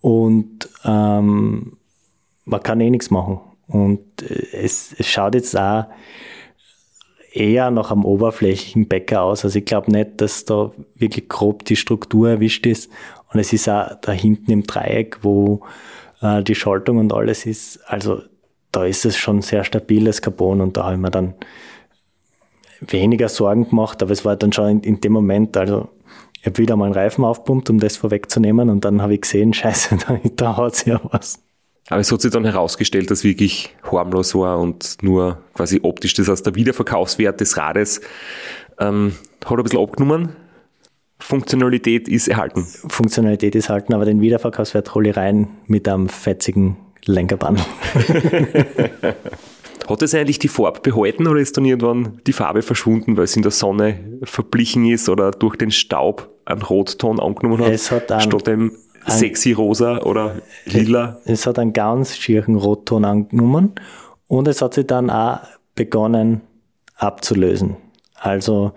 und 0.00 0.68
ähm, 0.84 1.76
man 2.44 2.62
kann 2.62 2.80
eh 2.80 2.90
nichts 2.90 3.10
machen. 3.10 3.40
Und 3.70 4.22
äh, 4.22 4.46
es, 4.52 4.94
es 4.98 5.06
schaut 5.06 5.34
jetzt 5.34 5.56
auch 5.56 5.86
eher 7.32 7.70
nach 7.70 7.90
einem 7.90 8.04
oberflächlichen 8.04 8.88
Bäcker 8.88 9.22
aus. 9.22 9.44
Also 9.44 9.58
ich 9.58 9.64
glaube 9.64 9.90
nicht, 9.92 10.20
dass 10.20 10.44
da 10.44 10.72
wirklich 10.96 11.28
grob 11.28 11.64
die 11.64 11.76
Struktur 11.76 12.28
erwischt 12.28 12.66
ist. 12.66 12.90
Und 13.32 13.38
es 13.38 13.52
ist 13.52 13.68
auch 13.68 13.94
da 14.00 14.12
hinten 14.12 14.50
im 14.50 14.64
Dreieck, 14.64 15.18
wo 15.22 15.62
äh, 16.20 16.42
die 16.42 16.54
Schaltung 16.54 16.98
und 16.98 17.12
alles 17.12 17.46
ist. 17.46 17.78
Also 17.86 18.22
da 18.72 18.84
ist 18.84 19.04
es 19.04 19.16
schon 19.16 19.42
sehr 19.42 19.64
stabiles 19.64 20.22
Carbon 20.22 20.60
und 20.60 20.76
da 20.76 20.84
habe 20.84 20.94
ich 20.94 21.00
mir 21.00 21.10
dann 21.10 21.34
weniger 22.80 23.28
Sorgen 23.28 23.68
gemacht, 23.68 24.02
aber 24.02 24.12
es 24.12 24.24
war 24.24 24.36
dann 24.36 24.52
schon 24.52 24.68
in, 24.68 24.80
in 24.80 25.00
dem 25.00 25.12
Moment, 25.12 25.56
also 25.56 25.88
ich 26.40 26.46
habe 26.46 26.58
wieder 26.58 26.76
mal 26.76 26.86
einen 26.86 26.94
Reifen 26.94 27.24
aufpumpt, 27.24 27.68
um 27.68 27.78
das 27.78 27.96
vorwegzunehmen 27.96 28.70
und 28.70 28.84
dann 28.84 29.02
habe 29.02 29.14
ich 29.14 29.22
gesehen, 29.22 29.52
scheiße, 29.54 29.98
da, 30.06 30.18
da 30.36 30.56
hat 30.56 30.76
sich 30.76 30.86
ja 30.86 31.00
was. 31.10 31.42
Aber 31.90 32.00
es 32.00 32.10
hat 32.10 32.20
sich 32.22 32.30
dann 32.30 32.44
herausgestellt, 32.44 33.10
dass 33.10 33.24
wirklich 33.24 33.74
harmlos 33.82 34.34
war 34.34 34.58
und 34.60 34.96
nur 35.02 35.38
quasi 35.54 35.80
optisch 35.82 36.14
das 36.14 36.28
heißt, 36.28 36.46
der 36.46 36.54
Wiederverkaufswert 36.54 37.40
des 37.40 37.56
Rades 37.56 38.00
ähm, 38.78 39.12
hat 39.44 39.58
ein 39.58 39.62
bisschen 39.64 39.80
abgenommen. 39.80 40.36
Funktionalität 41.18 42.08
ist 42.08 42.28
erhalten. 42.28 42.64
Funktionalität 42.88 43.54
ist 43.56 43.68
erhalten, 43.68 43.92
aber 43.92 44.04
den 44.04 44.20
Wiederverkaufswert 44.20 44.94
hole 44.94 45.10
ich 45.10 45.16
rein 45.16 45.48
mit 45.66 45.88
einem 45.88 46.08
fetzigen 46.08 46.76
Lenkerband. 47.04 47.60
Hat 49.88 50.02
es 50.02 50.14
eigentlich 50.14 50.38
die 50.38 50.48
Farbe 50.48 50.80
behalten 50.80 51.26
oder 51.26 51.40
ist 51.40 51.56
dann 51.56 51.64
irgendwann 51.64 52.20
die 52.26 52.32
Farbe 52.32 52.62
verschwunden, 52.62 53.16
weil 53.16 53.24
es 53.24 53.34
in 53.34 53.42
der 53.42 53.50
Sonne 53.50 53.98
verblichen 54.22 54.86
ist 54.86 55.08
oder 55.08 55.32
durch 55.32 55.56
den 55.56 55.72
Staub 55.72 56.30
einen 56.44 56.62
Rotton 56.62 57.18
angenommen 57.18 57.64
hat? 57.64 57.72
Es 57.72 57.90
hat 57.90 58.12
einen, 58.12 58.20
statt 58.20 58.46
dem 58.46 58.76
sexy 59.10 59.52
rosa 59.52 60.02
oder 60.02 60.36
lila? 60.64 61.20
Es 61.24 61.46
hat 61.46 61.58
einen 61.58 61.72
ganz 61.72 62.16
schieren 62.16 62.56
Rotton 62.56 63.04
angenommen 63.04 63.74
und 64.26 64.48
es 64.48 64.62
hat 64.62 64.74
sich 64.74 64.86
dann 64.86 65.10
auch 65.10 65.40
begonnen 65.74 66.42
abzulösen. 66.96 67.76
Also 68.14 68.72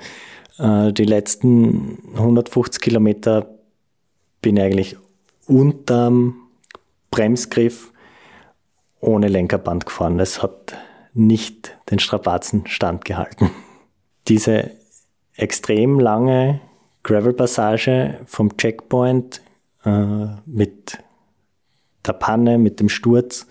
äh, 0.58 0.92
die 0.94 1.06
letzten 1.06 2.00
150 2.16 2.82
Kilometer 2.82 3.48
bin 4.42 4.58
ich 4.58 4.64
eigentlich 4.64 4.98
unterm 5.48 6.36
Bremsgriff 7.12 7.92
ohne 9.00 9.28
Lenkerband 9.28 9.86
gefahren. 9.86 10.20
Es 10.20 10.42
hat 10.42 10.76
nicht 11.14 11.78
den 11.92 12.00
Strapazen 12.00 12.66
standgehalten. 12.68 13.52
Diese 14.28 14.72
extrem 15.36 16.00
lange 16.00 16.62
Gravel-Passage 17.04 18.22
vom 18.26 18.56
Checkpoint 18.58 19.42
äh, 19.86 20.28
mit 20.46 20.98
der 22.06 22.14
Panne, 22.14 22.58
mit 22.58 22.80
dem 22.80 22.90
Sturz 22.90 23.48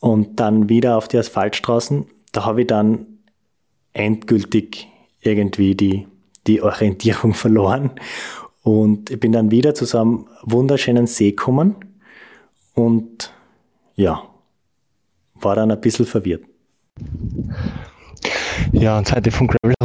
und 0.00 0.38
dann 0.40 0.68
wieder 0.68 0.96
auf 0.96 1.08
die 1.08 1.18
Asphaltstraßen, 1.18 2.06
da 2.32 2.44
habe 2.44 2.62
ich 2.62 2.66
dann 2.66 3.06
endgültig 3.92 4.88
irgendwie 5.20 5.74
die, 5.74 6.06
die 6.46 6.62
Orientierung 6.62 7.34
verloren 7.44 7.92
und 8.62 9.10
ich 9.10 9.20
bin 9.20 9.32
dann 9.32 9.50
wieder 9.50 9.74
zu 9.74 9.84
so 9.84 10.00
einem 10.00 10.26
wunderschönen 10.42 11.06
See 11.06 11.30
gekommen 11.30 11.76
und 12.74 13.32
ja, 13.94 14.22
war 15.34 15.54
dann 15.54 15.70
ein 15.70 15.80
bisschen 15.80 16.06
verwirrt. 16.06 16.42
Ja, 18.72 18.98
und 18.98 19.06
seit 19.06 19.26
ich 19.26 19.34
von 19.34 19.46
Gravel 19.46 19.75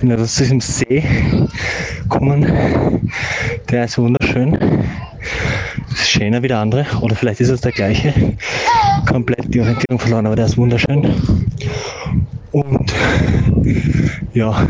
bin 0.00 0.10
ich 0.10 0.30
zu 0.30 0.42
diesem 0.42 0.60
See 0.60 1.04
gekommen. 2.02 3.10
Der 3.68 3.84
ist 3.84 3.98
wunderschön. 3.98 4.58
Ist 5.92 6.10
schöner 6.10 6.42
wie 6.42 6.48
der 6.48 6.58
andere. 6.58 6.86
Oder 7.00 7.14
vielleicht 7.14 7.40
ist 7.40 7.50
es 7.50 7.60
der 7.60 7.72
gleiche. 7.72 8.36
Komplett 9.06 9.52
die 9.52 9.60
Orientierung 9.60 9.98
verloren, 9.98 10.26
aber 10.26 10.36
der 10.36 10.46
ist 10.46 10.56
wunderschön. 10.56 11.14
Und 12.52 12.94
ja, 14.32 14.66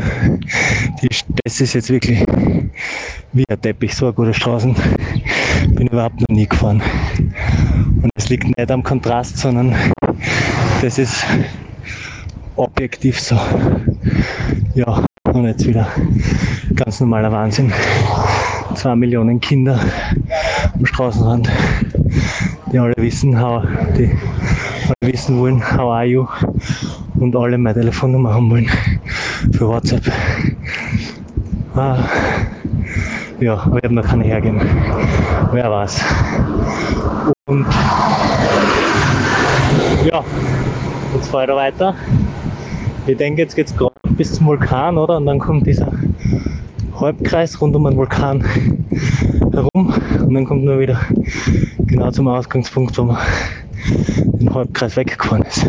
die, 1.01 1.07
das 1.43 1.61
ist 1.61 1.73
jetzt 1.73 1.89
wirklich 1.89 2.25
wie 3.33 3.45
ein 3.49 3.61
Teppich, 3.61 3.95
so 3.95 4.07
eine 4.07 4.13
gute 4.13 4.33
Straßen. 4.33 4.75
Bin 5.69 5.87
überhaupt 5.87 6.19
noch 6.19 6.35
nie 6.35 6.47
gefahren. 6.47 6.81
Und 8.01 8.09
es 8.15 8.29
liegt 8.29 8.45
nicht 8.45 8.71
am 8.71 8.83
Kontrast, 8.83 9.37
sondern 9.37 9.75
das 10.81 10.97
ist 10.97 11.25
objektiv 12.55 13.19
so. 13.19 13.39
Ja, 14.75 15.03
und 15.33 15.45
jetzt 15.45 15.65
wieder 15.65 15.87
ganz 16.75 16.99
normaler 16.99 17.31
Wahnsinn. 17.31 17.71
Zwei 18.75 18.95
Millionen 18.95 19.39
Kinder 19.39 19.79
am 20.73 20.85
Straßenrand, 20.85 21.49
die 22.71 22.79
alle 22.79 22.93
wissen, 22.97 23.39
how, 23.39 23.63
die 23.97 24.11
alle 24.87 25.11
wissen 25.11 25.39
wollen, 25.39 25.61
how 25.61 25.91
are 25.91 26.05
you? 26.05 26.27
Und 27.19 27.35
alle 27.35 27.57
meine 27.57 27.79
Telefonnummer 27.79 28.33
haben 28.33 28.49
wollen 28.49 28.69
für 29.53 29.67
WhatsApp. 29.67 30.03
Ah, 31.75 31.99
ja, 33.39 33.65
habe 33.65 33.93
noch 33.93 34.05
keine 34.05 34.23
hergeben. 34.23 34.61
Wer 35.51 35.71
weiß. 35.71 36.03
Und 37.45 37.65
ja, 40.05 40.23
jetzt 41.15 41.27
fahre 41.29 41.43
ich 41.43 41.49
da 41.49 41.55
weiter. 41.55 41.95
Ich 43.07 43.17
denke, 43.17 43.41
jetzt 43.41 43.55
geht 43.55 43.67
es 43.67 43.75
gerade 43.75 43.93
bis 44.11 44.33
zum 44.33 44.45
Vulkan, 44.45 44.97
oder? 44.97 45.17
Und 45.17 45.25
dann 45.25 45.39
kommt 45.39 45.65
dieser 45.65 45.91
Halbkreis 46.99 47.59
rund 47.59 47.75
um 47.75 47.85
den 47.85 47.97
Vulkan 47.97 48.45
herum 49.51 49.93
und 50.19 50.33
dann 50.33 50.45
kommt 50.45 50.63
nur 50.63 50.79
wieder 50.79 51.01
genau 51.87 52.11
zum 52.11 52.27
Ausgangspunkt, 52.27 52.95
wo 52.99 53.05
man 53.05 53.17
den 54.39 54.53
Halbkreis 54.53 54.95
weggefahren 54.95 55.43
ist. 55.43 55.65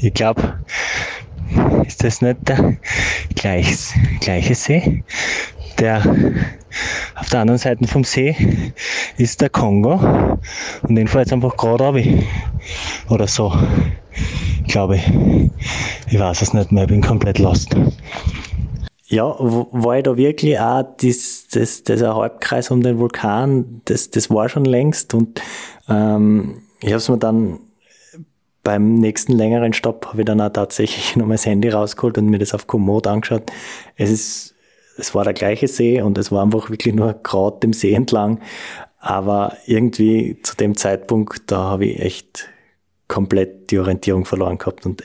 Ich 0.00 0.14
glaube, 0.14 0.60
ist 1.86 2.04
das 2.04 2.22
nicht 2.22 2.48
der 2.48 2.76
gleiche 3.34 4.54
See? 4.54 5.02
Der 5.78 6.02
auf 7.16 7.28
der 7.28 7.40
anderen 7.40 7.58
Seite 7.58 7.86
vom 7.86 8.04
See 8.04 8.36
ist 9.16 9.40
der 9.40 9.50
Kongo 9.50 10.00
und 10.82 10.94
den 10.94 11.08
fahre 11.08 11.24
jetzt 11.24 11.32
einfach 11.32 11.56
gerade 11.56 11.84
ab. 11.84 11.96
Oder 13.10 13.26
so. 13.26 13.52
Glaube 14.66 14.96
ich. 14.96 15.12
Ich 16.10 16.18
weiß 16.18 16.42
es 16.42 16.52
nicht 16.52 16.72
mehr, 16.72 16.84
ich 16.84 16.88
bin 16.88 17.02
komplett 17.02 17.38
lost. 17.38 17.74
Ja, 19.06 19.34
war 19.38 19.98
ich 19.98 20.02
da 20.02 20.16
wirklich 20.16 20.58
auch 20.58 20.84
das, 21.00 21.46
das, 21.52 21.84
dieser 21.84 22.16
Halbkreis 22.16 22.70
um 22.70 22.82
den 22.82 22.98
Vulkan, 22.98 23.82
das, 23.84 24.10
das 24.10 24.30
war 24.30 24.48
schon 24.48 24.64
längst 24.64 25.14
und 25.14 25.40
ähm, 25.88 26.62
ich 26.80 26.88
habe 26.88 26.96
es 26.96 27.08
mir 27.08 27.18
dann 27.18 27.58
beim 28.64 28.94
nächsten 28.96 29.32
längeren 29.32 29.74
Stopp 29.74 30.06
habe 30.06 30.22
ich 30.22 30.26
dann 30.26 30.40
auch 30.40 30.48
tatsächlich 30.50 31.16
noch 31.16 31.26
mein 31.26 31.38
Handy 31.38 31.68
rausgeholt 31.68 32.18
und 32.18 32.26
mir 32.26 32.38
das 32.38 32.54
auf 32.54 32.66
Komoot 32.66 33.06
angeschaut. 33.06 33.52
Es 33.96 34.10
ist 34.10 34.53
es 34.96 35.14
war 35.14 35.24
der 35.24 35.34
gleiche 35.34 35.68
See 35.68 36.00
und 36.00 36.18
es 36.18 36.30
war 36.30 36.42
einfach 36.42 36.70
wirklich 36.70 36.94
nur 36.94 37.14
gerade 37.22 37.60
dem 37.60 37.72
See 37.72 37.92
entlang. 37.92 38.40
Aber 38.98 39.56
irgendwie 39.66 40.38
zu 40.42 40.56
dem 40.56 40.76
Zeitpunkt, 40.76 41.50
da 41.50 41.58
habe 41.58 41.86
ich 41.86 42.00
echt 42.00 42.48
komplett 43.08 43.70
die 43.70 43.78
Orientierung 43.78 44.24
verloren 44.24 44.56
gehabt 44.58 44.86
und 44.86 45.04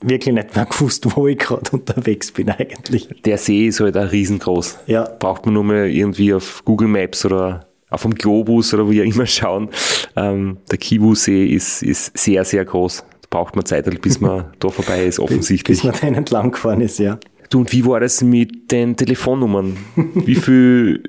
wirklich 0.00 0.34
nicht 0.34 0.54
mehr 0.54 0.66
gewusst, 0.70 1.06
wo 1.14 1.26
ich 1.26 1.38
gerade 1.38 1.70
unterwegs 1.72 2.32
bin 2.32 2.50
eigentlich. 2.50 3.08
Der 3.24 3.38
See 3.38 3.66
ist 3.66 3.80
halt 3.80 3.96
auch 3.96 4.10
riesengroß. 4.10 4.78
Ja. 4.86 5.04
Braucht 5.18 5.46
man 5.46 5.54
nur 5.54 5.64
mal 5.64 5.88
irgendwie 5.88 6.32
auf 6.32 6.64
Google 6.64 6.88
Maps 6.88 7.24
oder 7.24 7.66
auf 7.90 8.02
dem 8.02 8.14
Globus 8.14 8.74
oder 8.74 8.90
wie 8.90 9.02
auch 9.02 9.06
immer 9.06 9.26
schauen. 9.26 9.68
Ähm, 10.16 10.58
der 10.70 10.78
Kivu-See 10.78 11.46
ist, 11.46 11.82
ist 11.82 12.16
sehr, 12.16 12.44
sehr 12.44 12.64
groß. 12.64 13.04
Da 13.22 13.28
braucht 13.30 13.56
man 13.56 13.64
Zeit, 13.64 13.84
bis 14.02 14.20
man 14.20 14.52
da 14.58 14.68
vorbei 14.68 15.04
ist, 15.04 15.20
offensichtlich. 15.20 15.82
Bis 15.82 15.84
man 15.84 15.94
da 16.00 16.18
entlang 16.18 16.50
gefahren 16.50 16.80
ist, 16.80 16.98
ja. 16.98 17.18
Du, 17.54 17.60
und 17.60 17.72
wie 17.72 17.86
war 17.86 18.00
das 18.00 18.20
mit 18.20 18.72
den 18.72 18.96
Telefonnummern? 18.96 19.76
Wie 19.94 20.34
viel, 20.34 21.04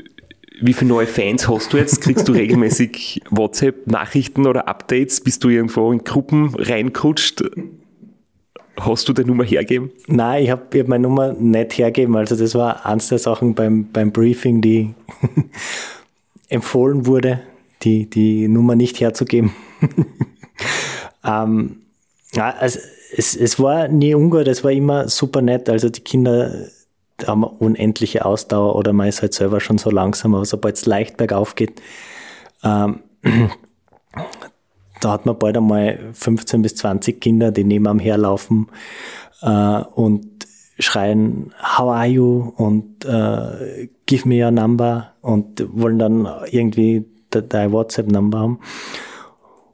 wie 0.62 0.74
viele 0.74 0.89
neue 0.89 1.08
Fans 1.08 1.50
hast 1.50 1.74
du 1.74 1.78
jetzt? 1.78 2.02
Kriegst 2.02 2.28
du 2.28 2.34
regelmäßig 2.34 3.24
WhatsApp-Nachrichten 3.32 4.46
oder 4.46 4.68
Updates? 4.68 5.22
Bist 5.22 5.43
du 5.43 5.50
irgendwo 5.50 5.91
in 5.91 6.04
Gruppen 6.04 6.54
reingerutscht? 6.54 7.43
Hast 8.80 9.10
du 9.10 9.14
deine 9.14 9.30
Nummer 9.30 9.43
hergeben? 9.43 9.89
Nein, 10.06 10.43
ich 10.43 10.52
habe 10.52 10.80
hab 10.80 10.88
meine 10.88 11.08
Nummer 11.08 11.34
nicht 11.34 11.80
hergeben. 11.80 12.16
Also 12.16 12.36
das 12.36 12.54
war 12.54 12.86
eins 12.86 13.08
der 13.08 13.18
Sachen 13.18 13.56
beim, 13.56 13.91
beim 13.91 14.12
Briefing, 14.12 14.62
die 14.62 14.93
empfohlen 16.50 17.08
wurde, 17.08 17.41
die, 17.82 18.08
die 18.08 18.48
Nummer 18.48 18.76
nicht 18.76 19.00
herzugeben. 19.00 19.52
ähm, 21.26 21.78
also 22.36 22.78
es, 23.18 23.36
es 23.36 23.59
war 23.59 23.88
nie 23.88 24.13
ungut, 24.13 24.47
es 24.47 24.63
war 24.63 24.72
immer 24.72 25.07
super 25.07 25.41
nett. 25.41 25.70
Also 25.70 25.89
die 25.89 26.01
Kinder 26.01 26.68
haben 27.26 27.43
unendliche 27.43 28.26
Ausdauer 28.26 28.76
oder 28.76 28.91
man 28.93 29.07
ist 29.07 29.22
halt 29.22 29.34
selber 29.34 29.61
schon 29.61 29.78
so 29.78 29.89
langsam, 29.89 30.36
aber 30.36 30.45
sobald 30.45 30.76
es 30.76 30.86
leicht 30.86 31.18
bergauf 31.18 31.55
geht, 31.55 31.82
ähm, 32.63 32.99
da 35.01 35.11
hat 35.11 35.26
man 35.26 35.38
bald 35.39 35.57
einmal 35.57 35.99
15 36.13 36.61
bis 36.61 36.76
20 36.76 37.22
Kinder, 37.22 37.51
die 37.51 37.63
neben 37.63 37.88
am 37.88 37.99
herlaufen 37.99 38.68
äh, 39.41 39.82
und 39.95 40.45
schreien, 40.78 41.53
how 41.61 41.89
are 41.89 42.07
you 42.07 42.53
und 42.57 43.05
äh, 43.05 43.88
give 44.05 44.28
me 44.28 44.43
your 44.43 44.51
number 44.51 45.13
und 45.22 45.66
wollen 45.74 45.99
dann 45.99 46.28
irgendwie 46.51 47.05
dein 47.30 47.72
WhatsApp-Number 47.72 48.39
haben. 48.39 48.59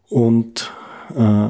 Und 0.10 0.72
äh, 1.16 1.50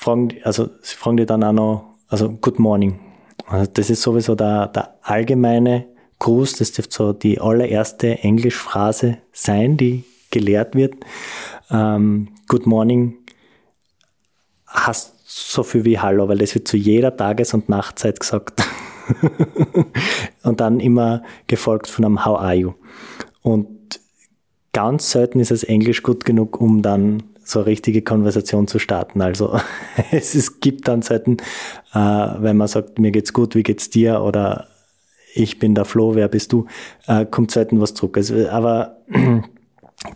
fragen, 0.00 0.34
also 0.44 0.70
sie 0.82 0.96
fragen 0.96 1.18
die 1.18 1.26
dann 1.26 1.44
auch 1.44 1.52
noch, 1.52 1.84
also 2.08 2.30
Good 2.30 2.58
Morning. 2.58 2.98
Also 3.46 3.70
das 3.72 3.90
ist 3.90 4.02
sowieso 4.02 4.34
der, 4.34 4.68
der 4.68 4.94
allgemeine 5.02 5.86
Gruß, 6.18 6.54
das 6.54 6.72
dürfte 6.72 6.94
so 6.94 7.12
die 7.12 7.40
allererste 7.40 8.18
Englischphrase 8.18 9.18
sein, 9.32 9.76
die 9.76 10.04
gelehrt 10.30 10.74
wird. 10.74 10.94
Ähm, 11.70 12.28
Good 12.48 12.66
Morning 12.66 13.18
heißt 14.72 15.14
so 15.24 15.62
viel 15.62 15.84
wie 15.84 15.98
Hallo, 15.98 16.28
weil 16.28 16.38
das 16.38 16.54
wird 16.54 16.66
zu 16.66 16.76
jeder 16.76 17.16
Tages- 17.16 17.52
und 17.54 17.68
Nachtzeit 17.68 18.20
gesagt. 18.20 18.62
und 20.42 20.60
dann 20.60 20.80
immer 20.80 21.22
gefolgt 21.46 21.88
von 21.88 22.04
einem 22.04 22.24
How 22.24 22.40
are 22.40 22.54
you? 22.54 22.72
Und 23.42 24.00
ganz 24.72 25.10
selten 25.10 25.40
ist 25.40 25.50
es 25.50 25.62
Englisch 25.62 26.02
gut 26.02 26.24
genug, 26.24 26.60
um 26.60 26.82
dann 26.82 27.22
so 27.50 27.60
eine 27.60 27.66
richtige 27.66 28.02
Konversation 28.02 28.66
zu 28.66 28.78
starten. 28.78 29.20
Also 29.20 29.58
es, 30.10 30.34
es 30.34 30.60
gibt 30.60 30.88
dann 30.88 31.02
selten, 31.02 31.38
äh, 31.92 31.98
wenn 31.98 32.56
man 32.56 32.68
sagt, 32.68 32.98
mir 32.98 33.10
geht's 33.10 33.32
gut, 33.32 33.54
wie 33.54 33.62
geht's 33.62 33.90
dir 33.90 34.22
oder 34.22 34.68
ich 35.34 35.58
bin 35.58 35.74
der 35.74 35.84
Flo, 35.84 36.14
wer 36.14 36.28
bist 36.28 36.52
du, 36.52 36.66
äh, 37.06 37.24
kommt 37.24 37.50
selten 37.50 37.80
was 37.80 37.94
zurück. 37.94 38.16
Also, 38.16 38.48
aber 38.48 38.96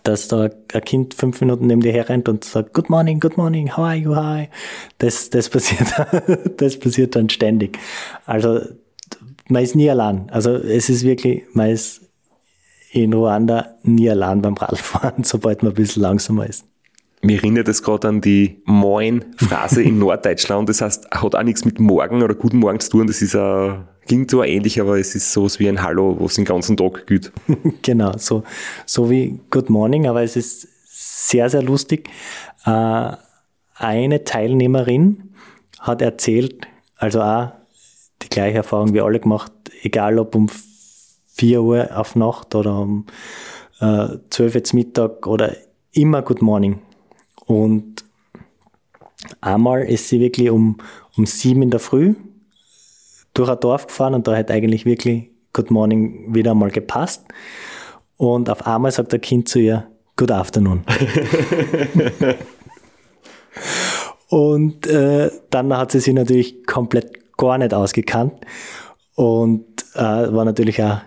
dass 0.03 0.27
da 0.27 0.49
ein 0.73 0.81
Kind 0.81 1.13
fünf 1.13 1.39
Minuten 1.41 1.67
neben 1.67 1.81
dir 1.81 1.93
herrennt 1.93 2.27
und 2.27 2.43
sagt, 2.43 2.73
Good 2.73 2.89
morning, 2.89 3.19
good 3.19 3.37
morning, 3.37 3.75
how 3.77 3.85
are 3.85 3.95
you, 3.95 4.15
hi, 4.15 4.49
das, 4.97 5.29
das 5.29 5.49
passiert, 5.49 5.93
das 6.57 6.79
passiert 6.79 7.15
dann 7.15 7.29
ständig. 7.29 7.77
Also, 8.25 8.61
man 9.47 9.63
ist 9.63 9.75
nie 9.75 9.89
allein. 9.89 10.29
Also, 10.31 10.51
es 10.55 10.89
ist 10.89 11.03
wirklich, 11.03 11.43
man 11.53 11.69
ist 11.69 12.01
in 12.91 13.13
Ruanda 13.13 13.75
nie 13.83 14.09
allein 14.09 14.41
beim 14.41 14.55
Radfahren, 14.55 15.23
sobald 15.23 15.61
man 15.61 15.73
ein 15.73 15.75
bisschen 15.75 16.01
langsamer 16.01 16.47
ist. 16.47 16.65
Mir 17.25 17.37
erinnert 17.37 17.67
es 17.67 17.81
gerade 17.81 18.07
an 18.07 18.21
die 18.21 18.61
Moin-Phrase 18.65 19.81
in 19.81 19.97
Norddeutschland. 19.99 20.69
Das 20.69 20.81
heißt, 20.81 21.09
hat 21.09 21.33
auch 21.33 21.41
nichts 21.41 21.65
mit 21.65 21.79
Morgen 21.79 22.21
oder 22.21 22.35
Guten 22.35 22.57
Morgen 22.57 22.79
zu 22.79 22.91
tun. 22.91 23.07
Das 23.07 23.23
ist 23.23 23.35
ein, 23.35 23.87
klingt 24.05 24.29
zwar 24.29 24.45
ähnlich, 24.45 24.79
aber 24.79 24.99
es 24.99 25.15
ist 25.15 25.33
sowas 25.33 25.59
wie 25.59 25.67
ein 25.67 25.81
Hallo, 25.81 26.17
was 26.19 26.35
den 26.35 26.45
ganzen 26.45 26.77
Tag 26.77 27.07
gilt. 27.07 27.31
genau, 27.81 28.15
so, 28.17 28.43
so 28.85 29.09
wie 29.09 29.39
Good 29.49 29.71
Morning, 29.71 30.05
aber 30.05 30.21
es 30.21 30.35
ist 30.35 30.67
sehr, 30.85 31.49
sehr 31.49 31.63
lustig. 31.63 32.09
Äh, 32.63 33.13
eine 33.73 34.23
Teilnehmerin 34.23 35.31
hat 35.79 36.03
erzählt, 36.03 36.67
also 36.95 37.21
auch 37.21 37.53
die 38.21 38.29
gleiche 38.29 38.57
Erfahrung 38.57 38.93
wie 38.93 39.01
alle 39.01 39.19
gemacht, 39.19 39.51
egal 39.81 40.19
ob 40.19 40.35
um 40.35 40.47
4 41.33 41.63
Uhr 41.63 41.89
auf 41.97 42.15
Nacht 42.15 42.53
oder 42.53 42.77
um 42.77 43.07
äh, 43.79 44.09
12 44.29 44.55
Uhr 44.55 44.61
Mittag 44.73 45.25
oder 45.25 45.55
immer 45.91 46.21
Good 46.21 46.43
Morning. 46.43 46.81
Und 47.45 48.05
einmal 49.41 49.83
ist 49.83 50.09
sie 50.09 50.19
wirklich 50.19 50.49
um, 50.49 50.77
um 51.17 51.25
sieben 51.25 51.61
in 51.61 51.71
der 51.71 51.79
Früh 51.79 52.15
durch 53.33 53.49
ein 53.49 53.59
Dorf 53.59 53.87
gefahren 53.87 54.13
und 54.13 54.27
da 54.27 54.35
hat 54.35 54.49
eigentlich 54.49 54.85
wirklich 54.85 55.29
Good 55.53 55.71
Morning 55.71 56.33
wieder 56.33 56.51
einmal 56.51 56.71
gepasst. 56.71 57.23
Und 58.17 58.49
auf 58.49 58.65
einmal 58.65 58.91
sagt 58.91 59.11
der 59.11 59.19
Kind 59.19 59.47
zu 59.49 59.59
ihr, 59.59 59.87
Good 60.15 60.31
Afternoon. 60.31 60.83
und 64.29 64.87
äh, 64.87 65.29
dann 65.49 65.77
hat 65.77 65.91
sie 65.91 65.99
sich 65.99 66.13
natürlich 66.13 66.65
komplett 66.65 67.37
gar 67.37 67.57
nicht 67.57 67.73
ausgekannt 67.73 68.45
und 69.15 69.65
äh, 69.95 69.99
war 69.99 70.45
natürlich 70.45 70.81
auch 70.81 70.99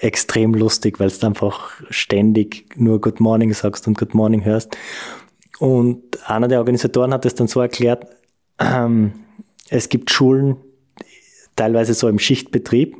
extrem 0.00 0.54
lustig, 0.54 1.00
weil 1.00 1.08
du 1.08 1.26
einfach 1.26 1.70
ständig 1.90 2.66
nur 2.76 3.00
Good 3.00 3.20
Morning 3.20 3.52
sagst 3.52 3.88
und 3.88 3.98
Good 3.98 4.14
Morning 4.14 4.44
hörst. 4.44 4.76
Und 5.58 6.28
einer 6.28 6.48
der 6.48 6.58
Organisatoren 6.58 7.12
hat 7.12 7.26
es 7.26 7.34
dann 7.34 7.48
so 7.48 7.60
erklärt, 7.60 8.06
ähm, 8.58 9.12
es 9.68 9.88
gibt 9.88 10.10
Schulen, 10.10 10.56
teilweise 11.56 11.94
so 11.94 12.08
im 12.08 12.18
Schichtbetrieb, 12.18 12.96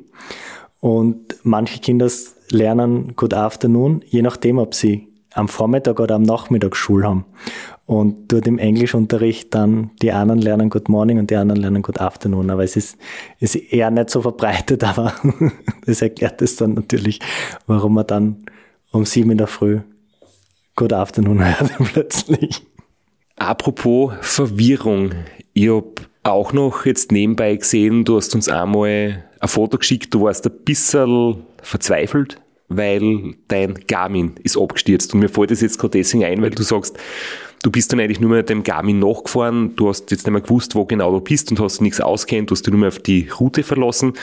und 0.80 1.36
manche 1.44 1.80
Kinder 1.80 2.10
lernen 2.50 3.16
Good 3.16 3.32
Afternoon, 3.32 4.02
je 4.06 4.20
nachdem, 4.20 4.58
ob 4.58 4.74
sie 4.74 5.08
am 5.32 5.48
Vormittag 5.48 5.98
oder 5.98 6.16
am 6.16 6.22
Nachmittag 6.22 6.76
Schule 6.76 7.06
haben. 7.06 7.24
Und 7.86 8.30
dort 8.30 8.46
im 8.46 8.58
Englischunterricht 8.58 9.54
dann 9.54 9.92
die 10.02 10.12
anderen 10.12 10.42
lernen 10.42 10.68
Good 10.68 10.90
Morning 10.90 11.18
und 11.18 11.30
die 11.30 11.36
anderen 11.36 11.62
lernen 11.62 11.80
Good 11.80 12.02
Afternoon. 12.02 12.50
Aber 12.50 12.64
es 12.64 12.76
ist, 12.76 12.98
ist 13.40 13.54
eher 13.54 13.90
nicht 13.90 14.10
so 14.10 14.20
verbreitet, 14.20 14.84
aber 14.98 15.14
das 15.86 16.02
erklärt 16.02 16.42
es 16.42 16.56
dann 16.56 16.74
natürlich, 16.74 17.18
warum 17.66 17.94
man 17.94 18.06
dann 18.06 18.44
um 18.92 19.06
sieben 19.06 19.30
in 19.30 19.38
der 19.38 19.46
Früh 19.46 19.80
Good 20.76 20.92
Afternoon 20.92 21.44
hört 21.58 21.72
plötzlich. 21.92 22.62
Apropos 23.36 24.12
Verwirrung. 24.20 25.12
Ich 25.52 25.68
habe 25.68 25.92
auch 26.24 26.52
noch 26.52 26.84
jetzt 26.84 27.12
nebenbei 27.12 27.54
gesehen, 27.54 28.04
du 28.04 28.16
hast 28.16 28.34
uns 28.34 28.48
einmal 28.48 29.24
ein 29.38 29.48
Foto 29.48 29.78
geschickt, 29.78 30.12
du 30.14 30.22
warst 30.22 30.46
ein 30.46 30.52
bisschen 30.64 31.44
verzweifelt, 31.62 32.40
weil 32.68 33.34
dein 33.46 33.74
Garmin 33.86 34.34
ist 34.42 34.56
abgestürzt. 34.56 35.14
Und 35.14 35.20
mir 35.20 35.28
fällt 35.28 35.52
das 35.52 35.60
jetzt 35.60 35.78
gerade 35.78 35.98
deswegen 35.98 36.24
ein, 36.24 36.42
weil 36.42 36.50
du 36.50 36.62
sagst, 36.64 36.96
du 37.62 37.70
bist 37.70 37.92
dann 37.92 38.00
eigentlich 38.00 38.20
nur 38.20 38.30
mit 38.30 38.48
dem 38.48 38.64
Garmin 38.64 38.98
nachgefahren, 38.98 39.76
du 39.76 39.88
hast 39.88 40.10
jetzt 40.10 40.26
nicht 40.26 40.32
mehr 40.32 40.40
gewusst, 40.40 40.74
wo 40.74 40.86
genau 40.86 41.12
du 41.12 41.20
bist 41.20 41.52
und 41.52 41.60
hast 41.60 41.82
nichts 41.82 42.00
auskennt, 42.00 42.50
du 42.50 42.54
hast 42.54 42.66
dich 42.66 42.72
nur 42.72 42.80
mehr 42.80 42.88
auf 42.88 42.98
die 42.98 43.28
Route 43.28 43.62
verlassen. 43.62 44.14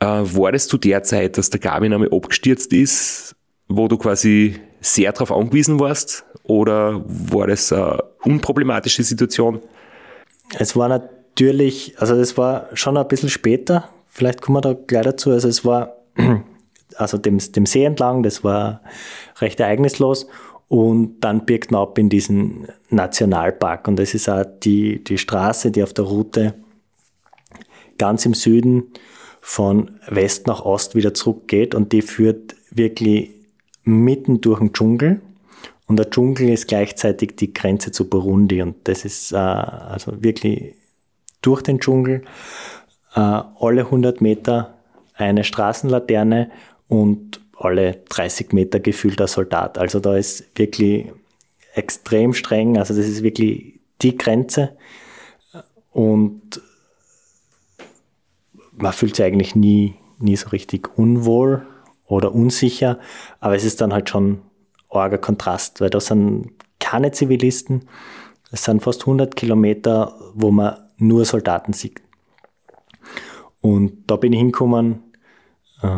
Äh, 0.00 0.06
war 0.06 0.50
das 0.50 0.66
zu 0.66 0.78
der 0.78 1.04
Zeit, 1.04 1.38
dass 1.38 1.50
der 1.50 1.60
Garmin 1.60 1.92
einmal 1.92 2.12
abgestürzt 2.12 2.72
ist, 2.72 3.36
wo 3.68 3.86
du 3.86 3.98
quasi 3.98 4.56
sehr 4.80 5.12
darauf 5.12 5.32
angewiesen 5.32 5.78
warst? 5.78 6.24
Oder 6.42 7.02
war 7.06 7.46
das 7.46 7.72
eine 7.72 8.02
unproblematische 8.22 9.02
Situation? 9.02 9.60
Es 10.58 10.76
war 10.76 10.88
natürlich, 10.88 11.94
also 11.98 12.14
es 12.14 12.36
war 12.36 12.68
schon 12.74 12.96
ein 12.96 13.08
bisschen 13.08 13.28
später, 13.28 13.88
vielleicht 14.08 14.40
kommen 14.40 14.56
wir 14.56 14.62
da 14.62 14.72
gleich 14.74 15.04
dazu. 15.04 15.30
Also 15.30 15.48
es 15.48 15.64
war, 15.64 15.96
also 16.96 17.18
dem, 17.18 17.38
dem 17.38 17.66
See 17.66 17.84
entlang, 17.84 18.22
das 18.22 18.42
war 18.42 18.82
recht 19.40 19.60
ereignislos. 19.60 20.26
Und 20.68 21.20
dann 21.20 21.46
birgt 21.46 21.72
man 21.72 21.82
ab 21.82 21.98
in 21.98 22.08
diesen 22.08 22.68
Nationalpark. 22.90 23.88
Und 23.88 23.96
das 23.96 24.14
ist 24.14 24.28
auch 24.28 24.44
die, 24.62 25.02
die 25.02 25.18
Straße, 25.18 25.72
die 25.72 25.82
auf 25.82 25.92
der 25.92 26.04
Route 26.04 26.54
ganz 27.98 28.24
im 28.24 28.34
Süden 28.34 28.92
von 29.40 29.98
West 30.08 30.46
nach 30.46 30.64
Ost 30.64 30.94
wieder 30.94 31.12
zurückgeht. 31.12 31.74
Und 31.74 31.92
die 31.92 32.02
führt 32.02 32.54
wirklich 32.70 33.30
mitten 33.84 34.40
durch 34.40 34.60
den 34.60 34.72
Dschungel. 34.72 35.20
Und 35.86 35.96
der 35.96 36.10
Dschungel 36.10 36.50
ist 36.50 36.68
gleichzeitig 36.68 37.36
die 37.36 37.52
Grenze 37.52 37.90
zu 37.90 38.08
Burundi. 38.08 38.62
Und 38.62 38.76
das 38.84 39.04
ist 39.04 39.32
äh, 39.32 39.36
also 39.36 40.22
wirklich 40.22 40.74
durch 41.42 41.62
den 41.62 41.80
Dschungel, 41.80 42.22
äh, 43.14 43.20
alle 43.20 43.82
100 43.86 44.20
Meter 44.20 44.74
eine 45.14 45.44
Straßenlaterne 45.44 46.50
und 46.88 47.40
alle 47.58 48.02
30 48.08 48.52
Meter 48.52 48.80
gefühlter 48.80 49.26
Soldat. 49.26 49.78
Also 49.78 50.00
da 50.00 50.16
ist 50.16 50.46
wirklich 50.58 51.06
extrem 51.74 52.34
streng. 52.34 52.78
Also 52.78 52.94
das 52.94 53.06
ist 53.06 53.22
wirklich 53.22 53.80
die 54.02 54.16
Grenze. 54.16 54.76
Und 55.90 56.60
man 58.72 58.92
fühlt 58.92 59.16
sich 59.16 59.24
eigentlich 59.24 59.54
nie, 59.54 59.94
nie 60.18 60.36
so 60.36 60.50
richtig 60.50 60.96
unwohl 60.96 61.66
oder 62.10 62.34
unsicher, 62.34 62.98
aber 63.40 63.56
es 63.56 63.64
ist 63.64 63.80
dann 63.80 63.92
halt 63.92 64.08
schon 64.08 64.42
arger 64.88 65.18
Kontrast, 65.18 65.80
weil 65.80 65.90
da 65.90 66.00
sind 66.00 66.52
keine 66.78 67.12
Zivilisten, 67.12 67.88
es 68.52 68.64
sind 68.64 68.82
fast 68.82 69.02
100 69.02 69.36
Kilometer, 69.36 70.14
wo 70.34 70.50
man 70.50 70.76
nur 70.98 71.24
Soldaten 71.24 71.72
sieht. 71.72 72.00
Und 73.60 74.10
da 74.10 74.16
bin 74.16 74.32
ich 74.32 74.38
hingekommen, 74.38 75.02
äh, 75.82 75.88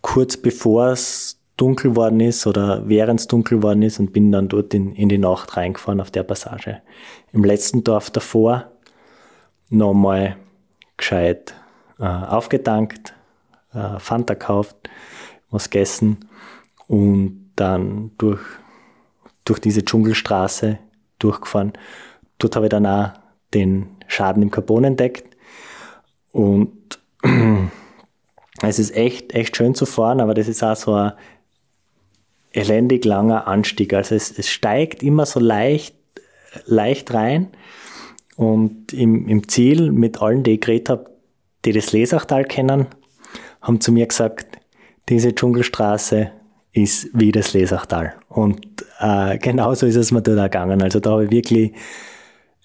kurz 0.00 0.36
bevor 0.36 0.88
es 0.88 1.40
dunkel 1.56 1.96
worden 1.96 2.20
ist 2.20 2.46
oder 2.46 2.82
während 2.88 3.20
es 3.20 3.26
dunkel 3.26 3.62
worden 3.62 3.82
ist 3.82 3.98
und 3.98 4.12
bin 4.12 4.32
dann 4.32 4.48
dort 4.48 4.74
in, 4.74 4.92
in 4.92 5.08
die 5.08 5.18
Nacht 5.18 5.56
reingefahren 5.56 6.00
auf 6.00 6.10
der 6.10 6.24
Passage. 6.24 6.82
Im 7.32 7.44
letzten 7.44 7.84
Dorf 7.84 8.10
davor 8.10 8.70
nochmal 9.70 10.36
gescheit 10.96 11.54
äh, 11.98 12.04
aufgetankt, 12.04 13.14
äh, 13.74 13.98
Fanta 13.98 14.34
gekauft, 14.34 14.76
was 15.50 15.70
gegessen 15.70 16.28
und 16.88 17.52
dann 17.56 18.12
durch, 18.18 18.40
durch 19.44 19.58
diese 19.60 19.84
Dschungelstraße 19.84 20.78
durchgefahren. 21.18 21.72
Dort 22.38 22.56
habe 22.56 22.66
ich 22.66 22.70
dann 22.70 22.86
auch 22.86 23.12
den 23.52 23.96
Schaden 24.08 24.42
im 24.42 24.50
Carbon 24.50 24.84
entdeckt 24.84 25.36
und 26.32 26.98
es 28.62 28.78
ist 28.78 28.94
echt, 28.96 29.32
echt 29.32 29.56
schön 29.56 29.74
zu 29.74 29.86
fahren, 29.86 30.20
aber 30.20 30.34
das 30.34 30.48
ist 30.48 30.62
auch 30.62 30.76
so 30.76 30.94
ein 30.94 31.12
elendig 32.52 33.04
langer 33.04 33.46
Anstieg. 33.46 33.92
Also 33.94 34.14
es, 34.14 34.36
es 34.36 34.48
steigt 34.48 35.02
immer 35.02 35.26
so 35.26 35.40
leicht, 35.40 35.96
leicht 36.66 37.12
rein 37.12 37.48
und 38.36 38.92
im, 38.92 39.28
im 39.28 39.48
Ziel 39.48 39.90
mit 39.90 40.20
allen, 40.20 40.42
die 40.42 40.52
ich 40.52 40.60
geredet 40.60 40.88
habe, 40.88 41.10
die 41.64 41.72
das 41.72 41.92
Lesachtal 41.92 42.44
kennen, 42.44 42.86
haben 43.64 43.80
zu 43.80 43.90
mir 43.90 44.06
gesagt, 44.06 44.46
diese 45.08 45.34
Dschungelstraße 45.34 46.30
ist 46.72 47.08
wie 47.12 47.32
das 47.32 47.52
Lesachtal. 47.52 48.14
Und 48.28 48.66
äh, 49.00 49.38
genauso 49.38 49.86
ist 49.86 49.96
es 49.96 50.12
mir 50.12 50.22
dort 50.22 50.38
auch 50.38 50.44
gegangen. 50.44 50.82
Also 50.82 51.00
da 51.00 51.12
habe 51.12 51.24
ich 51.24 51.30
wirklich, 51.30 51.72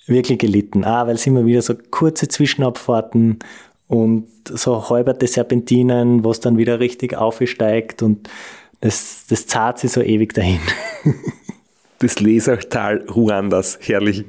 wirklich 0.06 0.40
gelitten. 0.40 0.84
Ah, 0.84 1.08
weil 1.08 1.16
es 1.16 1.26
immer 1.28 1.46
wieder 1.46 1.62
so 1.62 1.76
kurze 1.90 2.28
Zwischenabfahrten 2.28 3.40
und 3.88 4.28
so 4.46 4.90
halberte 4.90 5.28
Serpentinen, 5.28 6.24
wo 6.24 6.32
es 6.32 6.40
dann 6.40 6.58
wieder 6.58 6.80
richtig 6.80 7.16
aufsteigt 7.16 8.04
und 8.04 8.30
das, 8.82 9.26
das 9.28 9.48
zahlt 9.48 9.78
sich 9.80 9.92
so 9.92 10.02
ewig 10.02 10.34
dahin. 10.34 10.60
Das 12.02 12.22
Lesachtal 12.22 13.06
Ruandas, 13.14 13.78
herrlich. 13.82 14.24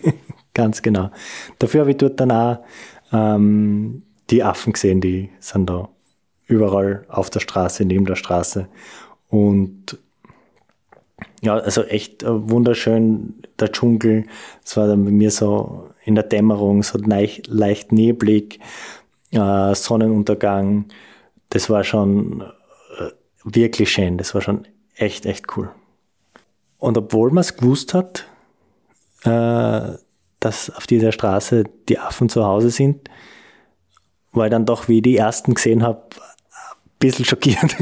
Ganz 0.54 0.80
genau. 0.80 1.10
Dafür 1.58 1.80
habe 1.80 1.90
ich 1.90 1.98
dort 1.98 2.18
dann 2.18 2.30
auch 2.30 2.60
ähm, 3.12 4.04
die 4.30 4.42
Affen 4.42 4.72
gesehen, 4.72 5.02
die 5.02 5.28
sind 5.38 5.68
da 5.68 5.90
überall 6.50 7.04
auf 7.08 7.30
der 7.30 7.40
Straße, 7.40 7.84
neben 7.84 8.04
der 8.04 8.16
Straße. 8.16 8.68
Und 9.28 9.98
ja, 11.42 11.56
also 11.56 11.84
echt 11.84 12.24
wunderschön, 12.26 13.42
der 13.58 13.72
Dschungel. 13.72 14.26
Es 14.64 14.76
war 14.76 14.86
dann 14.86 15.04
bei 15.04 15.10
mir 15.10 15.30
so 15.30 15.88
in 16.04 16.14
der 16.14 16.24
Dämmerung, 16.24 16.82
so 16.82 16.98
leicht, 16.98 17.46
leicht 17.46 17.92
neblig, 17.92 18.60
äh, 19.30 19.74
Sonnenuntergang. 19.74 20.86
Das 21.50 21.70
war 21.70 21.84
schon 21.84 22.42
äh, 22.98 23.10
wirklich 23.44 23.92
schön. 23.92 24.18
Das 24.18 24.34
war 24.34 24.42
schon 24.42 24.66
echt, 24.96 25.24
echt 25.26 25.56
cool. 25.56 25.70
Und 26.78 26.98
obwohl 26.98 27.30
man 27.30 27.42
es 27.42 27.56
gewusst 27.56 27.94
hat, 27.94 28.26
äh, 29.24 29.96
dass 30.40 30.70
auf 30.74 30.86
dieser 30.86 31.12
Straße 31.12 31.64
die 31.88 31.98
Affen 31.98 32.28
zu 32.28 32.44
Hause 32.44 32.70
sind, 32.70 33.08
ich 34.32 34.50
dann 34.50 34.66
doch, 34.66 34.88
wie 34.88 34.98
ich 34.98 35.02
die 35.02 35.16
ersten 35.16 35.54
gesehen 35.54 35.82
habe, 35.82 36.02
bisschen 37.00 37.24
schockiert. 37.24 37.72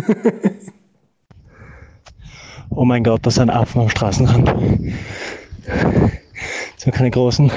oh 2.70 2.86
mein 2.86 3.04
Gott, 3.04 3.20
da 3.24 3.30
sind 3.30 3.50
Affen 3.50 3.82
am 3.82 3.90
Straßenrand. 3.90 4.54
So 6.76 6.90
keine 6.90 7.10
großen, 7.10 7.50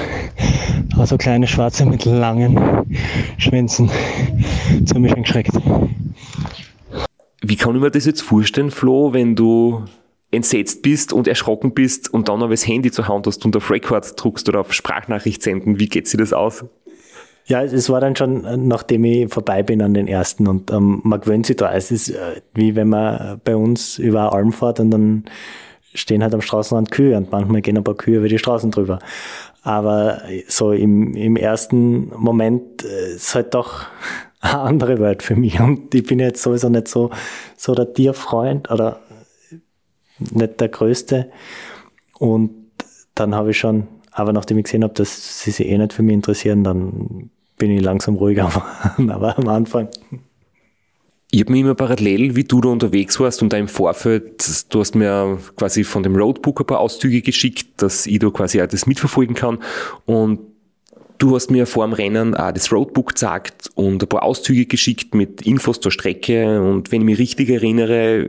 aber 0.92 1.06
so 1.06 1.16
kleine 1.16 1.46
schwarze 1.46 1.86
mit 1.86 2.04
langen 2.04 2.86
Schwänzen. 3.38 3.90
So 4.84 4.98
mich 4.98 5.14
geschreckt. 5.14 5.52
Wie 7.40 7.56
kann 7.56 7.74
ich 7.74 7.80
mir 7.80 7.90
das 7.90 8.04
jetzt 8.04 8.22
vorstellen, 8.22 8.70
Flo, 8.70 9.12
wenn 9.12 9.34
du 9.34 9.84
entsetzt 10.30 10.82
bist 10.82 11.12
und 11.12 11.28
erschrocken 11.28 11.72
bist 11.72 12.12
und 12.12 12.28
dann 12.28 12.42
aber 12.42 12.50
das 12.50 12.66
Handy 12.66 12.90
zur 12.90 13.06
Hand 13.06 13.26
hast 13.26 13.44
und 13.44 13.56
auf 13.56 13.70
Record 13.70 14.12
druckst 14.16 14.48
oder 14.48 14.60
auf 14.60 14.72
Sprachnachricht 14.72 15.42
senden? 15.42 15.78
Wie 15.78 15.88
geht 15.88 16.08
sich 16.08 16.18
das 16.18 16.32
aus? 16.32 16.64
Ja, 17.46 17.62
es 17.62 17.90
war 17.90 18.00
dann 18.00 18.14
schon, 18.14 18.68
nachdem 18.68 19.04
ich 19.04 19.32
vorbei 19.32 19.62
bin 19.62 19.82
an 19.82 19.94
den 19.94 20.06
ersten 20.06 20.46
und 20.46 20.70
ähm, 20.70 21.00
man 21.02 21.20
gewöhnt 21.20 21.46
sich 21.46 21.56
da. 21.56 21.72
Es 21.72 21.90
ist 21.90 22.10
äh, 22.10 22.40
wie 22.54 22.76
wenn 22.76 22.88
man 22.88 23.40
bei 23.44 23.56
uns 23.56 23.98
über 23.98 24.32
Alm 24.32 24.52
fährt 24.52 24.80
und 24.80 24.90
dann 24.90 25.24
stehen 25.94 26.22
halt 26.22 26.34
am 26.34 26.40
Straßenrand 26.40 26.90
Kühe 26.90 27.16
und 27.16 27.32
manchmal 27.32 27.60
gehen 27.60 27.76
ein 27.76 27.84
paar 27.84 27.96
Kühe 27.96 28.18
über 28.18 28.28
die 28.28 28.38
Straßen 28.38 28.70
drüber. 28.70 28.98
Aber 29.62 30.22
so 30.48 30.72
im, 30.72 31.14
im 31.14 31.36
ersten 31.36 32.10
Moment 32.16 32.84
äh, 32.84 33.14
ist 33.14 33.34
halt 33.34 33.54
doch 33.54 33.86
eine 34.40 34.58
andere 34.58 34.98
Welt 34.98 35.22
für 35.22 35.36
mich. 35.36 35.60
Und 35.60 35.94
ich 35.94 36.04
bin 36.04 36.18
jetzt 36.18 36.42
sowieso 36.42 36.68
nicht 36.68 36.88
so, 36.88 37.10
so 37.56 37.74
der 37.74 37.92
Tierfreund 37.92 38.70
oder 38.70 39.00
nicht 40.18 40.60
der 40.60 40.68
Größte. 40.68 41.30
Und 42.18 42.50
dann 43.14 43.34
habe 43.34 43.50
ich 43.50 43.58
schon, 43.58 43.86
aber 44.12 44.32
nachdem 44.32 44.58
ich 44.58 44.64
gesehen 44.64 44.84
habe, 44.84 44.94
dass 44.94 45.40
sie 45.40 45.50
sich 45.50 45.66
eh 45.66 45.78
nicht 45.78 45.92
für 45.92 46.02
mich 46.02 46.14
interessieren, 46.14 46.64
dann 46.64 47.30
bin 47.56 47.70
ich 47.70 47.82
langsam 47.82 48.16
ruhiger. 48.16 48.50
aber 49.08 49.38
am 49.38 49.48
Anfang 49.48 49.88
ich 51.34 51.40
habe 51.40 51.52
mir 51.52 51.60
immer 51.60 51.74
parallel, 51.74 52.36
wie 52.36 52.44
du 52.44 52.60
da 52.60 52.68
unterwegs 52.68 53.18
warst 53.18 53.40
und 53.40 53.54
da 53.54 53.56
im 53.56 53.66
Vorfeld, 53.66 54.44
du 54.68 54.80
hast 54.80 54.94
mir 54.94 55.38
quasi 55.56 55.82
von 55.82 56.02
dem 56.02 56.14
Roadbook 56.14 56.60
ein 56.60 56.66
paar 56.66 56.80
Auszüge 56.80 57.22
geschickt, 57.22 57.80
dass 57.80 58.06
ich 58.06 58.18
da 58.18 58.28
quasi 58.28 58.60
auch 58.60 58.66
das 58.66 58.84
mitverfolgen 58.84 59.34
kann. 59.34 59.58
Und 60.04 60.40
du 61.16 61.34
hast 61.34 61.50
mir 61.50 61.66
vor 61.66 61.86
dem 61.86 61.94
Rennen 61.94 62.34
auch 62.34 62.52
das 62.52 62.70
Roadbook 62.70 63.08
gezeigt 63.08 63.70
und 63.74 64.02
ein 64.02 64.08
paar 64.10 64.24
Auszüge 64.24 64.66
geschickt 64.66 65.14
mit 65.14 65.40
Infos 65.40 65.80
zur 65.80 65.90
Strecke. 65.90 66.60
Und 66.60 66.92
wenn 66.92 67.00
ich 67.00 67.06
mich 67.06 67.18
richtig 67.18 67.48
erinnere, 67.48 68.28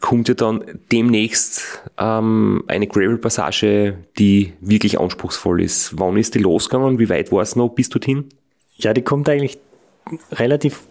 kommt 0.00 0.28
ja 0.28 0.34
dann 0.34 0.64
demnächst 0.92 1.82
ähm, 1.98 2.64
eine 2.66 2.86
Gravel-Passage, 2.86 3.96
die 4.18 4.52
wirklich 4.60 5.00
anspruchsvoll 5.00 5.62
ist. 5.62 5.98
Wann 5.98 6.16
ist 6.16 6.34
die 6.34 6.40
losgegangen? 6.40 6.98
Wie 6.98 7.08
weit 7.08 7.32
war 7.32 7.42
es 7.42 7.56
noch 7.56 7.70
bis 7.70 7.88
dorthin? 7.88 8.28
Ja, 8.76 8.92
die 8.92 9.02
kommt 9.02 9.28
eigentlich 9.28 9.58
relativ 10.32 10.82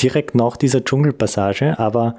direkt 0.00 0.34
nach 0.34 0.56
dieser 0.56 0.84
Dschungelpassage, 0.84 1.78
aber 1.78 2.16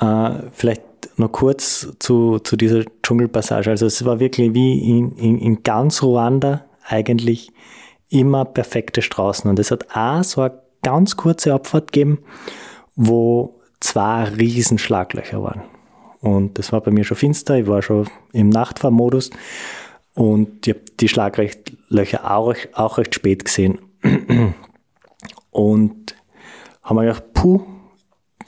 äh, 0.00 0.30
vielleicht 0.52 0.82
noch 1.16 1.32
kurz 1.32 1.88
zu, 1.98 2.38
zu 2.40 2.56
dieser 2.56 2.84
Dschungelpassage. 3.02 3.70
Also 3.70 3.86
es 3.86 4.04
war 4.04 4.20
wirklich 4.20 4.54
wie 4.54 4.78
in, 4.78 5.16
in, 5.16 5.38
in 5.38 5.62
ganz 5.62 6.02
Ruanda 6.02 6.64
eigentlich 6.86 7.52
immer 8.08 8.44
perfekte 8.44 9.02
Straßen. 9.02 9.48
Und 9.48 9.58
es 9.58 9.70
hat 9.70 9.94
auch 9.94 10.24
so 10.24 10.42
eine 10.42 10.60
ganz 10.82 11.16
kurze 11.16 11.54
Abfahrt 11.54 11.92
gegeben, 11.92 12.18
wo 12.96 13.59
zwei 13.80 14.24
riesen 14.24 14.78
Schlaglöcher 14.78 15.42
waren. 15.42 15.62
Und 16.20 16.58
das 16.58 16.72
war 16.72 16.80
bei 16.82 16.90
mir 16.90 17.04
schon 17.04 17.16
finster, 17.16 17.56
ich 17.56 17.66
war 17.66 17.82
schon 17.82 18.08
im 18.32 18.50
Nachtfahrmodus 18.50 19.30
und 20.14 20.66
ich 20.66 20.74
habe 20.74 20.84
die 21.00 21.08
Schlaglöcher 21.08 22.30
auch, 22.30 22.54
auch 22.74 22.98
recht 22.98 23.14
spät 23.14 23.44
gesehen. 23.44 23.78
Und 25.50 26.14
haben 26.82 26.96
wir 26.96 27.02
gedacht, 27.02 27.32
puh, 27.34 27.62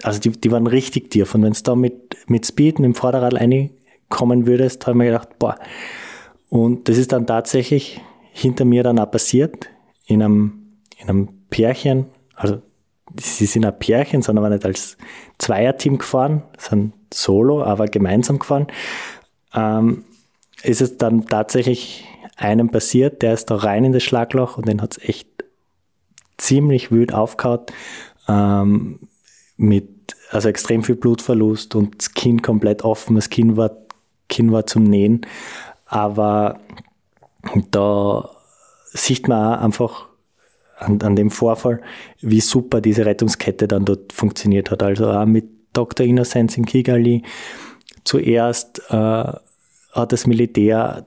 also 0.02 0.20
die, 0.20 0.30
die 0.30 0.50
waren 0.50 0.66
richtig 0.66 1.10
tief. 1.10 1.34
Und 1.34 1.42
wenn 1.42 1.52
es 1.52 1.62
da 1.62 1.74
mit, 1.74 2.16
mit 2.28 2.46
Speed, 2.46 2.78
mit 2.78 2.86
dem 2.86 2.94
Vorderrad 2.94 3.34
reinkommen 3.34 4.46
würdest, 4.46 4.86
haben 4.86 4.98
wir 5.00 5.06
gedacht, 5.06 5.38
boah. 5.38 5.58
Und 6.48 6.88
das 6.88 6.98
ist 6.98 7.12
dann 7.12 7.26
tatsächlich 7.26 8.00
hinter 8.32 8.64
mir 8.64 8.82
dann 8.82 8.98
auch 8.98 9.10
passiert, 9.10 9.68
in 10.06 10.22
einem, 10.22 10.78
in 10.98 11.08
einem 11.08 11.28
Pärchen, 11.50 12.06
also 12.34 12.62
sie 13.18 13.46
sind 13.46 13.64
ein 13.64 13.78
Pärchen, 13.78 14.22
sind 14.22 14.38
aber 14.38 14.50
nicht 14.50 14.64
als 14.64 14.96
Zweierteam 15.38 15.98
gefahren, 15.98 16.42
sind 16.58 16.92
solo, 17.12 17.62
aber 17.62 17.86
gemeinsam 17.86 18.38
gefahren, 18.38 18.66
ähm, 19.54 20.04
ist 20.62 20.80
es 20.80 20.96
dann 20.96 21.26
tatsächlich 21.26 22.04
einem 22.36 22.70
passiert, 22.70 23.22
der 23.22 23.34
ist 23.34 23.50
da 23.50 23.56
rein 23.56 23.84
in 23.84 23.92
das 23.92 24.02
Schlagloch 24.02 24.56
und 24.56 24.68
den 24.68 24.80
hat 24.82 24.96
es 24.96 25.08
echt 25.08 25.28
ziemlich 26.38 26.90
wild 26.90 27.12
aufgehauen 27.12 27.60
ähm, 28.28 29.00
mit 29.56 29.88
also 30.32 30.48
extrem 30.48 30.82
viel 30.82 30.96
Blutverlust 30.96 31.74
und 31.74 31.98
das 31.98 32.14
Kinn 32.14 32.40
komplett 32.40 32.82
offen. 32.82 33.16
Das 33.16 33.28
Kinn 33.28 33.56
war, 33.56 33.70
Kinn 34.28 34.50
war 34.50 34.66
zum 34.66 34.84
Nähen. 34.84 35.26
Aber 35.84 36.58
da 37.70 38.30
sieht 38.92 39.28
man 39.28 39.54
auch 39.54 39.62
einfach 39.62 40.08
an, 40.82 41.00
an 41.02 41.16
dem 41.16 41.30
Vorfall, 41.30 41.80
wie 42.20 42.40
super 42.40 42.80
diese 42.80 43.06
Rettungskette 43.06 43.68
dann 43.68 43.84
dort 43.84 44.12
funktioniert 44.12 44.70
hat. 44.70 44.82
Also 44.82 45.10
auch 45.10 45.26
mit 45.26 45.46
Dr. 45.72 46.06
Innocence 46.06 46.56
in 46.56 46.66
Kigali. 46.66 47.22
Zuerst 48.04 48.82
äh, 48.90 48.94
hat 48.94 50.12
das 50.12 50.26
Militär 50.26 51.06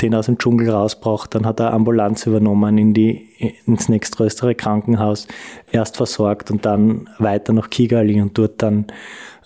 den 0.00 0.14
aus 0.14 0.26
dem 0.26 0.38
Dschungel 0.38 0.70
rausbraucht. 0.70 1.34
Dann 1.34 1.44
hat 1.44 1.60
er 1.60 1.72
Ambulanz 1.72 2.26
übernommen 2.26 2.78
in 2.78 2.94
die, 2.94 3.56
ins 3.66 3.88
nächstgrößere 3.88 4.54
Krankenhaus, 4.54 5.26
erst 5.72 5.96
versorgt 5.96 6.50
und 6.50 6.64
dann 6.64 7.08
weiter 7.18 7.52
nach 7.52 7.70
Kigali 7.70 8.20
und 8.20 8.36
dort 8.38 8.62
dann 8.62 8.86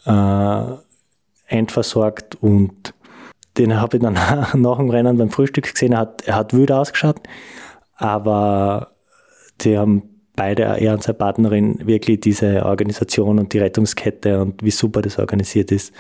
äh, 0.05 0.75
endversorgt. 1.47 2.37
Und 2.43 2.95
den 3.57 3.81
habe 3.81 3.97
ich 3.97 4.03
dann 4.03 4.15
nach 4.55 4.77
dem 4.77 4.91
Rennen 4.91 5.17
beim 5.17 5.31
Frühstück 5.31 5.73
gesehen. 5.73 5.93
Er 5.93 6.01
hat, 6.01 6.23
er 6.27 6.37
hat 6.37 6.55
wild 6.55 6.73
ausgeschaut, 6.73 7.21
aber 7.97 8.92
die 9.61 9.79
haben 9.79 10.03
beide, 10.35 10.63
er 10.63 10.95
und 10.95 11.03
seine 11.03 11.19
Partnerin, 11.19 11.87
wirklich 11.87 12.21
diese 12.21 12.65
Organisation 12.65 13.39
und 13.39 13.53
die 13.53 13.59
Rettungskette 13.59 14.41
und 14.41 14.63
wie 14.63 14.71
super 14.71 15.03
das 15.03 15.19
organisiert 15.19 15.71
ist, 15.71 15.93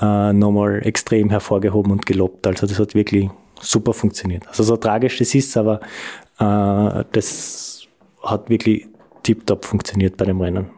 äh, 0.00 0.32
nochmal 0.32 0.86
extrem 0.86 1.30
hervorgehoben 1.30 1.92
und 1.92 2.06
gelobt. 2.06 2.46
Also 2.46 2.66
das 2.66 2.78
hat 2.78 2.94
wirklich 2.94 3.28
super 3.60 3.92
funktioniert. 3.92 4.46
Also 4.48 4.62
so 4.62 4.76
tragisch 4.76 5.18
das 5.18 5.34
ist, 5.34 5.56
aber 5.56 5.80
äh, 6.38 7.04
das 7.12 7.86
hat 8.22 8.48
wirklich 8.48 8.86
tiptop 9.22 9.64
funktioniert 9.64 10.16
bei 10.16 10.24
dem 10.24 10.40
Rennen. 10.40 10.77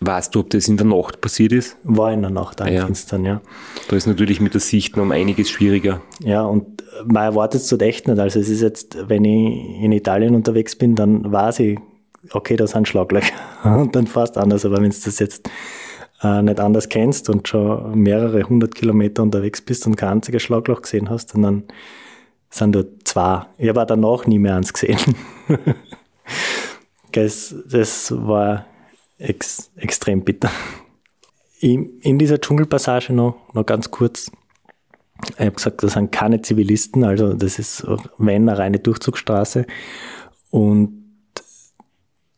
Weißt 0.00 0.34
du, 0.34 0.40
ob 0.40 0.50
das 0.50 0.68
in 0.68 0.76
der 0.76 0.86
Nacht 0.86 1.20
passiert 1.22 1.52
ist? 1.52 1.78
War 1.82 2.12
in 2.12 2.20
der 2.20 2.30
Nacht, 2.30 2.60
am 2.60 2.68
ja. 2.68 2.84
Finstern, 2.84 3.24
ja. 3.24 3.40
Da 3.88 3.96
ist 3.96 4.06
natürlich 4.06 4.40
mit 4.40 4.52
der 4.52 4.60
Sicht 4.60 4.96
noch 4.96 5.04
um 5.04 5.12
einiges 5.12 5.48
schwieriger. 5.48 6.02
Ja, 6.20 6.42
und 6.42 6.82
man 7.06 7.24
erwartet 7.24 7.62
es 7.62 7.68
dort 7.68 7.82
echt 7.82 8.06
nicht. 8.06 8.18
Also 8.18 8.38
es 8.38 8.48
ist 8.48 8.60
jetzt, 8.60 8.98
wenn 9.08 9.24
ich 9.24 9.82
in 9.82 9.92
Italien 9.92 10.34
unterwegs 10.34 10.76
bin, 10.76 10.94
dann 10.94 11.32
weiß 11.32 11.60
ich, 11.60 11.78
okay, 12.32 12.56
da 12.56 12.66
sind 12.66 12.88
Schlaglöcher. 12.88 13.34
Und 13.64 13.96
dann 13.96 14.06
fast 14.06 14.36
anders. 14.36 14.64
Aber 14.64 14.76
wenn 14.76 14.90
du 14.90 14.96
das 15.04 15.18
jetzt 15.18 15.48
äh, 16.22 16.42
nicht 16.42 16.60
anders 16.60 16.88
kennst 16.88 17.28
und 17.30 17.48
schon 17.48 17.98
mehrere 17.98 18.42
hundert 18.42 18.74
Kilometer 18.74 19.22
unterwegs 19.22 19.60
bist 19.60 19.86
und 19.86 19.96
kein 19.96 20.10
einziges 20.10 20.42
Schlagloch 20.42 20.82
gesehen 20.82 21.10
hast, 21.10 21.34
dann 21.34 21.64
sind 22.50 22.74
dort 22.74 22.88
zwei. 23.04 23.46
Ich 23.58 23.68
habe 23.68 23.82
auch 23.82 23.86
danach 23.86 24.26
nie 24.26 24.38
mehr 24.38 24.56
eins 24.56 24.72
gesehen. 24.72 24.98
das, 27.12 27.54
das 27.70 28.12
war 28.14 28.66
ex, 29.18 29.70
extrem 29.76 30.22
bitter. 30.22 30.50
In, 31.60 32.00
in 32.00 32.18
dieser 32.18 32.40
Dschungelpassage 32.40 33.12
noch, 33.12 33.36
noch 33.54 33.64
ganz 33.64 33.90
kurz. 33.90 34.30
Ich 35.30 35.40
habe 35.40 35.52
gesagt, 35.52 35.82
das 35.82 35.94
sind 35.94 36.12
keine 36.12 36.42
Zivilisten, 36.42 37.02
also 37.02 37.32
das 37.32 37.58
ist, 37.58 37.86
wenn, 38.18 38.48
eine 38.48 38.58
reine 38.58 38.78
Durchzugsstraße. 38.78 39.66
Und 40.50 41.06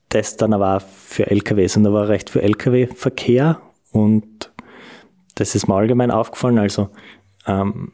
das 0.08 0.36
dann 0.36 0.52
aber 0.52 0.76
auch 0.76 0.82
für 0.82 1.30
LKWs. 1.30 1.76
Und 1.76 1.84
da 1.84 1.92
war 1.92 2.08
recht 2.08 2.30
für 2.30 2.42
LKW-Verkehr 2.42 3.60
und 3.92 4.52
das 5.34 5.54
ist 5.54 5.68
mir 5.68 5.74
allgemein 5.74 6.10
aufgefallen. 6.10 6.58
Also 6.58 6.88
ähm, 7.46 7.92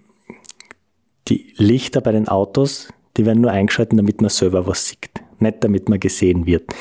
die 1.29 1.53
Lichter 1.57 2.01
bei 2.01 2.13
den 2.13 2.29
Autos, 2.29 2.89
die 3.17 3.27
werden 3.27 3.41
nur 3.41 3.51
eingeschaltet, 3.51 3.99
damit 3.99 4.21
man 4.21 4.31
selber 4.31 4.67
was 4.67 4.87
sieht, 4.87 5.23
nicht 5.39 5.65
damit 5.65 5.89
man 5.89 5.99
gesehen 5.99 6.47
wird. 6.47 6.75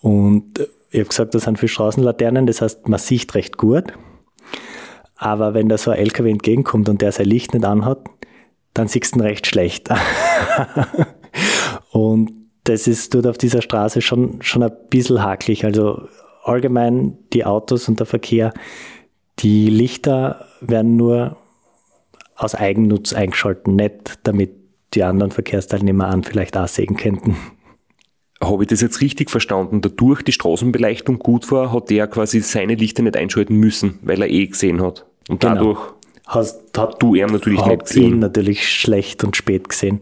Und 0.00 0.66
ich 0.96 1.00
habe 1.00 1.10
gesagt, 1.10 1.34
das 1.34 1.42
sind 1.42 1.58
für 1.58 1.68
Straßenlaternen, 1.68 2.46
das 2.46 2.62
heißt, 2.62 2.88
man 2.88 2.98
sieht 2.98 3.34
recht 3.34 3.58
gut. 3.58 3.92
Aber 5.14 5.52
wenn 5.52 5.68
da 5.68 5.76
so 5.76 5.90
ein 5.90 5.98
LKW 5.98 6.30
entgegenkommt 6.30 6.88
und 6.88 7.02
der 7.02 7.12
sein 7.12 7.26
Licht 7.26 7.52
nicht 7.52 7.66
anhat, 7.66 7.98
dann 8.72 8.88
siehst 8.88 9.14
du 9.14 9.18
ihn 9.18 9.22
recht 9.22 9.46
schlecht. 9.46 9.90
und 11.90 12.30
das 12.64 12.86
ist 12.86 13.14
dort 13.14 13.26
auf 13.26 13.36
dieser 13.36 13.60
Straße 13.60 14.00
schon, 14.00 14.40
schon 14.40 14.62
ein 14.62 14.72
bisschen 14.88 15.22
hakelig. 15.22 15.66
Also 15.66 16.08
allgemein 16.44 17.18
die 17.34 17.44
Autos 17.44 17.88
und 17.90 18.00
der 18.00 18.06
Verkehr, 18.06 18.54
die 19.40 19.68
Lichter 19.68 20.46
werden 20.62 20.96
nur 20.96 21.36
aus 22.36 22.54
Eigennutz 22.54 23.12
eingeschaltet, 23.12 23.68
nicht 23.68 24.18
damit 24.22 24.52
die 24.94 25.04
anderen 25.04 25.30
Verkehrsteilnehmer 25.30 26.08
an 26.08 26.22
vielleicht 26.22 26.56
auch 26.56 26.68
sehen 26.68 26.96
könnten. 26.96 27.36
Habe 28.42 28.64
ich 28.64 28.68
das 28.68 28.82
jetzt 28.82 29.00
richtig 29.00 29.30
verstanden? 29.30 29.80
Dadurch 29.80 30.22
die 30.22 30.32
Straßenbeleuchtung 30.32 31.18
gut 31.18 31.50
war, 31.50 31.72
hat 31.72 31.88
der 31.88 32.06
quasi 32.06 32.40
seine 32.40 32.74
Lichter 32.74 33.02
nicht 33.02 33.16
einschalten 33.16 33.56
müssen, 33.56 33.98
weil 34.02 34.20
er 34.20 34.28
eh 34.28 34.46
gesehen 34.46 34.82
hat. 34.82 35.06
Und 35.28 35.40
genau. 35.40 35.54
dadurch 35.54 35.80
hast, 36.26 36.76
hat 36.76 37.00
du 37.02 37.14
ihn 37.14 37.26
natürlich 37.26 37.64
nicht 37.64 37.86
gesehen. 37.86 38.04
ihn 38.04 38.18
natürlich 38.18 38.68
schlecht 38.68 39.24
und 39.24 39.36
spät 39.36 39.68
gesehen. 39.68 40.00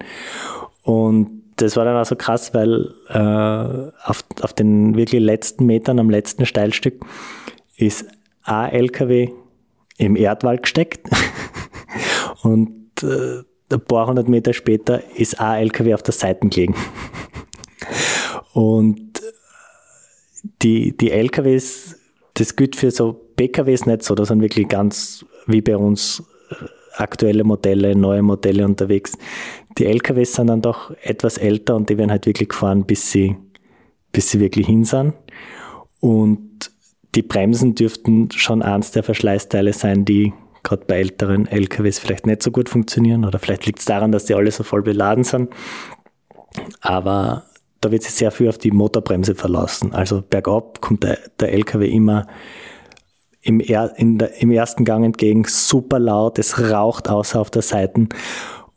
Und 0.83 1.43
das 1.57 1.77
war 1.77 1.85
dann 1.85 1.97
auch 1.97 2.07
so 2.07 2.17
krass, 2.17 2.53
weil 2.53 2.93
äh, 3.09 4.09
auf, 4.09 4.25
auf 4.43 4.53
den 4.53 4.97
wirklich 4.97 5.23
letzten 5.23 5.67
Metern, 5.67 6.01
am 6.01 6.11
letzten 6.11 6.47
Steilstück, 6.47 7.05
ist 7.77 8.07
ein 8.43 8.71
LKW 8.71 9.31
im 9.97 10.17
Erdwald 10.17 10.63
gesteckt 10.63 11.09
und 12.43 13.03
äh, 13.03 13.43
ein 13.73 13.81
paar 13.81 14.07
hundert 14.07 14.29
Meter 14.29 14.53
später 14.53 15.03
ist 15.17 15.41
ein 15.41 15.63
LKW 15.63 15.95
auf 15.95 16.03
der 16.03 16.13
Seite 16.13 16.49
gelegen. 16.49 16.75
Und 18.55 19.21
die, 20.63 20.97
die 20.97 21.11
LKWs, 21.11 21.97
das 22.35 22.55
gilt 22.55 22.77
für 22.77 22.91
so 22.91 23.13
PKWs 23.13 23.87
nicht 23.87 24.05
so, 24.05 24.15
das 24.15 24.29
sind 24.29 24.41
wirklich 24.41 24.69
ganz 24.69 25.25
wie 25.47 25.61
bei 25.61 25.77
uns 25.77 26.23
äh, 26.51 26.55
aktuelle 26.97 27.43
Modelle, 27.43 27.97
neue 27.97 28.23
Modelle 28.23 28.65
unterwegs. 28.65 29.19
Die 29.77 29.87
LKWs 29.87 30.35
sind 30.35 30.47
dann 30.47 30.63
doch 30.63 30.93
etwas 31.03 31.37
älter 31.37 31.75
und 31.75 31.91
die 31.91 31.99
werden 31.99 32.13
halt 32.13 32.27
wirklich 32.27 32.51
gefahren, 32.51 32.85
bis 32.85 33.11
sie, 33.11 33.37
bis 34.13 34.31
sie 34.31 34.39
wirklich 34.39 34.69
hin 34.69 34.85
sind. 34.85 35.15
Und 35.99 36.71
die 37.17 37.23
Bremsen 37.23 37.75
dürften 37.75 38.31
schon 38.31 38.63
eins 38.63 38.93
der 38.93 39.03
Verschleißteile 39.03 39.73
sein, 39.73 40.05
die 40.05 40.33
gerade 40.63 40.85
bei 40.87 40.99
älteren 40.99 41.49
LKWs 41.49 41.99
vielleicht 41.99 42.27
nicht 42.27 42.43
so 42.45 42.53
gut 42.53 42.69
funktionieren. 42.69 43.25
Oder 43.25 43.41
vielleicht 43.41 43.67
liegt 43.67 43.81
es 43.81 43.85
daran, 43.85 44.13
dass 44.13 44.27
die 44.27 44.35
alle 44.35 44.53
so 44.53 44.63
voll 44.63 44.83
beladen 44.83 45.25
sind. 45.25 45.53
Aber 46.81 47.47
da 47.85 47.91
wird 47.91 48.03
sich 48.03 48.13
sehr 48.15 48.31
viel 48.31 48.49
auf 48.49 48.59
die 48.59 48.71
Motorbremse 48.71 49.35
verlassen. 49.35 49.93
Also 49.93 50.23
bergab 50.23 50.81
kommt 50.81 51.03
der, 51.03 51.19
der 51.39 51.53
LKW 51.53 51.87
immer 51.89 52.27
im, 53.43 53.61
er, 53.61 53.93
der, 53.99 54.41
im 54.41 54.51
ersten 54.51 54.85
Gang 54.85 55.05
entgegen, 55.05 55.45
super 55.47 55.99
laut, 55.99 56.39
es 56.39 56.59
raucht 56.71 57.11
außer 57.11 57.41
auf 57.41 57.51
der 57.51 57.63
Seite 57.63 58.09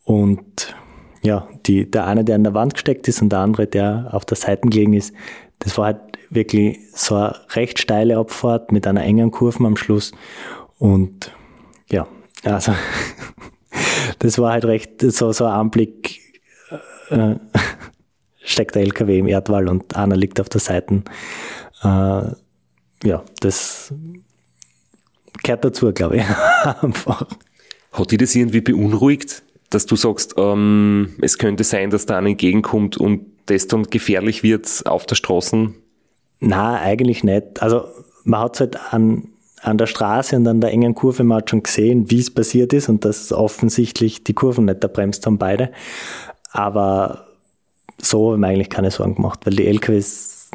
und 0.04 0.76
ja, 1.22 1.48
die, 1.66 1.90
der 1.90 2.06
eine, 2.06 2.26
der 2.26 2.36
an 2.36 2.44
der 2.44 2.54
Wand 2.54 2.74
gesteckt 2.74 3.08
ist 3.08 3.22
und 3.22 3.30
der 3.30 3.40
andere, 3.40 3.66
der 3.66 4.10
auf 4.12 4.26
der 4.26 4.38
Seite 4.38 4.68
gelegen 4.68 4.94
ist, 4.94 5.14
das 5.60 5.78
war 5.78 5.86
halt 5.86 6.02
wirklich 6.30 6.80
so 6.94 7.16
eine 7.16 7.36
recht 7.52 7.80
steile 7.80 8.18
Abfahrt 8.18 8.74
mit 8.74 8.86
einer 8.86 9.04
engen 9.04 9.32
Kurve 9.32 9.66
am 9.66 9.78
Schluss 9.78 10.12
und 10.80 11.32
ja, 11.90 12.08
also 12.44 12.74
das 14.20 14.38
war 14.38 14.52
halt 14.52 14.66
recht 14.66 15.02
so, 15.02 15.32
so 15.32 15.46
ein 15.46 15.54
Anblick, 15.54 16.20
äh, 17.10 17.36
steckt 18.48 18.76
der 18.76 18.82
LKW 18.84 19.20
im 19.20 19.28
Erdwall 19.28 19.68
und 19.68 19.96
einer 19.96 20.16
liegt 20.16 20.40
auf 20.40 20.50
der 20.50 20.62
Seite. 20.62 21.04
Äh, 21.84 21.88
ja, 23.04 23.24
das 23.42 23.94
gehört 25.44 25.66
dazu, 25.66 25.92
glaube 25.92 26.18
ich. 26.18 26.24
Einfach. 26.82 27.28
Hat 27.92 28.12
dich 28.12 28.18
das 28.18 28.36
irgendwie 28.36 28.62
beunruhigt, 28.62 29.44
dass 29.70 29.86
du 29.86 29.96
sagst, 29.96 30.36
ähm, 30.38 31.16
es 31.22 31.38
könnte 31.38 31.64
sein, 31.64 31.90
dass 31.90 32.06
da 32.06 32.18
einer 32.18 32.30
entgegenkommt 32.30 32.98
und 32.98 33.26
das 33.48 33.68
dann 33.68 33.84
gefährlich 33.84 34.44
wird 34.44 34.84
auf 34.86 35.06
der 35.06 35.16
Straße? 35.16 35.74
Na, 36.40 36.80
eigentlich 36.80 37.24
nicht. 37.24 37.62
Also 37.62 37.86
man 38.24 38.42
hat 38.42 38.56
es 38.56 38.60
halt 38.62 38.94
an, 38.94 39.28
an 39.62 39.78
der 39.78 39.88
Straße 39.88 40.36
und 40.36 40.48
an 40.48 40.62
der 40.62 40.72
engen 40.72 40.96
Kurve 40.96 41.28
hat 41.34 41.50
schon 41.50 41.64
gesehen, 41.64 42.10
wie 42.12 42.20
es 42.20 42.34
passiert 42.34 42.74
ist 42.74 42.90
und 42.90 43.04
dass 43.04 43.32
offensichtlich 43.32 44.24
die 44.24 44.34
Kurven 44.34 44.66
nicht 44.66 44.84
erbremst 44.84 45.26
haben 45.26 45.38
beide. 45.38 45.72
Aber 46.52 47.27
so 48.00 48.28
habe 48.28 48.36
ich 48.36 48.40
mir 48.40 48.48
eigentlich 48.48 48.70
keine 48.70 48.92
Sorgen 48.92 49.16
gemacht, 49.16 49.40
weil 49.46 49.56
die 49.56 49.68
LKWs 49.68 50.50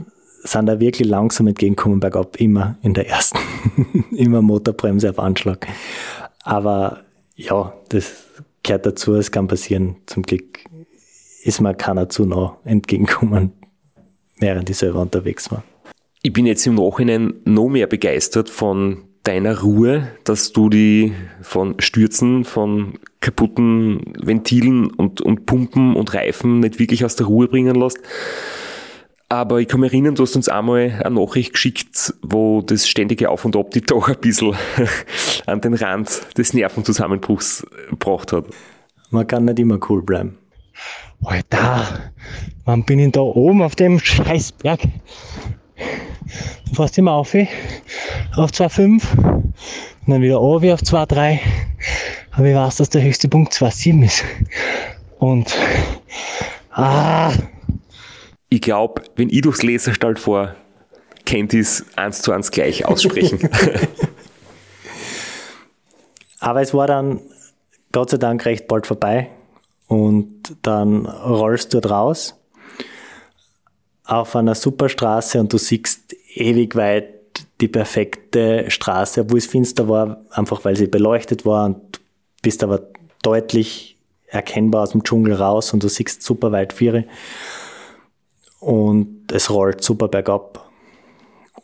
sind 0.44 0.66
da 0.66 0.80
wirklich 0.80 1.08
langsam 1.08 1.46
entgegenkommen 1.46 2.00
bergab, 2.00 2.36
immer 2.36 2.76
in 2.82 2.94
der 2.94 3.08
ersten, 3.08 3.38
immer 4.16 4.42
Motorbremse 4.42 5.10
auf 5.10 5.18
Anschlag. 5.18 5.66
Aber 6.42 7.00
ja, 7.36 7.72
das 7.88 8.24
gehört 8.62 8.86
dazu, 8.86 9.14
es 9.14 9.30
kann 9.30 9.48
passieren. 9.48 9.96
Zum 10.06 10.22
Glück 10.22 10.60
ist 11.42 11.60
mir 11.60 11.74
keiner 11.74 12.08
zu 12.08 12.24
nah 12.24 12.56
entgegenkommen, 12.64 13.52
während 14.38 14.70
ich 14.70 14.78
selber 14.78 15.00
unterwegs 15.00 15.50
war. 15.50 15.64
Ich 16.22 16.32
bin 16.32 16.46
jetzt 16.46 16.66
im 16.66 16.76
Nachhinein 16.76 17.34
noch 17.44 17.68
mehr 17.68 17.86
begeistert 17.86 18.48
von 18.48 19.04
deiner 19.22 19.60
Ruhe, 19.60 20.08
dass 20.24 20.52
du 20.52 20.68
die 20.68 21.12
von 21.42 21.80
Stürzen, 21.80 22.44
von 22.44 22.98
kaputten 23.20 24.14
Ventilen 24.20 24.90
und, 24.90 25.20
und 25.20 25.46
Pumpen 25.46 25.94
und 25.94 26.12
Reifen 26.12 26.60
nicht 26.60 26.78
wirklich 26.78 27.04
aus 27.04 27.16
der 27.16 27.26
Ruhe 27.26 27.48
bringen 27.48 27.74
lässt 27.74 28.00
aber 29.32 29.60
ich 29.60 29.68
kann 29.68 29.80
mich 29.80 29.92
erinnern, 29.92 30.14
du 30.14 30.24
hast 30.24 30.36
uns 30.36 30.50
einmal 30.50 31.00
eine 31.02 31.14
Nachricht 31.18 31.54
geschickt, 31.54 32.12
wo 32.20 32.60
das 32.60 32.86
ständige 32.86 33.30
Auf 33.30 33.46
und 33.46 33.56
Ab 33.56 33.70
die 33.70 33.80
doch 33.80 34.06
ein 34.08 34.18
bisschen 34.20 34.54
an 35.46 35.62
den 35.62 35.72
Rand 35.72 36.20
des 36.36 36.52
Nervenzusammenbruchs 36.52 37.66
gebracht 37.88 38.32
hat. 38.32 38.44
Man 39.10 39.26
kann 39.26 39.46
nicht 39.46 39.58
immer 39.58 39.78
cool 39.88 40.02
bleiben. 40.02 40.36
Alter, 41.24 42.10
wann 42.66 42.84
bin 42.84 42.98
ich 42.98 43.12
da 43.12 43.22
oben 43.22 43.62
auf 43.62 43.74
dem 43.74 43.98
Scheißberg? 44.00 44.80
Du 46.68 46.74
fährst 46.74 46.98
immer 46.98 47.12
auf, 47.12 47.34
auf 47.34 48.50
2,5 48.50 49.02
und 49.16 49.54
dann 50.06 50.22
wieder 50.22 50.36
runter 50.36 50.74
auf 50.74 50.80
2,3. 50.80 51.38
Aber 52.32 52.46
ich 52.46 52.54
weiß, 52.54 52.76
dass 52.76 52.90
der 52.90 53.02
höchste 53.02 53.28
Punkt 53.28 53.52
2,7 53.52 54.04
ist. 54.04 54.24
Und 55.18 55.54
ah, 56.70 57.32
ich 58.48 58.60
glaube, 58.60 59.02
wenn 59.16 59.30
ich 59.30 59.42
durchs 59.42 59.62
Laserstall 59.62 60.16
fahre, 60.16 60.56
kennt 61.24 61.54
es 61.54 61.84
eins 61.96 62.22
zu 62.22 62.32
eins 62.32 62.50
gleich 62.50 62.84
aussprechen. 62.84 63.38
Aber 66.40 66.60
es 66.60 66.74
war 66.74 66.86
dann 66.86 67.20
Gott 67.92 68.10
sei 68.10 68.16
Dank 68.16 68.44
recht 68.46 68.66
bald 68.66 68.86
vorbei 68.86 69.30
und 69.86 70.56
dann 70.62 71.06
rollst 71.06 71.72
du 71.72 71.78
raus 71.78 72.34
auf 74.04 74.34
einer 74.34 74.54
Superstraße 74.54 75.38
und 75.38 75.52
du 75.52 75.58
siehst 75.58 76.16
ewig 76.34 76.76
weit 76.76 77.46
die 77.60 77.68
perfekte 77.68 78.70
Straße, 78.70 79.22
obwohl 79.22 79.38
es 79.38 79.46
finster 79.46 79.88
war, 79.88 80.24
einfach 80.30 80.64
weil 80.64 80.76
sie 80.76 80.86
beleuchtet 80.86 81.46
war 81.46 81.66
und 81.66 82.00
bist 82.42 82.62
aber 82.62 82.88
deutlich 83.22 83.96
erkennbar 84.26 84.82
aus 84.82 84.90
dem 84.90 85.04
Dschungel 85.04 85.34
raus 85.34 85.72
und 85.72 85.82
du 85.82 85.88
siehst 85.88 86.22
super 86.22 86.52
weit 86.52 86.72
Viere 86.72 87.04
und 88.60 89.30
es 89.32 89.50
rollt 89.50 89.82
super 89.82 90.08
bergab. 90.08 90.70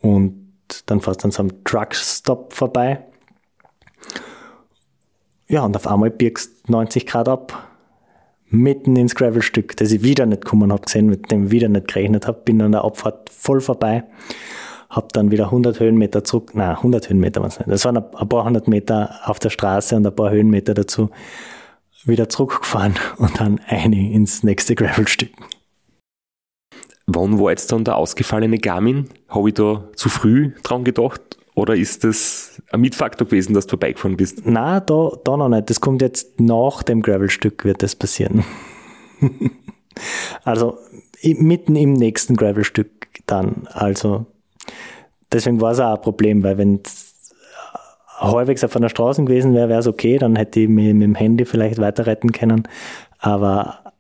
Und 0.01 0.55
dann 0.87 1.01
fährst 1.01 1.23
du 1.23 1.27
an 1.27 1.31
so 1.31 1.43
einem 1.43 1.65
Truckstop 1.65 2.53
vorbei. 2.53 3.05
Ja, 5.49 5.65
und 5.65 5.75
auf 5.77 5.87
einmal 5.87 6.11
birgst 6.11 6.69
90 6.69 7.07
Grad 7.07 7.29
ab, 7.29 7.68
mitten 8.51 8.97
ins 8.97 9.15
Gravelstück, 9.15 9.77
das 9.77 9.93
ich 9.93 10.03
wieder 10.03 10.27
nicht 10.27 10.45
kommen 10.45 10.73
habe 10.73 10.83
gesehen, 10.83 11.07
mit 11.07 11.31
dem 11.31 11.47
ich 11.47 11.51
wieder 11.51 11.69
nicht 11.69 11.89
gerechnet 11.89 12.27
habe, 12.27 12.41
bin 12.45 12.61
an 12.63 12.73
der 12.73 12.85
Abfahrt 12.85 13.31
voll 13.31 13.61
vorbei, 13.61 14.05
habe 14.91 15.09
dann 15.13 15.31
wieder 15.31 15.47
100 15.47 15.81
Höhenmeter 15.81 16.25
zurück, 16.25 16.53
nein, 16.55 16.77
100 16.77 17.09
Höhenmeter 17.11 17.41
waren 17.41 17.49
es 17.49 17.59
nicht, 17.59 17.71
das 17.71 17.85
waren 17.85 17.99
ein 17.99 18.29
paar 18.29 18.45
hundert 18.45 18.69
Meter 18.69 19.15
auf 19.25 19.39
der 19.39 19.51
Straße 19.51 19.97
und 19.97 20.07
ein 20.07 20.15
paar 20.15 20.31
Höhenmeter 20.31 20.75
dazu, 20.75 21.11
wieder 22.05 22.29
zurückgefahren 22.29 22.95
und 23.19 23.39
dann 23.41 23.61
eine 23.67 24.13
ins 24.13 24.43
nächste 24.43 24.75
Gravelstück. 24.75 25.31
Wann 27.07 27.39
war 27.41 27.51
jetzt 27.51 27.73
dann 27.73 27.85
der 27.85 27.97
ausgefallene 27.97 28.59
Garmin? 28.59 29.09
Habe 29.29 29.49
ich 29.49 29.55
da 29.55 29.89
zu 29.97 30.11
früh 30.11 30.53
dran 30.63 30.85
gedacht? 30.85 31.38
Oder 31.59 31.75
ist 31.75 32.05
das 32.05 32.63
ein 32.71 32.81
Mitfaktor 32.83 33.27
gewesen, 33.27 33.53
dass 33.53 33.67
du 33.67 33.71
vorbeigefahren 33.71 34.17
bist? 34.17 34.43
Na, 34.45 34.79
da, 34.79 35.11
da 35.25 35.37
noch 35.37 35.49
nicht. 35.49 35.69
Das 35.69 35.81
kommt 35.81 36.03
jetzt 36.03 36.39
nach 36.39 36.85
dem 36.85 37.03
Gravelstück 37.03 37.65
wird 37.65 37.83
das 37.83 37.97
passieren. 37.97 38.45
also 40.45 40.79
mitten 41.25 41.75
im 41.75 41.95
nächsten 41.95 42.37
Gravelstück 42.37 43.09
dann. 43.27 43.67
Also 43.73 44.27
deswegen 45.33 45.61
war 45.61 45.73
es 45.73 45.81
auch 45.81 45.97
ein 45.97 46.01
Problem, 46.01 46.45
weil 46.45 46.59
wenn 46.59 46.81
es 46.85 47.29
halbwegs 48.07 48.63
auf 48.63 48.77
einer 48.77 48.89
Straße 48.89 49.25
gewesen 49.25 49.53
wäre, 49.53 49.69
wäre 49.69 49.81
es 49.81 49.89
okay, 49.89 50.17
dann 50.17 50.37
hätte 50.37 50.61
ich 50.61 50.69
mich 50.69 50.95
mit 50.95 51.03
dem 51.03 51.17
Handy 51.17 51.45
vielleicht 51.45 51.81
weiterretten 51.81 52.31
können. 52.31 52.69
Aber 53.19 53.95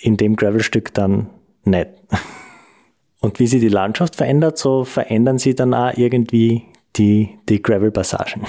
in 0.00 0.16
dem 0.16 0.34
Gravelstück 0.34 0.94
dann 0.94 1.28
nicht. 1.64 1.90
Und 3.24 3.38
wie 3.40 3.46
sich 3.46 3.60
die 3.62 3.68
Landschaft 3.68 4.16
verändert, 4.16 4.58
so 4.58 4.84
verändern 4.84 5.38
sie 5.38 5.54
dann 5.54 5.72
auch 5.72 5.96
irgendwie 5.96 6.64
die, 6.94 7.30
die 7.48 7.62
Gravel-Passagen. 7.62 8.42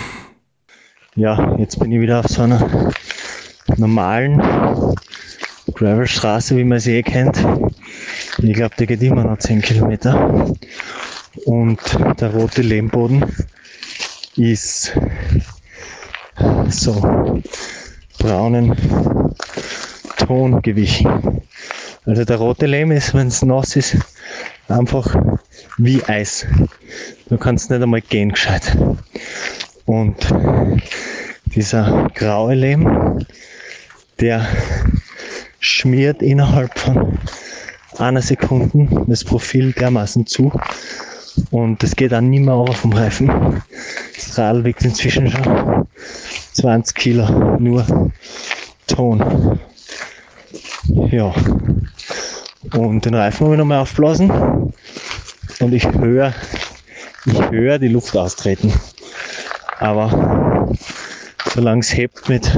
Ja, 1.16 1.56
jetzt 1.58 1.80
bin 1.80 1.94
ich 1.94 2.02
wieder 2.02 2.20
auf 2.20 2.28
so 2.28 2.42
einer 2.42 2.92
normalen 3.78 4.42
Gravelstraße, 5.74 6.58
wie 6.58 6.66
man 6.66 6.82
sie 6.82 6.98
eh 6.98 7.04
kennt. 7.04 7.38
Ich 8.40 8.54
glaube, 8.54 8.76
die 8.78 8.86
geht 8.86 9.02
immer 9.02 9.24
noch 9.24 9.38
10 9.38 9.62
Kilometer. 9.62 10.54
Und 11.46 11.80
der 12.20 12.34
rote 12.34 12.62
Lehmboden 12.62 13.24
ist 14.36 14.92
so 16.68 17.42
braunen 18.20 18.76
Ton 20.18 20.62
gewichen. 20.62 21.42
Also 22.06 22.26
der 22.26 22.36
rote 22.36 22.66
Lehm 22.66 22.92
ist, 22.92 23.14
wenn 23.14 23.28
es 23.28 23.42
nass 23.42 23.78
ist, 23.78 23.98
einfach 24.68 25.16
wie 25.78 26.04
Eis. 26.06 26.46
Du 27.30 27.38
kannst 27.38 27.70
nicht 27.70 27.82
einmal 27.82 28.02
gehen 28.02 28.32
gescheit. 28.32 28.78
Und 29.86 30.16
dieser 31.46 32.10
graue 32.16 32.56
Lehm, 32.56 33.26
der 34.20 34.46
schmiert 35.60 36.22
innerhalb 36.22 36.78
von 36.78 37.18
einer 37.98 38.22
Sekunde 38.22 39.06
das 39.08 39.24
Profil 39.24 39.72
dermaßen 39.74 40.26
zu 40.26 40.52
und 41.52 41.84
es 41.84 41.96
geht 41.96 42.12
dann 42.12 42.30
nicht 42.30 42.42
mehr 42.42 42.56
over 42.56 42.74
vom 42.74 42.94
Reifen. 42.94 43.62
Das 44.16 44.38
Rad 44.38 44.64
wiegt 44.64 44.84
inzwischen 44.84 45.30
schon 45.30 45.88
20 46.54 46.96
Kilo, 46.96 47.58
nur 47.60 48.12
Ton. 48.88 49.60
Ja. 51.12 51.34
Und 52.74 53.06
den 53.06 53.14
Reifen 53.14 53.46
habe 53.46 53.56
ich 53.56 53.60
nochmal 53.60 53.80
aufblasen 53.80 54.30
und 55.60 55.74
ich 55.74 55.88
höre, 55.88 56.34
ich 57.26 57.52
höre 57.52 57.80
die 57.80 57.88
Luft 57.88 58.16
austreten. 58.18 58.74
Aber 59.80 60.70
solange 61.54 61.82
es 61.82 61.96
hebt 61.96 62.28
mit 62.30 62.58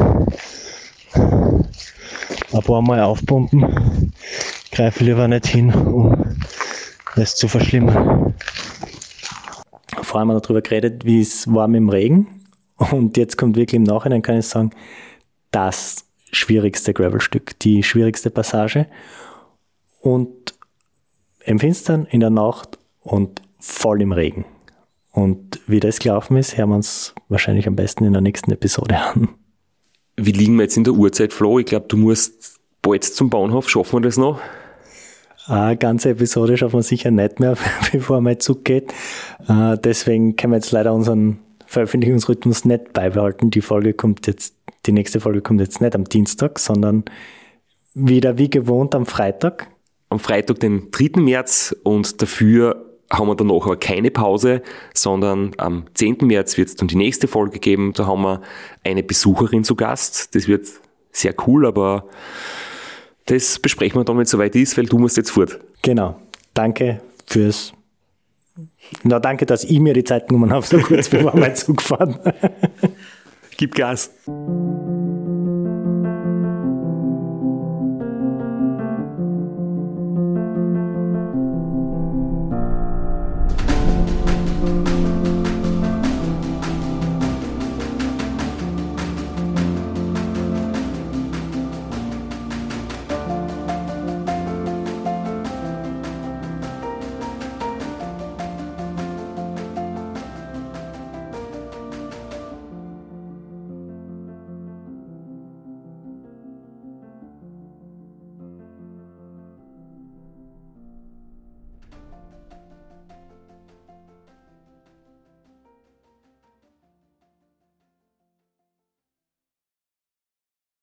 ein 1.16 2.62
paar 2.64 2.82
Mal 2.82 3.02
aufpumpen, 3.02 4.14
greife 4.72 5.02
ich 5.02 5.08
lieber 5.08 5.28
nicht 5.28 5.48
hin, 5.48 5.74
um 5.74 6.36
das 7.16 7.36
zu 7.36 7.48
verschlimmern. 7.48 8.34
Vor 10.02 10.20
allem 10.20 10.30
darüber 10.30 10.62
geredet, 10.62 11.06
wie 11.06 11.22
es 11.22 11.52
war 11.54 11.68
mit 11.68 11.80
dem 11.80 11.90
Regen. 11.90 12.28
Und 12.78 13.18
jetzt 13.18 13.38
kommt 13.38 13.56
wirklich 13.56 13.76
im 13.76 13.84
Nachhinein, 13.84 14.22
kann 14.22 14.38
ich 14.38 14.48
sagen, 14.48 14.72
das 15.52 16.06
schwierigste 16.32 16.94
Gravelstück, 16.94 17.58
die 17.60 17.84
schwierigste 17.84 18.30
Passage. 18.30 18.88
Und 20.00 20.54
im 21.44 21.60
Finstern, 21.60 22.06
in 22.10 22.20
der 22.20 22.30
Nacht 22.30 22.78
und 23.02 23.42
voll 23.60 24.02
im 24.02 24.12
Regen. 24.12 24.46
Und 25.12 25.60
wie 25.66 25.80
das 25.80 26.00
gelaufen 26.00 26.38
ist, 26.38 26.58
hören 26.58 26.70
wir 26.70 26.76
uns 26.76 27.16
wahrscheinlich 27.30 27.68
am 27.68 27.76
besten 27.76 28.04
in 28.04 28.14
der 28.14 28.22
nächsten 28.22 28.52
Episode 28.52 28.98
an. 29.00 29.30
Wie 30.16 30.32
liegen 30.32 30.56
wir 30.56 30.64
jetzt 30.64 30.78
in 30.78 30.84
der 30.84 30.94
Uhrzeit, 30.94 31.34
Flo? 31.34 31.60
Ich 31.60 31.66
glaube, 31.66 31.86
du 31.88 31.98
musst 31.98 32.60
bald 32.82 33.04
zum 33.04 33.30
Bahnhof. 33.30 33.70
Schaffen 33.70 33.98
wir 33.98 34.02
das 34.02 34.18
noch? 34.18 34.40
Eine 35.48 35.78
ganze 35.78 36.10
Episode 36.10 36.58
schaffen 36.58 36.80
wir 36.80 36.84
sicher 36.84 37.10
nicht 37.10 37.40
mehr, 37.40 37.56
bevor 37.92 38.20
mein 38.22 38.40
Zug 38.40 38.66
geht. 38.66 38.94
Äh, 39.48 39.78
deswegen 39.78 40.36
können 40.36 40.54
wir 40.54 40.58
jetzt 40.58 40.72
leider 40.72 40.94
unseren 40.94 41.40
Veröffentlichungsrhythmus 41.66 42.66
nicht 42.66 42.94
beibehalten. 42.94 43.50
Die 43.50 43.62
Folge 43.62 43.94
kommt 43.94 44.28
jetzt, 44.28 44.56
die 44.86 44.92
nächste 44.92 45.20
Folge 45.20 45.42
kommt 45.42 45.62
jetzt 45.62 45.82
nicht 45.82 45.96
am 45.96 46.04
Dienstag, 46.06 46.60
sondern 46.60 47.06
wieder 47.94 48.38
wie 48.38 48.50
gewohnt 48.50 48.94
am 48.94 49.06
Freitag. 49.06 49.68
Am 50.10 50.20
Freitag, 50.20 50.60
den 50.60 50.90
3. 50.92 51.22
März 51.22 51.76
und 51.84 52.22
dafür 52.22 52.86
haben 53.12 53.28
wir 53.28 53.36
danach 53.36 53.66
aber 53.66 53.78
keine 53.78 54.12
Pause, 54.12 54.62
sondern 54.94 55.52
am 55.58 55.86
10. 55.94 56.18
März 56.22 56.58
wird 56.58 56.70
es 56.70 56.76
dann 56.76 56.88
die 56.88 56.96
nächste 56.96 57.28
Folge 57.28 57.60
geben. 57.60 57.94
Da 57.94 58.06
haben 58.06 58.22
wir 58.22 58.42
eine 58.84 59.04
Besucherin 59.04 59.64
zu 59.64 59.76
Gast. 59.76 60.36
Das 60.36 60.48
wird 60.48 60.68
sehr 61.12 61.34
cool, 61.48 61.66
aber 61.66 62.06
das 63.26 63.60
besprechen 63.60 64.00
wir 64.00 64.06
dann, 64.06 64.18
wenn 64.18 64.24
es 64.24 64.32
soweit 64.32 64.56
ist, 64.56 64.78
weil 64.78 64.86
du 64.86 64.98
musst 64.98 65.18
jetzt 65.18 65.32
fort. 65.32 65.60
Genau. 65.82 66.20
Danke 66.54 67.02
fürs. 67.26 67.74
Na, 69.04 69.20
danke, 69.20 69.46
dass 69.46 69.64
ich 69.64 69.80
mir 69.80 69.94
die 69.94 70.04
Zeit 70.04 70.28
genommen 70.28 70.52
habe, 70.52 70.66
so 70.66 70.80
kurz 70.80 71.10
bevor 71.10 71.36
mein 71.36 71.56
Zug 71.56 71.82
fahren. 71.82 72.20
Gib 73.58 73.76
Gas. 73.76 74.12